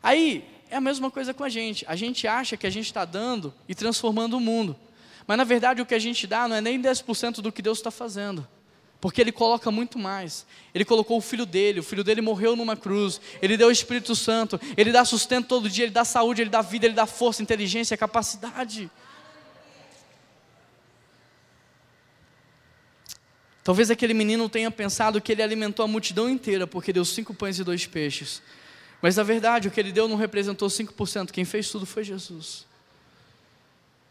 Aí, 0.00 0.44
é 0.70 0.76
a 0.76 0.80
mesma 0.80 1.10
coisa 1.10 1.34
com 1.34 1.42
a 1.42 1.48
gente. 1.48 1.84
A 1.88 1.96
gente 1.96 2.26
acha 2.28 2.56
que 2.56 2.66
a 2.66 2.70
gente 2.70 2.86
está 2.86 3.04
dando 3.04 3.52
e 3.68 3.74
transformando 3.74 4.36
o 4.36 4.40
mundo. 4.40 4.76
Mas 5.26 5.36
na 5.36 5.44
verdade 5.44 5.80
o 5.80 5.86
que 5.86 5.94
a 5.94 5.98
gente 5.98 6.26
dá 6.26 6.46
não 6.46 6.56
é 6.56 6.60
nem 6.60 6.80
10% 6.80 7.40
do 7.40 7.50
que 7.50 7.62
Deus 7.62 7.78
está 7.78 7.90
fazendo. 7.90 8.46
Porque 9.04 9.20
Ele 9.20 9.30
coloca 9.30 9.70
muito 9.70 9.98
mais. 9.98 10.46
Ele 10.74 10.82
colocou 10.82 11.18
o 11.18 11.20
filho 11.20 11.44
dele, 11.44 11.78
o 11.78 11.82
filho 11.82 12.02
dele 12.02 12.22
morreu 12.22 12.56
numa 12.56 12.74
cruz. 12.74 13.20
Ele 13.42 13.54
deu 13.54 13.68
o 13.68 13.70
Espírito 13.70 14.16
Santo. 14.16 14.58
Ele 14.78 14.90
dá 14.90 15.04
sustento 15.04 15.46
todo 15.46 15.68
dia, 15.68 15.84
Ele 15.84 15.92
dá 15.92 16.06
saúde, 16.06 16.40
Ele 16.40 16.48
dá 16.48 16.62
vida, 16.62 16.86
Ele 16.86 16.94
dá 16.94 17.04
força, 17.04 17.42
inteligência, 17.42 17.98
capacidade. 17.98 18.90
Talvez 23.62 23.90
aquele 23.90 24.14
menino 24.14 24.48
tenha 24.48 24.70
pensado 24.70 25.20
que 25.20 25.32
ele 25.32 25.42
alimentou 25.42 25.84
a 25.84 25.86
multidão 25.86 26.26
inteira 26.26 26.66
porque 26.66 26.90
deu 26.90 27.04
cinco 27.04 27.34
pães 27.34 27.58
e 27.58 27.64
dois 27.64 27.84
peixes. 27.84 28.40
Mas 29.02 29.16
na 29.16 29.22
verdade, 29.22 29.68
o 29.68 29.70
que 29.70 29.78
ele 29.78 29.92
deu 29.92 30.08
não 30.08 30.16
representou 30.16 30.68
5%, 30.68 31.30
quem 31.30 31.44
fez 31.44 31.68
tudo 31.68 31.84
foi 31.84 32.04
Jesus. 32.04 32.64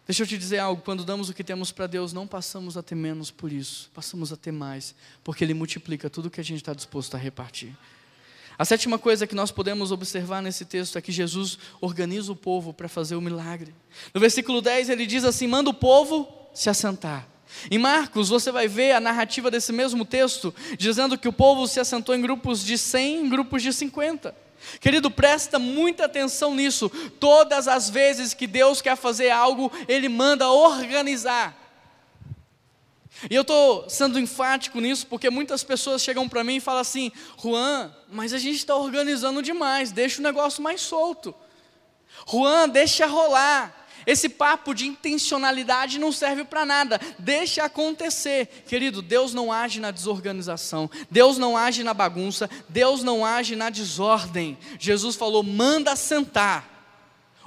Deixa 0.06 0.24
eu 0.24 0.28
te 0.28 0.38
dizer 0.38 0.60
algo: 0.60 0.82
quando 0.82 1.06
damos 1.06 1.30
o 1.30 1.34
que 1.34 1.43
temos 1.43 1.72
para 1.72 1.88
Deus, 1.88 2.14
não 2.14 2.28
passamos 2.28 2.78
a 2.78 2.84
ter 2.84 2.95
menos 2.95 3.32
por 3.32 3.51
isso, 3.51 3.89
passamos 3.93 4.34
a 4.34 4.36
ter 4.36 4.51
mais, 4.51 4.93
porque 5.24 5.43
Ele 5.43 5.54
multiplica 5.54 6.10
tudo 6.10 6.30
que 6.30 6.41
a 6.41 6.43
gente 6.43 6.58
está 6.58 6.74
disposto 6.74 7.16
a 7.16 7.18
repartir. 7.18 7.74
A 8.58 8.66
sétima 8.66 8.99
coisa 8.99 9.26
que 9.26 9.34
nós 9.34 9.51
podemos 9.51 9.91
observar 9.91 10.41
nesse 10.41 10.64
texto 10.66 10.97
é 10.97 11.01
que 11.01 11.12
Jesus 11.12 11.58
organiza 11.82 12.32
o 12.32 12.36
povo 12.36 12.74
para 12.74 12.88
fazer 12.88 13.16
o 13.16 13.22
milagre. 13.22 13.74
No 14.14 14.22
versículo 14.22 14.62
10 14.62 14.89
ele 14.89 15.06
diz 15.06 15.24
assim: 15.24 15.47
manda 15.47 15.70
o 15.70 15.74
povo 15.74 16.28
se 16.54 16.70
assentar. 16.70 17.28
Em 17.70 17.78
Marcos, 17.78 18.30
você 18.30 18.51
vai 18.51 18.68
ver 18.68 18.93
a 18.93 18.99
narrativa 18.99 19.49
desse 19.49 19.72
mesmo 19.72 20.06
texto, 20.06 20.54
dizendo 20.78 21.18
que 21.18 21.28
o 21.28 21.34
povo 21.34 21.68
se 21.68 21.80
assentou 21.80 22.16
em 22.16 22.22
grupos 22.22 22.64
de 22.64 22.78
100, 22.78 23.26
em 23.26 23.30
grupos 23.30 23.62
de 23.62 23.72
50. 23.72 24.43
Querido, 24.80 25.09
presta 25.11 25.59
muita 25.59 26.05
atenção 26.05 26.55
nisso. 26.55 26.89
Todas 27.20 27.68
as 27.68 27.89
vezes 27.89 28.34
que 28.34 28.47
Deus 28.47 28.82
quer 28.82 28.95
fazer 28.95 29.30
algo, 29.30 29.72
Ele 29.88 30.09
manda 30.09 30.49
organizar. 30.49 31.64
E 33.30 33.36
eu 33.36 33.41
estou 33.41 33.89
sendo 33.89 34.20
enfático 34.20 34.82
nisso 34.82 35.07
porque 35.07 35.30
muitas 35.30 35.64
pessoas 35.64 36.01
chegam 36.01 36.28
para 36.28 36.43
mim 36.43 36.57
e 36.57 36.61
falam 36.61 36.82
assim: 36.82 37.11
Juan, 37.41 37.93
mas 38.09 38.34
a 38.34 38.38
gente 38.38 38.57
está 38.57 38.76
organizando 38.76 39.41
demais, 39.41 39.91
deixa 39.91 40.20
o 40.20 40.24
negócio 40.24 40.61
mais 40.61 40.82
solto. 40.82 41.34
Juan, 42.30 42.70
deixa 42.70 43.05
rolar. 43.05 43.83
Esse 44.06 44.30
papo 44.30 44.74
de 44.74 44.86
intencionalidade 44.88 45.99
não 45.99 46.12
serve 46.12 46.43
para 46.43 46.66
nada, 46.66 46.99
deixa 47.18 47.64
acontecer. 47.64 48.64
Querido, 48.68 49.01
Deus 49.01 49.34
não 49.34 49.51
age 49.51 49.80
na 49.80 49.91
desorganização, 49.91 50.89
Deus 51.10 51.38
não 51.38 51.56
age 51.58 51.84
na 51.84 51.93
bagunça, 51.93 52.49
Deus 52.68 53.04
não 53.04 53.26
age 53.26 53.56
na 53.56 53.70
desordem. 53.70 54.58
Jesus 54.80 55.16
falou: 55.16 55.43
manda 55.43 55.95
sentar, 55.95 56.68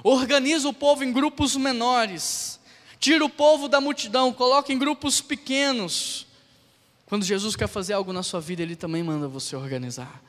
organiza 0.03 0.67
o 0.67 0.73
povo 0.73 1.03
em 1.03 1.11
grupos 1.11 1.55
menores, 1.55 2.59
tira 2.99 3.23
o 3.23 3.29
povo 3.29 3.67
da 3.67 3.79
multidão, 3.79 4.33
coloca 4.33 4.71
em 4.73 4.77
grupos 4.77 5.21
pequenos. 5.21 6.25
Quando 7.05 7.23
Jesus 7.23 7.55
quer 7.55 7.67
fazer 7.67 7.93
algo 7.93 8.11
na 8.11 8.21
sua 8.21 8.41
vida, 8.41 8.61
Ele 8.61 8.75
também 8.75 9.01
manda 9.01 9.27
você 9.27 9.55
organizar. 9.55 10.21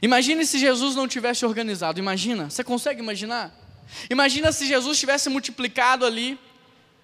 Imagine 0.00 0.46
se 0.46 0.58
Jesus 0.58 0.94
não 0.94 1.08
tivesse 1.08 1.44
organizado, 1.44 1.98
imagina, 1.98 2.48
você 2.48 2.62
consegue 2.62 3.02
imaginar? 3.02 3.67
Imagina 4.10 4.52
se 4.52 4.66
Jesus 4.66 4.98
tivesse 4.98 5.28
multiplicado 5.28 6.04
ali 6.04 6.38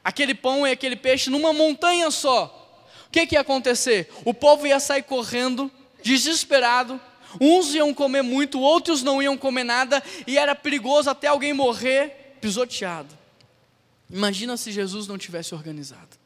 aquele 0.03 0.35
pão 0.35 0.67
e 0.67 0.71
aquele 0.71 0.97
peixe 0.97 1.31
numa 1.31 1.53
montanha 1.53 2.11
só. 2.11 2.61
O 3.07 3.11
que, 3.11 3.27
que 3.27 3.35
ia 3.35 3.41
acontecer? 3.41 4.11
O 4.25 4.35
povo 4.35 4.67
ia 4.67 4.79
sair 4.79 5.03
correndo, 5.03 5.71
desesperado. 6.03 7.01
Uns 7.41 7.75
iam 7.75 7.93
comer 7.93 8.23
muito, 8.23 8.61
outros 8.61 9.03
não 9.03 9.23
iam 9.23 9.37
comer 9.37 9.65
nada, 9.65 10.03
e 10.27 10.39
era 10.39 10.55
perigoso 10.55 11.11
até 11.11 11.27
alguém 11.27 11.53
morrer 11.53 12.37
pisoteado. 12.41 13.17
Imagina 14.11 14.57
se 14.57 14.71
Jesus 14.71 15.09
não 15.09 15.19
tivesse 15.19 15.55
organizado. 15.55 16.17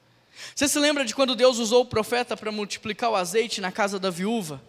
Você 0.55 0.69
se 0.69 0.79
lembra 0.79 1.05
de 1.05 1.15
quando 1.15 1.37
Deus 1.37 1.59
usou 1.59 1.83
o 1.83 1.87
profeta 1.87 2.37
para 2.37 2.53
multiplicar 2.53 3.11
o 3.11 3.17
azeite 3.17 3.61
na 3.61 3.73
casa 3.73 3.99
da 3.99 4.11
viúva? 4.11 4.61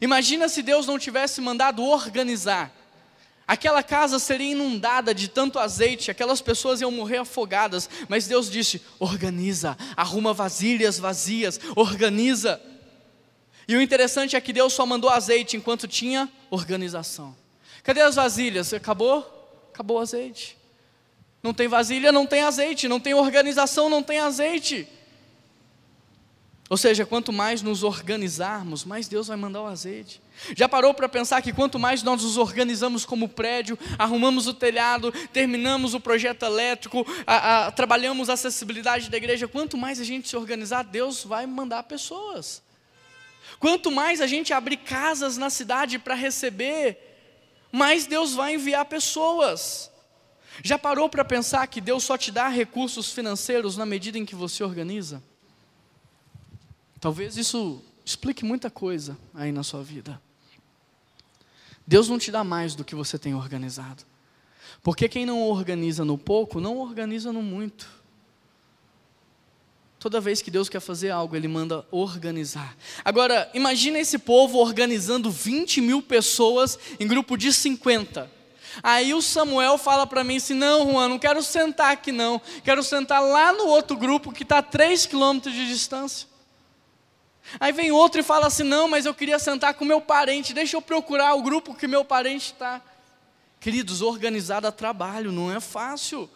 Imagina 0.00 0.48
se 0.48 0.62
Deus 0.62 0.86
não 0.86 0.98
tivesse 0.98 1.40
mandado 1.40 1.82
organizar. 1.82 2.72
Aquela 3.46 3.82
casa 3.82 4.18
seria 4.18 4.52
inundada 4.52 5.14
de 5.14 5.28
tanto 5.28 5.58
azeite, 5.58 6.10
aquelas 6.10 6.40
pessoas 6.40 6.80
iam 6.80 6.90
morrer 6.90 7.18
afogadas, 7.18 7.88
mas 8.08 8.26
Deus 8.26 8.50
disse: 8.50 8.80
organiza, 8.98 9.76
arruma 9.96 10.32
vasilhas 10.32 10.98
vazias, 10.98 11.60
organiza. 11.74 12.60
E 13.66 13.76
o 13.76 13.80
interessante 13.80 14.36
é 14.36 14.40
que 14.40 14.52
Deus 14.52 14.72
só 14.72 14.84
mandou 14.86 15.10
azeite 15.10 15.56
enquanto 15.56 15.86
tinha 15.88 16.30
organização. 16.50 17.34
Cadê 17.82 18.00
as 18.00 18.14
vasilhas? 18.14 18.72
Acabou? 18.72 19.68
Acabou 19.72 19.98
o 19.98 20.00
azeite. 20.00 20.56
Não 21.42 21.52
tem 21.52 21.66
vasilha, 21.66 22.12
não 22.12 22.26
tem 22.26 22.42
azeite. 22.42 22.86
Não 22.86 23.00
tem 23.00 23.14
organização, 23.14 23.88
não 23.88 24.02
tem 24.02 24.18
azeite. 24.18 24.88
Ou 26.72 26.78
seja, 26.78 27.04
quanto 27.04 27.34
mais 27.34 27.60
nos 27.60 27.82
organizarmos, 27.82 28.82
mais 28.82 29.06
Deus 29.06 29.28
vai 29.28 29.36
mandar 29.36 29.60
o 29.60 29.66
azeite. 29.66 30.22
Já 30.56 30.66
parou 30.66 30.94
para 30.94 31.06
pensar 31.06 31.42
que 31.42 31.52
quanto 31.52 31.78
mais 31.78 32.02
nós 32.02 32.22
nos 32.22 32.38
organizamos 32.38 33.04
como 33.04 33.28
prédio, 33.28 33.78
arrumamos 33.98 34.46
o 34.46 34.54
telhado, 34.54 35.12
terminamos 35.34 35.92
o 35.92 36.00
projeto 36.00 36.46
elétrico, 36.46 37.04
a, 37.26 37.66
a, 37.66 37.70
trabalhamos 37.70 38.30
a 38.30 38.32
acessibilidade 38.32 39.10
da 39.10 39.18
igreja, 39.18 39.46
quanto 39.46 39.76
mais 39.76 40.00
a 40.00 40.04
gente 40.04 40.30
se 40.30 40.34
organizar, 40.34 40.82
Deus 40.82 41.22
vai 41.22 41.44
mandar 41.44 41.82
pessoas. 41.82 42.62
Quanto 43.60 43.90
mais 43.90 44.22
a 44.22 44.26
gente 44.26 44.54
abrir 44.54 44.78
casas 44.78 45.36
na 45.36 45.50
cidade 45.50 45.98
para 45.98 46.14
receber, 46.14 46.96
mais 47.70 48.06
Deus 48.06 48.32
vai 48.32 48.54
enviar 48.54 48.86
pessoas. 48.86 49.90
Já 50.64 50.78
parou 50.78 51.10
para 51.10 51.22
pensar 51.22 51.66
que 51.66 51.82
Deus 51.82 52.02
só 52.02 52.16
te 52.16 52.32
dá 52.32 52.48
recursos 52.48 53.12
financeiros 53.12 53.76
na 53.76 53.84
medida 53.84 54.16
em 54.16 54.24
que 54.24 54.34
você 54.34 54.64
organiza? 54.64 55.22
Talvez 57.02 57.36
isso 57.36 57.82
explique 58.04 58.44
muita 58.44 58.70
coisa 58.70 59.18
aí 59.34 59.50
na 59.50 59.64
sua 59.64 59.82
vida. 59.82 60.22
Deus 61.84 62.08
não 62.08 62.16
te 62.16 62.30
dá 62.30 62.44
mais 62.44 62.76
do 62.76 62.84
que 62.84 62.94
você 62.94 63.18
tem 63.18 63.34
organizado. 63.34 64.04
Porque 64.84 65.08
quem 65.08 65.26
não 65.26 65.42
organiza 65.42 66.04
no 66.04 66.16
pouco, 66.16 66.60
não 66.60 66.78
organiza 66.78 67.32
no 67.32 67.42
muito. 67.42 67.90
Toda 69.98 70.20
vez 70.20 70.40
que 70.40 70.48
Deus 70.48 70.68
quer 70.68 70.78
fazer 70.78 71.10
algo, 71.10 71.34
Ele 71.34 71.48
manda 71.48 71.84
organizar. 71.90 72.76
Agora, 73.04 73.50
imagina 73.52 73.98
esse 73.98 74.16
povo 74.16 74.58
organizando 74.58 75.28
20 75.28 75.80
mil 75.80 76.02
pessoas 76.02 76.78
em 77.00 77.08
grupo 77.08 77.36
de 77.36 77.52
50. 77.52 78.30
Aí 78.80 79.12
o 79.12 79.20
Samuel 79.20 79.76
fala 79.76 80.06
para 80.06 80.22
mim 80.22 80.36
assim: 80.36 80.54
não, 80.54 80.92
Juan, 80.92 81.08
não 81.08 81.18
quero 81.18 81.42
sentar 81.42 81.90
aqui 81.90 82.12
não. 82.12 82.40
Quero 82.62 82.80
sentar 82.84 83.20
lá 83.20 83.52
no 83.52 83.66
outro 83.66 83.96
grupo 83.96 84.30
que 84.30 84.44
está 84.44 84.58
a 84.58 84.62
3 84.62 85.04
quilômetros 85.06 85.52
de 85.52 85.66
distância. 85.66 86.30
Aí 87.60 87.72
vem 87.72 87.90
outro 87.90 88.20
e 88.20 88.24
fala 88.24 88.46
assim: 88.46 88.62
não, 88.62 88.88
mas 88.88 89.06
eu 89.06 89.14
queria 89.14 89.38
sentar 89.38 89.74
com 89.74 89.84
meu 89.84 90.00
parente, 90.00 90.54
deixa 90.54 90.76
eu 90.76 90.82
procurar 90.82 91.34
o 91.34 91.42
grupo 91.42 91.74
que 91.74 91.86
meu 91.86 92.04
parente 92.04 92.52
está. 92.52 92.80
Queridos, 93.60 94.02
organizar 94.02 94.64
a 94.66 94.72
trabalho 94.72 95.30
não 95.30 95.54
é 95.54 95.60
fácil. 95.60 96.28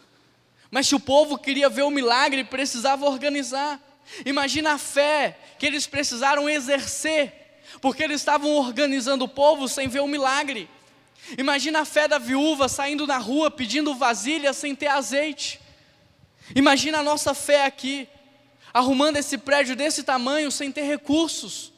Mas 0.71 0.87
se 0.87 0.95
o 0.95 0.99
povo 0.99 1.37
queria 1.37 1.69
ver 1.69 1.83
o 1.83 1.89
milagre, 1.89 2.43
precisava 2.43 3.05
organizar. 3.05 3.79
Imagina 4.25 4.73
a 4.73 4.77
fé 4.77 5.37
que 5.59 5.65
eles 5.65 5.85
precisaram 5.87 6.49
exercer, 6.49 7.61
porque 7.81 8.03
eles 8.03 8.21
estavam 8.21 8.51
organizando 8.51 9.25
o 9.25 9.29
povo 9.29 9.67
sem 9.67 9.87
ver 9.87 10.01
o 10.01 10.07
milagre. 10.07 10.69
Imagina 11.37 11.81
a 11.81 11.85
fé 11.85 12.07
da 12.07 12.17
viúva 12.17 12.69
saindo 12.69 13.05
na 13.05 13.17
rua 13.17 13.51
pedindo 13.51 13.93
vasilha 13.95 14.53
sem 14.53 14.73
ter 14.75 14.87
azeite. 14.87 15.59
Imagina 16.55 16.99
a 16.99 17.03
nossa 17.03 17.33
fé 17.33 17.65
aqui 17.65 18.07
arrumando 18.77 19.17
esse 19.17 19.37
prédio 19.37 19.75
desse 19.75 20.03
tamanho 20.03 20.51
sem 20.51 20.71
ter 20.71 20.83
recursos, 20.83 21.73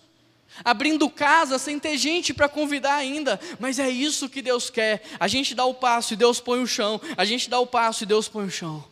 abrindo 0.65 1.09
casa 1.09 1.57
sem 1.57 1.79
ter 1.79 1.97
gente 1.97 2.33
para 2.33 2.49
convidar 2.49 2.95
ainda, 2.95 3.39
mas 3.57 3.79
é 3.79 3.89
isso 3.89 4.27
que 4.27 4.41
Deus 4.41 4.69
quer. 4.69 5.01
A 5.17 5.27
gente 5.27 5.55
dá 5.55 5.63
o 5.65 5.73
passo 5.73 6.13
e 6.13 6.17
Deus 6.17 6.41
põe 6.41 6.61
o 6.61 6.67
chão, 6.67 6.99
a 7.15 7.23
gente 7.23 7.49
dá 7.49 7.57
o 7.59 7.65
passo 7.65 8.03
e 8.03 8.05
Deus 8.05 8.27
põe 8.27 8.45
o 8.45 8.51
chão. 8.51 8.83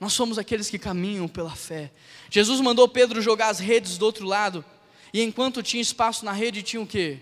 Nós 0.00 0.14
somos 0.14 0.38
aqueles 0.38 0.70
que 0.70 0.78
caminham 0.78 1.28
pela 1.28 1.54
fé. 1.54 1.90
Jesus 2.30 2.60
mandou 2.60 2.88
Pedro 2.88 3.20
jogar 3.20 3.48
as 3.48 3.58
redes 3.58 3.98
do 3.98 4.06
outro 4.06 4.26
lado, 4.26 4.64
e 5.12 5.22
enquanto 5.22 5.62
tinha 5.62 5.82
espaço 5.82 6.24
na 6.24 6.32
rede, 6.32 6.62
tinha 6.62 6.80
o 6.80 6.86
quê? 6.86 7.18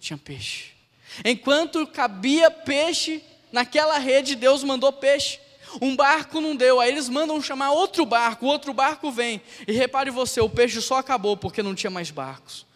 Tinha 0.00 0.18
peixe. 0.18 0.70
Enquanto 1.24 1.86
cabia 1.86 2.50
peixe 2.50 3.22
naquela 3.52 3.98
rede, 3.98 4.34
Deus 4.34 4.64
mandou 4.64 4.92
peixe. 4.92 5.38
Um 5.80 5.94
barco 5.94 6.40
não 6.40 6.54
deu, 6.54 6.80
aí 6.80 6.90
eles 6.90 7.08
mandam 7.08 7.40
chamar 7.40 7.70
outro 7.72 8.04
barco, 8.06 8.46
outro 8.46 8.72
barco 8.72 9.10
vem. 9.10 9.40
E 9.66 9.72
repare 9.72 10.10
você, 10.10 10.40
o 10.40 10.48
peixe 10.48 10.80
só 10.80 10.98
acabou 10.98 11.36
porque 11.36 11.62
não 11.62 11.74
tinha 11.74 11.90
mais 11.90 12.10
barcos. 12.10 12.66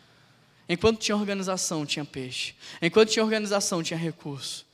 Enquanto 0.69 1.01
tinha 1.01 1.17
organização, 1.17 1.85
tinha 1.85 2.05
peixe. 2.05 2.55
Enquanto 2.81 3.11
tinha 3.11 3.25
organização, 3.25 3.83
tinha 3.83 3.99
recurso. 3.99 4.67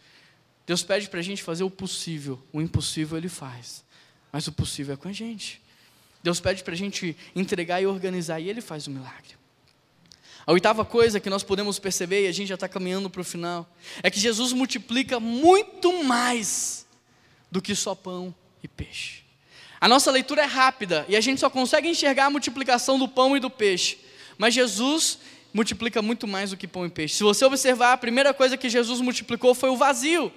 Deus 0.66 0.82
pede 0.82 1.08
para 1.08 1.20
a 1.20 1.22
gente 1.22 1.42
fazer 1.42 1.64
o 1.64 1.70
possível, 1.70 2.42
o 2.52 2.60
impossível 2.60 3.16
Ele 3.16 3.28
faz. 3.28 3.84
Mas 4.32 4.46
o 4.46 4.52
possível 4.52 4.94
é 4.94 4.96
com 4.96 5.08
a 5.08 5.12
gente. 5.12 5.62
Deus 6.22 6.40
pede 6.40 6.64
para 6.64 6.74
a 6.74 6.76
gente 6.76 7.16
entregar 7.34 7.80
e 7.80 7.86
organizar, 7.86 8.40
e 8.40 8.48
Ele 8.48 8.60
faz 8.60 8.86
o 8.86 8.90
milagre. 8.90 9.36
A 10.46 10.52
oitava 10.52 10.84
coisa 10.84 11.18
que 11.18 11.28
nós 11.28 11.42
podemos 11.42 11.78
perceber, 11.78 12.24
e 12.24 12.28
a 12.28 12.32
gente 12.32 12.48
já 12.48 12.54
está 12.54 12.68
caminhando 12.68 13.10
para 13.10 13.20
o 13.20 13.24
final, 13.24 13.68
é 14.02 14.10
que 14.10 14.20
Jesus 14.20 14.52
multiplica 14.52 15.18
muito 15.18 16.04
mais 16.04 16.85
do 17.50 17.62
que 17.62 17.74
só 17.74 17.94
pão 17.94 18.34
e 18.62 18.68
peixe. 18.68 19.24
A 19.80 19.88
nossa 19.88 20.10
leitura 20.10 20.42
é 20.42 20.46
rápida 20.46 21.04
e 21.08 21.16
a 21.16 21.20
gente 21.20 21.40
só 21.40 21.50
consegue 21.50 21.88
enxergar 21.88 22.26
a 22.26 22.30
multiplicação 22.30 22.98
do 22.98 23.06
pão 23.06 23.36
e 23.36 23.40
do 23.40 23.50
peixe, 23.50 23.98
mas 24.38 24.54
Jesus 24.54 25.18
multiplica 25.52 26.02
muito 26.02 26.26
mais 26.26 26.50
do 26.50 26.56
que 26.56 26.66
pão 26.66 26.84
e 26.84 26.90
peixe. 26.90 27.14
Se 27.14 27.22
você 27.22 27.44
observar, 27.44 27.92
a 27.92 27.96
primeira 27.96 28.34
coisa 28.34 28.56
que 28.56 28.68
Jesus 28.68 29.00
multiplicou 29.00 29.54
foi 29.54 29.70
o 29.70 29.76
vazio. 29.76 30.32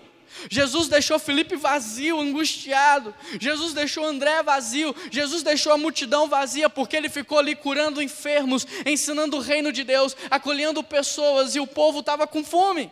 Jesus 0.50 0.88
deixou 0.88 1.20
Felipe 1.20 1.56
vazio, 1.56 2.20
angustiado. 2.20 3.14
Jesus 3.40 3.74
deixou 3.74 4.06
André 4.06 4.42
vazio. 4.44 4.96
Jesus 5.12 5.44
deixou 5.44 5.74
a 5.74 5.78
multidão 5.78 6.28
vazia, 6.28 6.70
porque 6.70 6.96
ele 6.96 7.10
ficou 7.10 7.40
ali 7.40 7.56
curando 7.56 8.02
enfermos, 8.02 8.66
ensinando 8.86 9.38
o 9.38 9.42
reino 9.42 9.72
de 9.72 9.84
Deus, 9.84 10.16
acolhendo 10.30 10.84
pessoas 10.84 11.56
e 11.56 11.60
o 11.60 11.68
povo 11.68 12.00
estava 12.00 12.28
com 12.28 12.44
fome. 12.44 12.92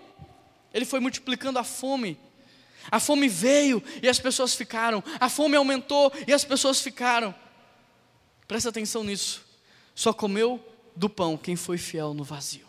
Ele 0.73 0.85
foi 0.85 0.99
multiplicando 0.99 1.59
a 1.59 1.63
fome. 1.63 2.17
A 2.89 2.99
fome 2.99 3.27
veio 3.27 3.83
e 4.01 4.07
as 4.07 4.19
pessoas 4.19 4.55
ficaram. 4.55 5.03
A 5.19 5.29
fome 5.29 5.55
aumentou 5.55 6.11
e 6.27 6.33
as 6.33 6.43
pessoas 6.43 6.81
ficaram. 6.81 7.33
Presta 8.47 8.69
atenção 8.69 9.03
nisso. 9.03 9.45
Só 9.93 10.13
comeu 10.13 10.63
do 10.95 11.09
pão 11.09 11.37
quem 11.37 11.55
foi 11.55 11.77
fiel 11.77 12.13
no 12.13 12.23
vazio. 12.23 12.67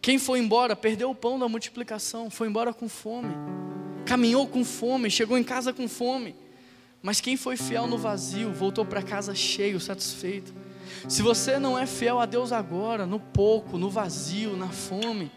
Quem 0.00 0.18
foi 0.18 0.38
embora 0.38 0.74
perdeu 0.74 1.10
o 1.10 1.14
pão 1.14 1.38
da 1.38 1.48
multiplicação, 1.48 2.30
foi 2.30 2.48
embora 2.48 2.72
com 2.72 2.88
fome, 2.88 3.34
caminhou 4.06 4.46
com 4.46 4.64
fome, 4.64 5.10
chegou 5.10 5.36
em 5.36 5.44
casa 5.44 5.74
com 5.74 5.86
fome. 5.86 6.34
Mas 7.02 7.20
quem 7.20 7.36
foi 7.36 7.56
fiel 7.56 7.86
no 7.86 7.98
vazio 7.98 8.52
voltou 8.52 8.84
para 8.84 9.02
casa 9.02 9.34
cheio, 9.34 9.78
satisfeito. 9.78 10.54
Se 11.08 11.22
você 11.22 11.58
não 11.58 11.78
é 11.78 11.86
fiel 11.86 12.18
a 12.18 12.26
Deus 12.26 12.52
agora, 12.52 13.06
no 13.06 13.20
pouco, 13.20 13.78
no 13.78 13.90
vazio, 13.90 14.56
na 14.56 14.68
fome, 14.68 15.30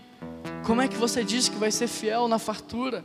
como 0.64 0.82
é 0.82 0.88
que 0.88 0.96
você 0.96 1.24
diz 1.24 1.50
que 1.50 1.58
vai 1.58 1.72
ser 1.72 1.88
fiel 1.88 2.28
na 2.28 2.40
fartura? 2.40 3.04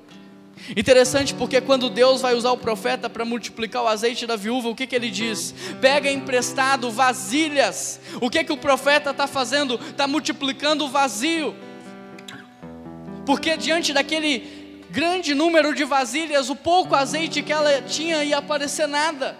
Interessante 0.76 1.34
porque 1.34 1.60
quando 1.60 1.88
Deus 1.88 2.20
vai 2.20 2.34
usar 2.34 2.52
o 2.52 2.56
profeta 2.56 3.08
para 3.08 3.24
multiplicar 3.24 3.82
o 3.82 3.86
azeite 3.86 4.26
da 4.26 4.36
viúva, 4.36 4.68
o 4.68 4.74
que, 4.74 4.86
que 4.86 4.94
ele 4.94 5.10
diz? 5.10 5.54
Pega 5.80 6.10
emprestado 6.10 6.90
vasilhas. 6.90 8.00
O 8.20 8.28
que, 8.28 8.42
que 8.42 8.52
o 8.52 8.56
profeta 8.56 9.10
está 9.10 9.26
fazendo? 9.26 9.74
Está 9.74 10.06
multiplicando 10.06 10.84
o 10.84 10.88
vazio. 10.88 11.54
Porque 13.24 13.56
diante 13.56 13.92
daquele 13.92 14.84
grande 14.90 15.34
número 15.34 15.74
de 15.74 15.84
vasilhas, 15.84 16.48
o 16.50 16.56
pouco 16.56 16.94
azeite 16.94 17.42
que 17.42 17.52
ela 17.52 17.82
tinha 17.82 18.24
ia 18.24 18.38
aparecer 18.38 18.88
nada. 18.88 19.36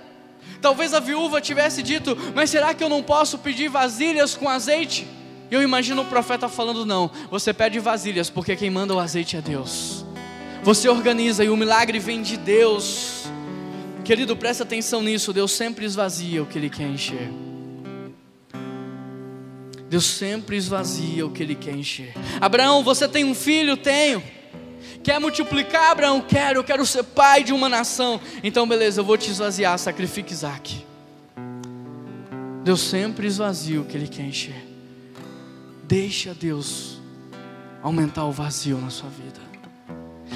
Talvez 0.61 0.93
a 0.93 1.01
viúva 1.01 1.41
tivesse 1.41 1.83
dito: 1.83 2.17
Mas 2.35 2.51
será 2.51 2.75
que 2.75 2.83
eu 2.83 2.89
não 2.89 3.03
posso 3.03 3.39
pedir 3.39 3.69
vasilhas 3.69 4.35
com 4.35 4.49
azeite? 4.49 5.07
E 5.51 5.55
eu 5.55 5.63
imagino 5.63 6.03
o 6.03 6.05
profeta 6.05 6.49
falando: 6.49 6.85
Não, 6.85 7.11
você 7.31 7.53
pede 7.53 7.79
vasilhas, 7.79 8.29
porque 8.29 8.57
quem 8.57 8.71
manda 8.71 8.95
o 8.95 8.99
azeite 8.99 9.37
é 9.37 9.41
Deus. 9.41 10.05
Você 10.63 10.89
organiza 10.89 11.45
e 11.45 11.49
o 11.49 11.57
milagre 11.57 11.99
vem 11.99 12.21
de 12.23 12.37
Deus. 12.37 13.25
Querido, 14.05 14.37
presta 14.37 14.65
atenção 14.65 15.03
nisso. 15.03 15.33
Deus 15.33 15.53
sempre 15.53 15.85
esvazia 15.85 16.43
o 16.43 16.47
que 16.47 16.59
Ele 16.59 16.71
quer 16.71 16.87
encher. 16.89 17.31
Deus 19.89 20.05
sempre 20.05 20.57
esvazia 20.57 21.25
o 21.25 21.31
que 21.31 21.43
Ele 21.43 21.55
quer 21.55 21.75
encher. 21.75 22.15
Abraão, 22.41 22.83
você 22.83 23.09
tem 23.09 23.25
um 23.25 23.35
filho? 23.35 23.77
Tenho. 23.77 24.23
Quer 25.03 25.19
multiplicar, 25.19 25.93
Abraão? 25.93 26.21
Quero, 26.21 26.59
eu 26.59 26.65
quero 26.65 26.85
ser 26.85 27.03
pai 27.03 27.43
de 27.43 27.53
uma 27.53 27.69
nação. 27.69 28.21
Então, 28.43 28.69
beleza, 28.69 29.01
eu 29.01 29.05
vou 29.05 29.17
te 29.17 29.31
esvaziar. 29.31 29.79
Sacrifique 29.79 30.33
Isaac. 30.33 30.85
Deus 32.63 32.81
sempre 32.81 33.27
esvazia 33.27 33.81
o 33.81 33.85
que 33.85 33.97
Ele 33.97 34.09
quer 34.09 34.25
encher. 34.25 34.68
Deixa 35.89 36.35
Deus 36.35 36.99
aumentar 37.83 38.27
o 38.27 38.31
vazio 38.31 38.77
na 38.79 38.91
sua 38.91 39.09
vida. 39.09 39.41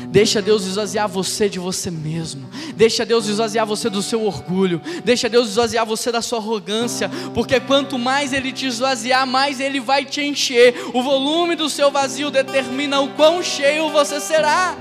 Deixa 0.09 0.41
Deus 0.41 0.65
esvaziar 0.65 1.07
você 1.07 1.47
de 1.47 1.59
você 1.59 1.91
mesmo. 1.91 2.49
Deixa 2.75 3.05
Deus 3.05 3.27
esvaziar 3.27 3.67
você 3.67 3.91
do 3.91 4.03
seu 4.03 4.25
orgulho. 4.25 4.81
Deixa 5.05 5.29
Deus 5.29 5.51
esvaziar 5.51 5.85
você 5.85 6.11
da 6.11 6.23
sua 6.23 6.39
arrogância. 6.39 7.11
Porque 7.35 7.61
quanto 7.61 7.99
mais 7.99 8.33
Ele 8.33 8.51
te 8.51 8.65
esvaziar, 8.65 9.27
mais 9.27 9.61
Ele 9.61 9.79
vai 9.79 10.07
te 10.07 10.23
encher. 10.23 10.75
O 10.95 11.03
volume 11.03 11.55
do 11.55 11.69
seu 11.69 11.91
vazio 11.91 12.31
determina 12.31 13.01
o 13.01 13.11
quão 13.11 13.43
cheio 13.43 13.91
você 13.91 14.21
será. 14.21 14.75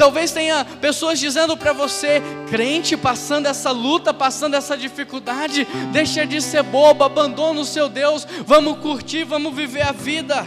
Talvez 0.00 0.32
tenha 0.32 0.64
pessoas 0.64 1.20
dizendo 1.20 1.54
para 1.58 1.74
você, 1.74 2.22
crente, 2.48 2.96
passando 2.96 3.44
essa 3.44 3.70
luta, 3.70 4.14
passando 4.14 4.54
essa 4.54 4.74
dificuldade, 4.74 5.66
deixa 5.92 6.24
de 6.24 6.40
ser 6.40 6.62
bobo, 6.62 7.04
abandona 7.04 7.60
o 7.60 7.66
seu 7.66 7.86
Deus, 7.86 8.26
vamos 8.46 8.78
curtir, 8.78 9.24
vamos 9.24 9.54
viver 9.54 9.82
a 9.82 9.92
vida. 9.92 10.46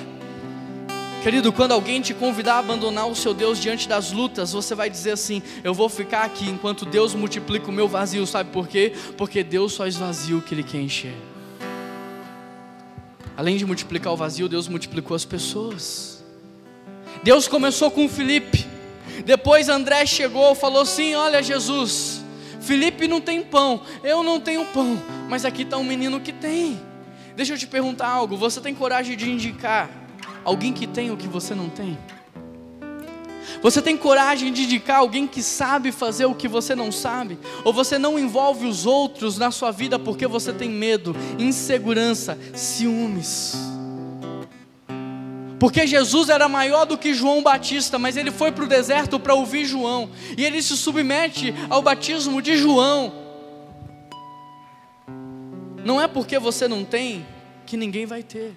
Querido, 1.21 1.53
quando 1.53 1.71
alguém 1.71 2.01
te 2.01 2.15
convidar 2.15 2.55
a 2.55 2.57
abandonar 2.57 3.07
o 3.07 3.15
seu 3.15 3.31
Deus 3.31 3.59
diante 3.59 3.87
das 3.87 4.11
lutas, 4.11 4.53
você 4.53 4.73
vai 4.73 4.89
dizer 4.89 5.11
assim: 5.11 5.43
Eu 5.63 5.75
vou 5.75 5.87
ficar 5.87 6.23
aqui 6.23 6.49
enquanto 6.49 6.83
Deus 6.83 7.13
multiplica 7.13 7.69
o 7.69 7.71
meu 7.71 7.87
vazio. 7.87 8.25
Sabe 8.25 8.49
por 8.49 8.67
quê? 8.67 8.91
Porque 9.15 9.43
Deus 9.43 9.73
só 9.73 9.85
esvazia 9.85 10.35
o 10.35 10.41
que 10.41 10.55
Ele 10.55 10.63
quer 10.63 10.81
encher. 10.81 11.13
Além 13.37 13.55
de 13.55 13.67
multiplicar 13.67 14.11
o 14.13 14.17
vazio, 14.17 14.49
Deus 14.49 14.67
multiplicou 14.67 15.13
as 15.13 15.25
pessoas. 15.25 16.23
Deus 17.23 17.47
começou 17.47 17.91
com 17.91 18.09
Felipe. 18.09 18.72
Depois 19.25 19.69
André 19.69 20.05
chegou 20.05 20.53
falou 20.55 20.81
assim: 20.81 21.15
Olha, 21.15 21.41
Jesus, 21.41 22.23
Felipe 22.59 23.07
não 23.07 23.21
tem 23.21 23.41
pão, 23.41 23.81
eu 24.03 24.23
não 24.23 24.39
tenho 24.39 24.65
pão, 24.65 25.01
mas 25.29 25.45
aqui 25.45 25.63
está 25.63 25.77
um 25.77 25.83
menino 25.83 26.19
que 26.19 26.31
tem. 26.31 26.79
Deixa 27.35 27.53
eu 27.53 27.57
te 27.57 27.67
perguntar 27.67 28.07
algo: 28.07 28.37
você 28.37 28.59
tem 28.61 28.73
coragem 28.73 29.15
de 29.15 29.29
indicar 29.29 29.89
alguém 30.43 30.73
que 30.73 30.87
tem 30.87 31.11
o 31.11 31.17
que 31.17 31.27
você 31.27 31.55
não 31.55 31.69
tem? 31.69 31.97
Você 33.61 33.81
tem 33.81 33.95
coragem 33.95 34.51
de 34.51 34.63
indicar 34.63 34.97
alguém 34.97 35.25
que 35.25 35.41
sabe 35.41 35.91
fazer 35.91 36.25
o 36.25 36.35
que 36.35 36.47
você 36.47 36.75
não 36.75 36.91
sabe? 36.91 37.39
Ou 37.63 37.71
você 37.71 37.97
não 37.97 38.19
envolve 38.19 38.65
os 38.65 38.85
outros 38.85 39.37
na 39.37 39.51
sua 39.51 39.71
vida 39.71 39.97
porque 39.97 40.27
você 40.27 40.51
tem 40.51 40.69
medo, 40.69 41.15
insegurança, 41.39 42.37
ciúmes? 42.53 43.72
Porque 45.63 45.87
Jesus 45.87 46.27
era 46.27 46.49
maior 46.49 46.83
do 46.83 46.97
que 46.97 47.13
João 47.13 47.41
Batista, 47.41 47.97
mas 47.97 48.17
ele 48.17 48.31
foi 48.31 48.51
para 48.51 48.65
o 48.65 48.67
deserto 48.67 49.17
para 49.17 49.33
ouvir 49.33 49.63
João, 49.63 50.09
e 50.37 50.43
ele 50.43 50.61
se 50.61 50.75
submete 50.75 51.55
ao 51.69 51.81
batismo 51.81 52.41
de 52.41 52.57
João. 52.57 53.13
Não 55.85 56.01
é 56.01 56.05
porque 56.09 56.37
você 56.37 56.67
não 56.67 56.83
tem 56.83 57.25
que 57.65 57.77
ninguém 57.77 58.05
vai 58.05 58.21
ter. 58.21 58.53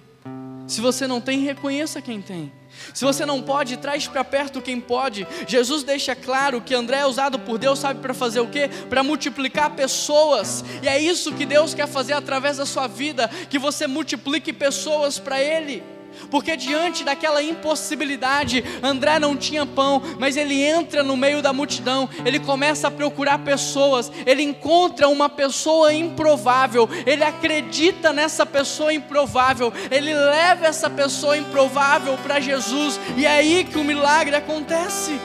Se 0.67 0.81
você 0.81 1.07
não 1.07 1.21
tem, 1.21 1.39
reconheça 1.39 2.01
quem 2.01 2.21
tem. 2.21 2.51
Se 2.93 3.05
você 3.05 3.25
não 3.25 3.41
pode, 3.41 3.77
traz 3.77 4.05
para 4.05 4.25
perto 4.25 4.61
quem 4.61 4.81
pode. 4.81 5.25
Jesus 5.47 5.83
deixa 5.83 6.13
claro 6.13 6.59
que 6.59 6.75
André 6.75 6.97
é 6.97 7.05
usado 7.05 7.39
por 7.39 7.57
Deus, 7.57 7.79
sabe 7.79 8.01
para 8.01 8.13
fazer 8.13 8.41
o 8.41 8.49
quê? 8.49 8.69
Para 8.89 9.01
multiplicar 9.01 9.69
pessoas. 9.77 10.61
E 10.83 10.89
é 10.89 10.99
isso 10.99 11.33
que 11.33 11.45
Deus 11.45 11.73
quer 11.73 11.87
fazer 11.87 12.11
através 12.11 12.57
da 12.57 12.65
sua 12.65 12.85
vida, 12.85 13.29
que 13.49 13.57
você 13.57 13.87
multiplique 13.87 14.51
pessoas 14.51 15.17
para 15.17 15.41
ele 15.41 15.81
porque 16.29 16.55
diante 16.55 17.03
daquela 17.03 17.41
impossibilidade, 17.41 18.63
André 18.81 19.19
não 19.19 19.35
tinha 19.35 19.65
pão, 19.65 20.01
mas 20.19 20.37
ele 20.37 20.61
entra 20.61 21.03
no 21.03 21.17
meio 21.17 21.41
da 21.41 21.53
multidão, 21.53 22.09
ele 22.25 22.39
começa 22.39 22.87
a 22.87 22.91
procurar 22.91 23.39
pessoas, 23.39 24.11
ele 24.25 24.43
encontra 24.43 25.07
uma 25.07 25.29
pessoa 25.29 25.93
improvável, 25.93 26.89
ele 27.05 27.23
acredita 27.23 28.11
nessa 28.13 28.45
pessoa 28.45 28.93
improvável, 28.93 29.71
ele 29.91 30.13
leva 30.13 30.67
essa 30.67 30.89
pessoa 30.89 31.37
improvável 31.37 32.17
para 32.17 32.39
Jesus, 32.39 32.99
e 33.15 33.25
é 33.25 33.29
aí 33.29 33.63
que 33.63 33.77
o 33.77 33.83
milagre 33.83 34.35
acontece. 34.35 35.19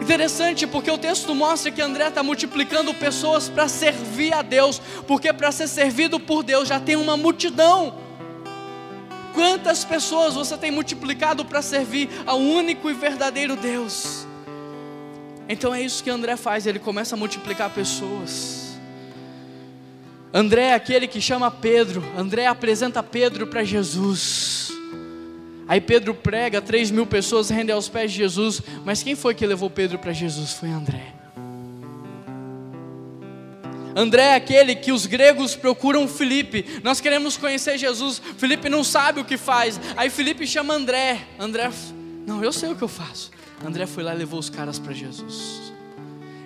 Interessante 0.00 0.66
porque 0.66 0.90
o 0.90 0.98
texto 0.98 1.34
mostra 1.34 1.70
que 1.70 1.80
André 1.80 2.08
está 2.08 2.22
multiplicando 2.22 2.92
pessoas 2.94 3.48
para 3.48 3.68
servir 3.68 4.32
a 4.32 4.42
Deus, 4.42 4.80
porque 5.06 5.32
para 5.32 5.52
ser 5.52 5.68
servido 5.68 6.18
por 6.18 6.42
Deus 6.42 6.68
já 6.68 6.80
tem 6.80 6.96
uma 6.96 7.16
multidão. 7.16 8.09
Quantas 9.34 9.84
pessoas 9.84 10.34
você 10.34 10.56
tem 10.56 10.70
multiplicado 10.70 11.44
para 11.44 11.62
servir 11.62 12.08
ao 12.26 12.38
único 12.38 12.90
e 12.90 12.94
verdadeiro 12.94 13.56
Deus? 13.56 14.26
Então 15.48 15.74
é 15.74 15.82
isso 15.82 16.02
que 16.02 16.10
André 16.10 16.36
faz, 16.36 16.66
ele 16.66 16.78
começa 16.78 17.14
a 17.14 17.18
multiplicar 17.18 17.70
pessoas. 17.70 18.78
André 20.32 20.66
é 20.66 20.74
aquele 20.74 21.08
que 21.08 21.20
chama 21.20 21.50
Pedro, 21.50 22.04
André 22.16 22.46
apresenta 22.46 23.02
Pedro 23.02 23.46
para 23.46 23.64
Jesus. 23.64 24.70
Aí 25.66 25.80
Pedro 25.80 26.14
prega, 26.14 26.60
três 26.60 26.90
mil 26.90 27.06
pessoas 27.06 27.48
rendem 27.48 27.74
aos 27.74 27.88
pés 27.88 28.12
de 28.12 28.18
Jesus, 28.18 28.60
mas 28.84 29.02
quem 29.02 29.14
foi 29.14 29.34
que 29.34 29.46
levou 29.46 29.70
Pedro 29.70 29.98
para 29.98 30.12
Jesus? 30.12 30.52
Foi 30.52 30.68
André. 30.68 31.19
André 34.00 34.22
é 34.22 34.34
aquele 34.34 34.74
que 34.74 34.92
os 34.92 35.04
gregos 35.04 35.54
procuram 35.54 36.08
Felipe. 36.08 36.64
Nós 36.82 37.02
queremos 37.02 37.36
conhecer 37.36 37.76
Jesus. 37.76 38.20
Felipe 38.38 38.70
não 38.70 38.82
sabe 38.82 39.20
o 39.20 39.24
que 39.26 39.36
faz. 39.36 39.78
Aí 39.94 40.08
Felipe 40.08 40.46
chama 40.46 40.72
André. 40.72 41.28
André, 41.38 41.70
não, 42.26 42.42
eu 42.42 42.50
sei 42.50 42.70
o 42.70 42.76
que 42.76 42.82
eu 42.82 42.88
faço. 42.88 43.30
André 43.62 43.84
foi 43.86 44.02
lá 44.02 44.14
e 44.14 44.16
levou 44.18 44.40
os 44.40 44.48
caras 44.48 44.78
para 44.78 44.94
Jesus. 44.94 45.70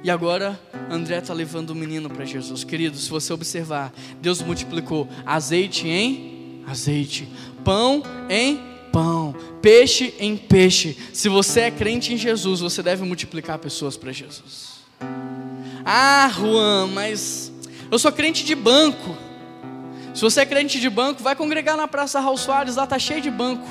E 0.02 0.10
agora 0.10 0.60
André 0.90 1.18
está 1.18 1.32
levando 1.32 1.70
o 1.70 1.76
menino 1.76 2.10
para 2.10 2.24
Jesus. 2.24 2.64
Querido, 2.64 2.96
se 2.96 3.08
você 3.08 3.32
observar, 3.32 3.94
Deus 4.20 4.42
multiplicou 4.42 5.08
azeite 5.24 5.86
em 5.86 6.64
azeite, 6.66 7.28
pão 7.64 8.02
em 8.28 8.60
pão, 8.90 9.32
peixe 9.62 10.12
em 10.18 10.36
peixe. 10.36 10.96
Se 11.12 11.28
você 11.28 11.60
é 11.60 11.70
crente 11.70 12.12
em 12.12 12.16
Jesus, 12.16 12.58
você 12.58 12.82
deve 12.82 13.04
multiplicar 13.04 13.60
pessoas 13.60 13.96
para 13.96 14.10
Jesus. 14.10 14.73
Ah, 15.84 16.30
Juan, 16.32 16.88
mas 16.88 17.52
eu 17.90 17.98
sou 17.98 18.10
crente 18.10 18.44
de 18.44 18.54
banco. 18.54 19.16
Se 20.14 20.22
você 20.22 20.40
é 20.40 20.46
crente 20.46 20.80
de 20.80 20.88
banco, 20.88 21.22
vai 21.22 21.34
congregar 21.34 21.76
na 21.76 21.88
Praça 21.88 22.20
Raul 22.20 22.36
Soares, 22.36 22.76
lá 22.76 22.84
está 22.84 22.98
cheio 22.98 23.20
de 23.20 23.30
banco. 23.30 23.66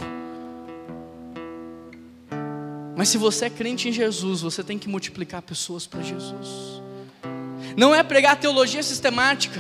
Mas 2.96 3.10
se 3.10 3.18
você 3.18 3.46
é 3.46 3.50
crente 3.50 3.90
em 3.90 3.92
Jesus, 3.92 4.42
você 4.42 4.64
tem 4.64 4.78
que 4.78 4.88
multiplicar 4.88 5.42
pessoas 5.42 5.88
para 5.88 6.02
Jesus. 6.02 6.82
Não 7.76 7.96
é 7.96 8.04
pregar 8.04 8.36
teologia 8.36 8.84
sistemática 8.84 9.60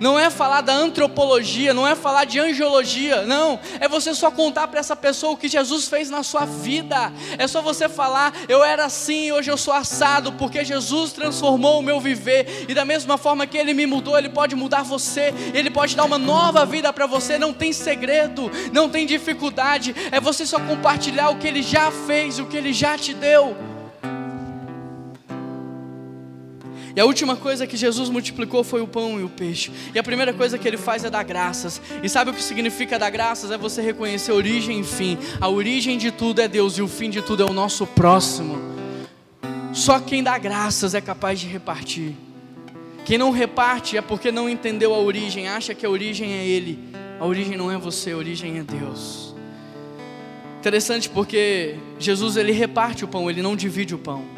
não 0.00 0.18
é 0.18 0.30
falar 0.30 0.60
da 0.60 0.74
antropologia, 0.74 1.74
não 1.74 1.86
é 1.86 1.94
falar 1.94 2.24
de 2.24 2.38
angiologia, 2.38 3.22
não, 3.22 3.58
é 3.80 3.88
você 3.88 4.14
só 4.14 4.30
contar 4.30 4.68
para 4.68 4.80
essa 4.80 4.96
pessoa 4.96 5.32
o 5.32 5.36
que 5.36 5.48
Jesus 5.48 5.88
fez 5.88 6.10
na 6.10 6.22
sua 6.22 6.44
vida, 6.44 7.12
é 7.38 7.46
só 7.46 7.62
você 7.62 7.88
falar, 7.88 8.32
eu 8.48 8.62
era 8.62 8.84
assim, 8.84 9.32
hoje 9.32 9.50
eu 9.50 9.56
sou 9.56 9.74
assado, 9.74 10.32
porque 10.32 10.64
Jesus 10.64 11.12
transformou 11.12 11.78
o 11.78 11.82
meu 11.82 12.00
viver, 12.00 12.66
e 12.68 12.74
da 12.74 12.84
mesma 12.84 13.16
forma 13.18 13.46
que 13.46 13.58
Ele 13.58 13.74
me 13.74 13.86
mudou, 13.86 14.18
Ele 14.18 14.28
pode 14.28 14.54
mudar 14.54 14.82
você, 14.82 15.32
Ele 15.52 15.70
pode 15.70 15.96
dar 15.96 16.04
uma 16.04 16.18
nova 16.18 16.64
vida 16.64 16.92
para 16.92 17.06
você, 17.06 17.38
não 17.38 17.52
tem 17.52 17.72
segredo, 17.72 18.50
não 18.72 18.88
tem 18.88 19.06
dificuldade, 19.06 19.94
é 20.10 20.20
você 20.20 20.46
só 20.46 20.58
compartilhar 20.60 21.30
o 21.30 21.36
que 21.36 21.46
Ele 21.46 21.62
já 21.62 21.90
fez, 21.90 22.38
o 22.38 22.46
que 22.46 22.56
Ele 22.56 22.72
já 22.72 22.96
te 22.96 23.14
deu. 23.14 23.73
E 26.96 27.00
a 27.00 27.04
última 27.04 27.34
coisa 27.34 27.66
que 27.66 27.76
Jesus 27.76 28.08
multiplicou 28.08 28.62
foi 28.62 28.80
o 28.80 28.86
pão 28.86 29.18
e 29.18 29.24
o 29.24 29.28
peixe. 29.28 29.72
E 29.92 29.98
a 29.98 30.02
primeira 30.02 30.32
coisa 30.32 30.56
que 30.56 30.66
ele 30.66 30.76
faz 30.76 31.04
é 31.04 31.10
dar 31.10 31.24
graças. 31.24 31.80
E 32.02 32.08
sabe 32.08 32.30
o 32.30 32.34
que 32.34 32.42
significa 32.42 32.98
dar 32.98 33.10
graças? 33.10 33.50
É 33.50 33.58
você 33.58 33.82
reconhecer 33.82 34.30
origem 34.30 34.80
e 34.80 34.84
fim. 34.84 35.18
A 35.40 35.48
origem 35.48 35.98
de 35.98 36.12
tudo 36.12 36.40
é 36.40 36.46
Deus 36.46 36.78
e 36.78 36.82
o 36.82 36.88
fim 36.88 37.10
de 37.10 37.20
tudo 37.20 37.42
é 37.42 37.46
o 37.46 37.52
nosso 37.52 37.84
próximo. 37.86 38.58
Só 39.72 39.98
quem 39.98 40.22
dá 40.22 40.38
graças 40.38 40.94
é 40.94 41.00
capaz 41.00 41.40
de 41.40 41.48
repartir. 41.48 42.14
Quem 43.04 43.18
não 43.18 43.32
reparte 43.32 43.96
é 43.96 44.00
porque 44.00 44.30
não 44.30 44.48
entendeu 44.48 44.94
a 44.94 44.98
origem, 44.98 45.48
acha 45.48 45.74
que 45.74 45.84
a 45.84 45.90
origem 45.90 46.32
é 46.32 46.46
Ele. 46.46 46.78
A 47.18 47.26
origem 47.26 47.56
não 47.56 47.70
é 47.70 47.76
você, 47.76 48.12
a 48.12 48.16
origem 48.16 48.58
é 48.58 48.62
Deus. 48.62 49.34
Interessante 50.60 51.10
porque 51.10 51.74
Jesus 51.98 52.36
ele 52.38 52.52
reparte 52.52 53.04
o 53.04 53.08
pão, 53.08 53.28
ele 53.28 53.42
não 53.42 53.54
divide 53.54 53.94
o 53.94 53.98
pão. 53.98 54.33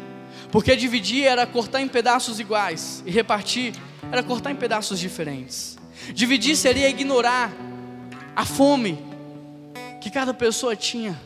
Porque 0.51 0.75
dividir 0.75 1.25
era 1.25 1.45
cortar 1.45 1.81
em 1.81 1.87
pedaços 1.87 2.39
iguais, 2.39 3.03
e 3.05 3.11
repartir 3.11 3.73
era 4.11 4.23
cortar 4.23 4.51
em 4.51 4.55
pedaços 4.55 4.99
diferentes. 4.99 5.77
Dividir 6.13 6.55
seria 6.55 6.89
ignorar 6.89 7.51
a 8.35 8.45
fome 8.45 8.97
que 10.01 10.09
cada 10.09 10.33
pessoa 10.33 10.75
tinha, 10.75 11.19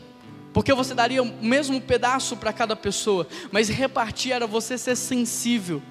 porque 0.52 0.72
você 0.74 0.94
daria 0.94 1.22
o 1.22 1.44
mesmo 1.44 1.80
pedaço 1.80 2.36
para 2.36 2.52
cada 2.52 2.74
pessoa, 2.74 3.26
mas 3.50 3.68
repartir 3.68 4.32
era 4.32 4.46
você 4.46 4.76
ser 4.76 4.96
sensível. 4.96 5.82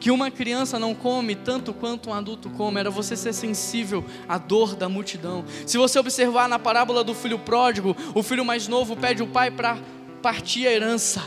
Que 0.00 0.10
uma 0.10 0.32
criança 0.32 0.80
não 0.80 0.96
come 0.96 1.36
tanto 1.36 1.72
quanto 1.72 2.10
um 2.10 2.14
adulto 2.14 2.50
come, 2.50 2.80
era 2.80 2.90
você 2.90 3.16
ser 3.16 3.32
sensível 3.32 4.04
à 4.28 4.36
dor 4.36 4.74
da 4.74 4.88
multidão. 4.88 5.44
Se 5.64 5.78
você 5.78 5.96
observar 5.96 6.48
na 6.48 6.58
parábola 6.58 7.04
do 7.04 7.14
filho 7.14 7.38
pródigo, 7.38 7.96
o 8.12 8.20
filho 8.20 8.44
mais 8.44 8.66
novo 8.66 8.96
pede 8.96 9.22
o 9.22 9.28
pai 9.28 9.48
para 9.50 9.78
partir 10.20 10.66
a 10.66 10.72
herança. 10.72 11.22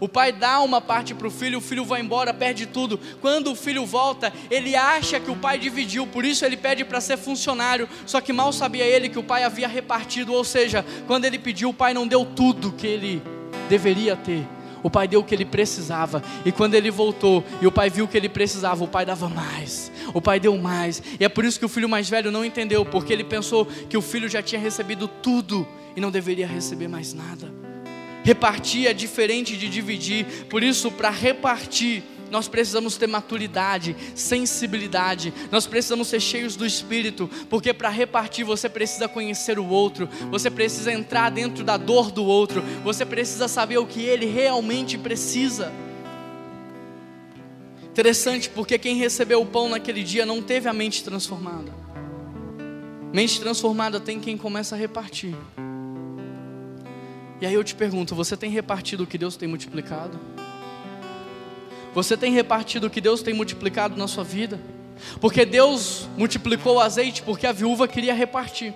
O 0.00 0.08
pai 0.08 0.32
dá 0.32 0.60
uma 0.60 0.80
parte 0.80 1.14
para 1.14 1.28
o 1.28 1.30
filho, 1.30 1.58
o 1.58 1.60
filho 1.60 1.84
vai 1.84 2.00
embora, 2.00 2.32
perde 2.32 2.64
tudo. 2.66 2.98
Quando 3.20 3.52
o 3.52 3.54
filho 3.54 3.84
volta, 3.84 4.32
ele 4.50 4.74
acha 4.74 5.20
que 5.20 5.30
o 5.30 5.36
pai 5.36 5.58
dividiu, 5.58 6.06
por 6.06 6.24
isso 6.24 6.44
ele 6.44 6.56
pede 6.56 6.84
para 6.84 7.00
ser 7.00 7.18
funcionário. 7.18 7.86
Só 8.06 8.20
que 8.20 8.32
mal 8.32 8.52
sabia 8.52 8.84
ele 8.84 9.10
que 9.10 9.18
o 9.18 9.22
pai 9.22 9.44
havia 9.44 9.68
repartido, 9.68 10.32
ou 10.32 10.42
seja, 10.42 10.84
quando 11.06 11.26
ele 11.26 11.38
pediu, 11.38 11.68
o 11.68 11.74
pai 11.74 11.92
não 11.92 12.06
deu 12.06 12.24
tudo 12.24 12.72
que 12.72 12.86
ele 12.86 13.22
deveria 13.68 14.16
ter. 14.16 14.46
O 14.82 14.88
pai 14.88 15.06
deu 15.06 15.20
o 15.20 15.24
que 15.24 15.34
ele 15.34 15.44
precisava. 15.44 16.22
E 16.44 16.50
quando 16.50 16.74
ele 16.74 16.90
voltou 16.90 17.44
e 17.60 17.66
o 17.66 17.72
pai 17.72 17.90
viu 17.90 18.06
o 18.06 18.08
que 18.08 18.16
ele 18.16 18.30
precisava, 18.30 18.82
o 18.82 18.88
pai 18.88 19.04
dava 19.04 19.28
mais. 19.28 19.92
O 20.14 20.22
pai 20.22 20.40
deu 20.40 20.56
mais. 20.56 21.02
E 21.18 21.24
é 21.24 21.28
por 21.28 21.44
isso 21.44 21.58
que 21.58 21.66
o 21.66 21.68
filho 21.68 21.88
mais 21.88 22.08
velho 22.08 22.30
não 22.30 22.42
entendeu, 22.42 22.84
porque 22.86 23.12
ele 23.12 23.24
pensou 23.24 23.66
que 23.66 23.96
o 23.98 24.02
filho 24.02 24.28
já 24.28 24.42
tinha 24.42 24.60
recebido 24.60 25.06
tudo 25.06 25.68
e 25.94 26.00
não 26.00 26.10
deveria 26.10 26.46
receber 26.46 26.88
mais 26.88 27.12
nada. 27.12 27.69
Repartir 28.22 28.86
é 28.86 28.92
diferente 28.92 29.56
de 29.56 29.68
dividir, 29.68 30.26
por 30.48 30.62
isso, 30.62 30.90
para 30.90 31.10
repartir, 31.10 32.02
nós 32.30 32.46
precisamos 32.46 32.96
ter 32.96 33.06
maturidade, 33.06 33.96
sensibilidade, 34.14 35.34
nós 35.50 35.66
precisamos 35.66 36.08
ser 36.08 36.20
cheios 36.20 36.54
do 36.54 36.64
Espírito, 36.64 37.28
porque 37.48 37.74
para 37.74 37.88
repartir 37.88 38.44
você 38.44 38.68
precisa 38.68 39.08
conhecer 39.08 39.58
o 39.58 39.66
outro, 39.66 40.08
você 40.30 40.50
precisa 40.50 40.92
entrar 40.92 41.30
dentro 41.30 41.64
da 41.64 41.76
dor 41.76 42.10
do 42.10 42.24
outro, 42.24 42.62
você 42.84 43.04
precisa 43.04 43.48
saber 43.48 43.78
o 43.78 43.86
que 43.86 44.00
ele 44.00 44.26
realmente 44.26 44.96
precisa. 44.96 45.72
Interessante, 47.90 48.48
porque 48.48 48.78
quem 48.78 48.96
recebeu 48.96 49.42
o 49.42 49.46
pão 49.46 49.68
naquele 49.68 50.04
dia 50.04 50.24
não 50.24 50.40
teve 50.40 50.68
a 50.68 50.72
mente 50.72 51.02
transformada. 51.02 51.72
Mente 53.12 53.40
transformada 53.40 53.98
tem 53.98 54.20
quem 54.20 54.36
começa 54.38 54.76
a 54.76 54.78
repartir. 54.78 55.34
E 57.40 57.46
aí 57.46 57.54
eu 57.54 57.64
te 57.64 57.74
pergunto: 57.74 58.14
você 58.14 58.36
tem 58.36 58.50
repartido 58.50 59.04
o 59.04 59.06
que 59.06 59.18
Deus 59.18 59.36
tem 59.36 59.48
multiplicado? 59.48 60.18
Você 61.94 62.16
tem 62.16 62.32
repartido 62.32 62.86
o 62.86 62.90
que 62.90 63.00
Deus 63.00 63.22
tem 63.22 63.34
multiplicado 63.34 63.96
na 63.96 64.06
sua 64.06 64.22
vida? 64.22 64.60
Porque 65.20 65.44
Deus 65.44 66.08
multiplicou 66.16 66.76
o 66.76 66.80
azeite 66.80 67.22
porque 67.22 67.46
a 67.46 67.52
viúva 67.52 67.88
queria 67.88 68.14
repartir. 68.14 68.74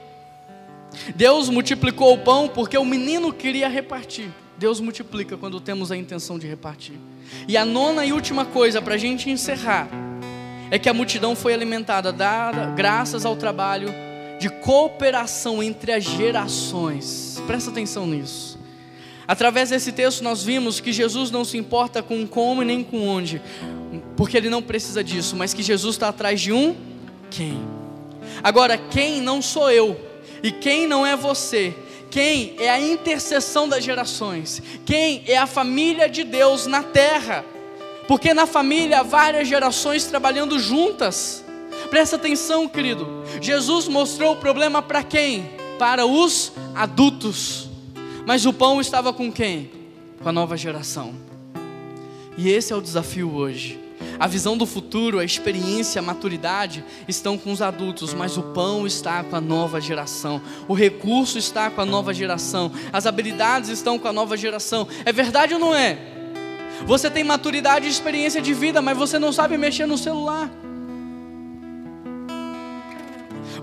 Deus 1.15 1.49
multiplicou 1.49 2.15
o 2.15 2.19
pão 2.19 2.49
porque 2.49 2.79
o 2.79 2.85
menino 2.85 3.33
queria 3.33 3.69
repartir. 3.69 4.31
Deus 4.57 4.81
multiplica 4.81 5.37
quando 5.37 5.61
temos 5.61 5.91
a 5.93 5.97
intenção 5.97 6.39
de 6.39 6.47
repartir. 6.47 6.97
E 7.47 7.57
a 7.57 7.65
nona 7.65 8.05
e 8.05 8.13
última 8.13 8.45
coisa 8.45 8.81
para 8.81 8.95
a 8.95 8.99
gente 8.99 9.29
encerrar 9.29 9.89
é 10.71 10.79
que 10.79 10.89
a 10.89 10.95
multidão 10.95 11.37
foi 11.37 11.53
alimentada, 11.53 12.13
dada 12.13 12.67
graças 12.67 13.25
ao 13.25 13.37
trabalho 13.37 13.89
de 14.41 14.49
cooperação 14.49 15.63
entre 15.63 15.93
as 15.93 16.05
gerações. 16.05 17.41
Presta 17.47 17.71
atenção 17.71 18.07
nisso. 18.07 18.54
Através 19.27 19.71
desse 19.71 19.93
texto 19.93 20.23
nós 20.23 20.43
vimos 20.43 20.81
que 20.81 20.93
Jesus 20.93 21.31
não 21.31 21.45
se 21.45 21.57
importa 21.57 22.03
com 22.03 22.27
como 22.27 22.63
nem 22.63 22.83
com 22.85 23.09
onde, 23.09 23.41
porque 24.17 24.37
ele 24.37 24.51
não 24.51 24.63
precisa 24.63 25.03
disso, 25.03 25.35
mas 25.37 25.55
que 25.55 25.63
Jesus 25.63 25.95
está 25.95 26.09
atrás 26.09 26.41
de 26.41 26.53
um 26.53 26.77
quem. 27.31 27.59
Agora, 28.43 28.77
quem 28.77 29.21
não 29.21 29.41
sou 29.41 29.71
eu, 29.71 29.99
e 30.43 30.51
quem 30.53 30.87
não 30.87 31.07
é 31.07 31.17
você, 31.17 31.75
quem 32.11 32.55
é 32.59 32.71
a 32.71 32.79
intercessão 32.79 33.69
das 33.69 33.83
gerações, 33.83 34.63
quem 34.85 35.25
é 35.27 35.37
a 35.37 35.47
família 35.47 36.09
de 36.09 36.23
Deus 36.23 36.67
na 36.67 36.83
terra, 36.83 37.45
porque 38.07 38.35
na 38.35 38.47
família 38.47 39.01
há 39.01 39.03
várias 39.03 39.49
gerações 39.49 40.05
trabalhando 40.05 40.59
juntas. 40.59 41.43
Presta 41.89 42.17
atenção, 42.17 42.69
querido. 42.69 43.25
Jesus 43.41 43.89
mostrou 43.89 44.35
o 44.35 44.37
problema 44.37 44.83
para 44.83 45.03
quem? 45.03 45.51
Para 45.79 46.07
os 46.07 46.53
adultos. 46.75 47.74
Mas 48.27 48.47
o 48.47 48.53
pão 48.53 48.81
estava 48.81 49.13
com 49.13 49.31
quem? 49.31 49.71
Com 50.23 50.29
a 50.29 50.33
nova 50.33 50.57
geração. 50.57 51.15
E 52.37 52.49
esse 52.49 52.73
é 52.73 52.77
o 52.77 52.81
desafio 52.81 53.33
hoje. 53.33 53.81
A 54.19 54.27
visão 54.27 54.57
do 54.57 54.67
futuro, 54.67 55.19
a 55.19 55.25
experiência, 55.25 55.99
a 55.99 56.03
maturidade 56.03 56.85
estão 57.07 57.37
com 57.37 57.53
os 57.53 57.61
adultos, 57.61 58.15
mas 58.15 58.37
o 58.37 58.43
pão 58.43 58.87
está 58.87 59.23
com 59.25 59.37
a 59.37 59.41
nova 59.41 59.81
geração, 59.81 60.41
o 60.69 60.75
recurso 60.75 61.37
está 61.37 61.71
com 61.71 61.81
a 61.81 61.87
nova 61.87 62.15
geração, 62.15 62.71
as 62.93 63.07
habilidades 63.07 63.71
estão 63.71 63.99
com 63.99 64.07
a 64.07 64.13
nova 64.13 64.37
geração. 64.37 64.87
É 65.05 65.13
verdade 65.13 65.55
ou 65.55 65.61
não 65.61 65.75
é? 65.75 65.99
Você 66.87 67.11
tem 67.11 67.25
maturidade 67.25 67.87
e 67.87 67.91
experiência 67.91 68.41
de 68.41 68.53
vida, 68.53 68.81
mas 68.81 68.97
você 68.97 69.19
não 69.19 69.33
sabe 69.33 69.57
mexer 69.57 69.87
no 69.87 69.99
celular. 69.99 70.51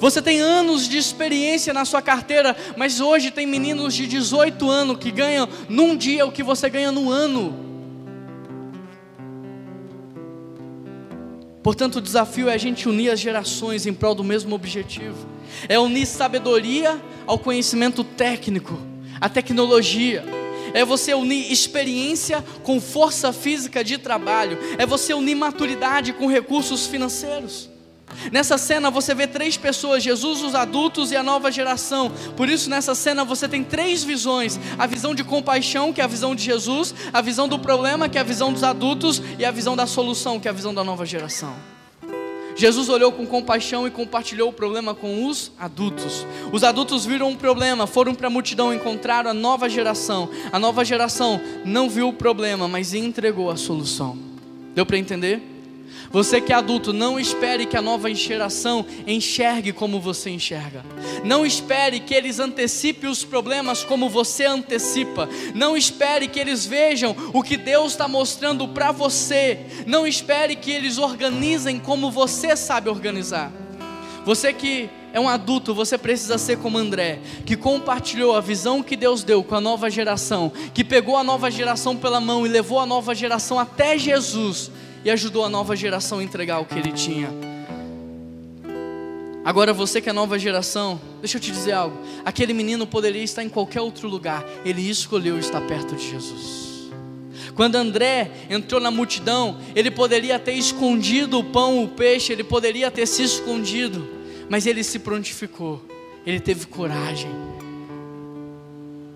Você 0.01 0.19
tem 0.19 0.41
anos 0.41 0.89
de 0.89 0.97
experiência 0.97 1.71
na 1.71 1.85
sua 1.85 2.01
carteira, 2.01 2.57
mas 2.75 2.99
hoje 2.99 3.29
tem 3.29 3.45
meninos 3.45 3.93
de 3.93 4.07
18 4.07 4.67
anos 4.67 4.97
que 4.97 5.11
ganham 5.11 5.47
num 5.69 5.95
dia 5.95 6.25
o 6.25 6.31
que 6.31 6.41
você 6.41 6.67
ganha 6.71 6.91
no 6.91 7.11
ano. 7.11 7.53
Portanto, 11.61 11.97
o 11.97 12.01
desafio 12.01 12.49
é 12.49 12.55
a 12.55 12.57
gente 12.57 12.89
unir 12.89 13.11
as 13.11 13.19
gerações 13.19 13.85
em 13.85 13.93
prol 13.93 14.15
do 14.15 14.23
mesmo 14.23 14.55
objetivo. 14.55 15.27
É 15.69 15.77
unir 15.77 16.07
sabedoria 16.07 16.99
ao 17.27 17.37
conhecimento 17.37 18.03
técnico, 18.03 18.79
à 19.21 19.29
tecnologia. 19.29 20.25
É 20.73 20.83
você 20.83 21.13
unir 21.13 21.51
experiência 21.51 22.43
com 22.63 22.81
força 22.81 23.31
física 23.31 23.83
de 23.83 23.99
trabalho. 23.99 24.57
É 24.79 24.85
você 24.87 25.13
unir 25.13 25.35
maturidade 25.35 26.11
com 26.11 26.25
recursos 26.25 26.87
financeiros. 26.87 27.70
Nessa 28.31 28.57
cena 28.57 28.89
você 28.89 29.13
vê 29.13 29.27
três 29.27 29.57
pessoas: 29.57 30.03
Jesus, 30.03 30.41
os 30.41 30.55
adultos 30.55 31.11
e 31.11 31.15
a 31.15 31.23
nova 31.23 31.51
geração. 31.51 32.11
Por 32.35 32.49
isso, 32.49 32.69
nessa 32.69 32.95
cena 32.95 33.23
você 33.23 33.47
tem 33.47 33.63
três 33.63 34.03
visões: 34.03 34.59
a 34.77 34.85
visão 34.85 35.15
de 35.15 35.23
compaixão, 35.23 35.93
que 35.93 36.01
é 36.01 36.03
a 36.03 36.07
visão 36.07 36.35
de 36.35 36.43
Jesus, 36.43 36.93
a 37.11 37.21
visão 37.21 37.47
do 37.47 37.59
problema, 37.59 38.09
que 38.09 38.17
é 38.17 38.21
a 38.21 38.23
visão 38.23 38.51
dos 38.51 38.63
adultos, 38.63 39.21
e 39.37 39.45
a 39.45 39.51
visão 39.51 39.75
da 39.75 39.85
solução, 39.85 40.39
que 40.39 40.47
é 40.47 40.51
a 40.51 40.53
visão 40.53 40.73
da 40.73 40.83
nova 40.83 41.05
geração. 41.05 41.53
Jesus 42.55 42.89
olhou 42.89 43.11
com 43.11 43.25
compaixão 43.25 43.87
e 43.87 43.91
compartilhou 43.91 44.49
o 44.49 44.53
problema 44.53 44.93
com 44.93 45.25
os 45.25 45.51
adultos. 45.57 46.25
Os 46.51 46.63
adultos 46.63 47.05
viram 47.05 47.29
um 47.29 47.35
problema, 47.35 47.87
foram 47.87 48.13
para 48.13 48.27
a 48.27 48.29
multidão, 48.29 48.73
encontraram 48.73 49.31
a 49.31 49.33
nova 49.33 49.69
geração. 49.69 50.29
A 50.51 50.59
nova 50.59 50.83
geração 50.83 51.39
não 51.65 51.89
viu 51.89 52.09
o 52.09 52.13
problema, 52.13 52.67
mas 52.67 52.93
entregou 52.93 53.49
a 53.49 53.55
solução. 53.55 54.17
Deu 54.75 54.85
para 54.85 54.97
entender? 54.97 55.50
Você 56.11 56.41
que 56.41 56.51
é 56.51 56.55
adulto, 56.55 56.91
não 56.91 57.19
espere 57.19 57.65
que 57.65 57.77
a 57.77 57.81
nova 57.81 58.13
geração 58.13 58.85
enxergue 59.07 59.71
como 59.71 59.99
você 59.99 60.29
enxerga. 60.29 60.83
Não 61.23 61.45
espere 61.45 62.01
que 62.01 62.13
eles 62.13 62.39
antecipem 62.39 63.09
os 63.09 63.23
problemas 63.23 63.83
como 63.83 64.09
você 64.09 64.45
antecipa. 64.45 65.29
Não 65.55 65.77
espere 65.77 66.27
que 66.27 66.39
eles 66.39 66.65
vejam 66.65 67.15
o 67.33 67.41
que 67.41 67.55
Deus 67.55 67.93
está 67.93 68.07
mostrando 68.07 68.67
para 68.67 68.91
você. 68.91 69.59
Não 69.85 70.05
espere 70.05 70.55
que 70.55 70.71
eles 70.71 70.97
organizem 70.97 71.79
como 71.79 72.11
você 72.11 72.55
sabe 72.57 72.89
organizar. 72.89 73.51
Você 74.25 74.53
que 74.53 74.89
é 75.13 75.19
um 75.19 75.27
adulto, 75.27 75.73
você 75.73 75.97
precisa 75.97 76.37
ser 76.37 76.57
como 76.57 76.77
André, 76.77 77.19
que 77.45 77.57
compartilhou 77.57 78.35
a 78.35 78.41
visão 78.41 78.83
que 78.83 78.95
Deus 78.95 79.23
deu 79.23 79.43
com 79.43 79.55
a 79.55 79.61
nova 79.61 79.89
geração, 79.89 80.51
que 80.73 80.83
pegou 80.83 81.17
a 81.17 81.23
nova 81.23 81.49
geração 81.49 81.97
pela 81.97 82.21
mão 82.21 82.45
e 82.45 82.49
levou 82.49 82.79
a 82.79 82.85
nova 82.85 83.13
geração 83.15 83.59
até 83.59 83.97
Jesus 83.97 84.71
e 85.03 85.09
ajudou 85.09 85.43
a 85.43 85.49
nova 85.49 85.75
geração 85.75 86.19
a 86.19 86.23
entregar 86.23 86.59
o 86.59 86.65
que 86.65 86.77
ele 86.77 86.91
tinha. 86.91 87.29
Agora 89.43 89.73
você 89.73 89.99
que 89.99 90.09
é 90.09 90.13
nova 90.13 90.37
geração, 90.37 91.01
deixa 91.19 91.37
eu 91.37 91.41
te 91.41 91.51
dizer 91.51 91.71
algo. 91.71 91.97
Aquele 92.23 92.53
menino 92.53 92.85
poderia 92.85 93.23
estar 93.23 93.43
em 93.43 93.49
qualquer 93.49 93.81
outro 93.81 94.07
lugar, 94.07 94.45
ele 94.63 94.87
escolheu 94.87 95.39
estar 95.39 95.61
perto 95.61 95.95
de 95.95 96.09
Jesus. 96.09 96.91
Quando 97.55 97.75
André 97.75 98.31
entrou 98.49 98.79
na 98.79 98.91
multidão, 98.91 99.57
ele 99.75 99.89
poderia 99.89 100.37
ter 100.37 100.53
escondido 100.53 101.39
o 101.39 101.43
pão, 101.43 101.83
o 101.83 101.87
peixe, 101.87 102.31
ele 102.31 102.43
poderia 102.43 102.89
ter 102.91 103.07
se 103.07 103.23
escondido, 103.23 104.07
mas 104.47 104.65
ele 104.65 104.83
se 104.83 104.99
prontificou, 104.99 105.81
ele 106.25 106.39
teve 106.39 106.67
coragem, 106.67 107.31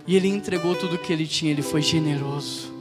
e 0.07 0.15
ele 0.15 0.27
entregou 0.27 0.75
tudo 0.75 0.95
o 0.95 0.99
que 0.99 1.13
ele 1.13 1.25
tinha, 1.25 1.51
ele 1.51 1.61
foi 1.61 1.81
generoso. 1.81 2.74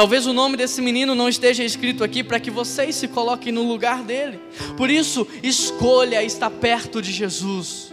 Talvez 0.00 0.26
o 0.26 0.32
nome 0.32 0.56
desse 0.56 0.80
menino 0.80 1.14
não 1.14 1.28
esteja 1.28 1.62
escrito 1.62 2.02
aqui 2.02 2.24
para 2.24 2.40
que 2.40 2.50
vocês 2.50 2.94
se 2.94 3.06
coloquem 3.06 3.52
no 3.52 3.62
lugar 3.64 4.02
dele. 4.02 4.40
Por 4.74 4.88
isso, 4.88 5.28
escolha 5.42 6.24
estar 6.24 6.48
perto 6.48 7.02
de 7.02 7.12
Jesus. 7.12 7.92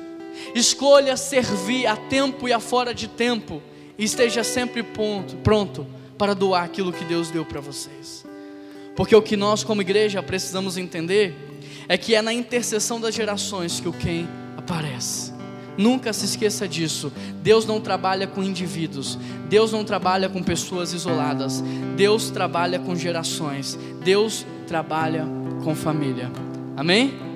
Escolha 0.55 1.17
servir 1.17 1.85
a 1.85 1.97
tempo 1.97 2.47
e 2.47 2.53
a 2.53 2.61
fora 2.61 2.93
de 2.93 3.09
tempo. 3.09 3.61
E 3.97 4.05
esteja 4.05 4.41
sempre 4.41 4.83
pronto, 4.83 5.35
pronto 5.43 5.85
para 6.17 6.33
doar 6.33 6.63
aquilo 6.63 6.93
que 6.93 7.03
Deus 7.03 7.29
deu 7.29 7.43
para 7.43 7.59
vocês. 7.59 8.25
Porque 8.95 9.13
o 9.13 9.21
que 9.21 9.35
nós, 9.35 9.65
como 9.65 9.81
igreja, 9.81 10.23
precisamos 10.23 10.77
entender 10.77 11.35
é 11.89 11.97
que 11.97 12.15
é 12.15 12.21
na 12.21 12.31
intercessão 12.31 13.01
das 13.01 13.13
gerações 13.13 13.81
que 13.81 13.89
o 13.89 13.91
quem 13.91 14.25
aparece. 14.55 15.36
Nunca 15.77 16.11
se 16.13 16.25
esqueça 16.25 16.67
disso. 16.67 17.11
Deus 17.43 17.65
não 17.65 17.79
trabalha 17.79 18.25
com 18.27 18.43
indivíduos. 18.43 19.17
Deus 19.49 19.71
não 19.71 19.83
trabalha 19.83 20.27
com 20.27 20.41
pessoas 20.41 20.93
isoladas. 20.93 21.63
Deus 21.95 22.29
trabalha 22.29 22.79
com 22.79 22.95
gerações. 22.95 23.77
Deus 24.03 24.45
trabalha 24.67 25.25
com 25.63 25.75
família. 25.75 26.31
Amém? 26.75 27.26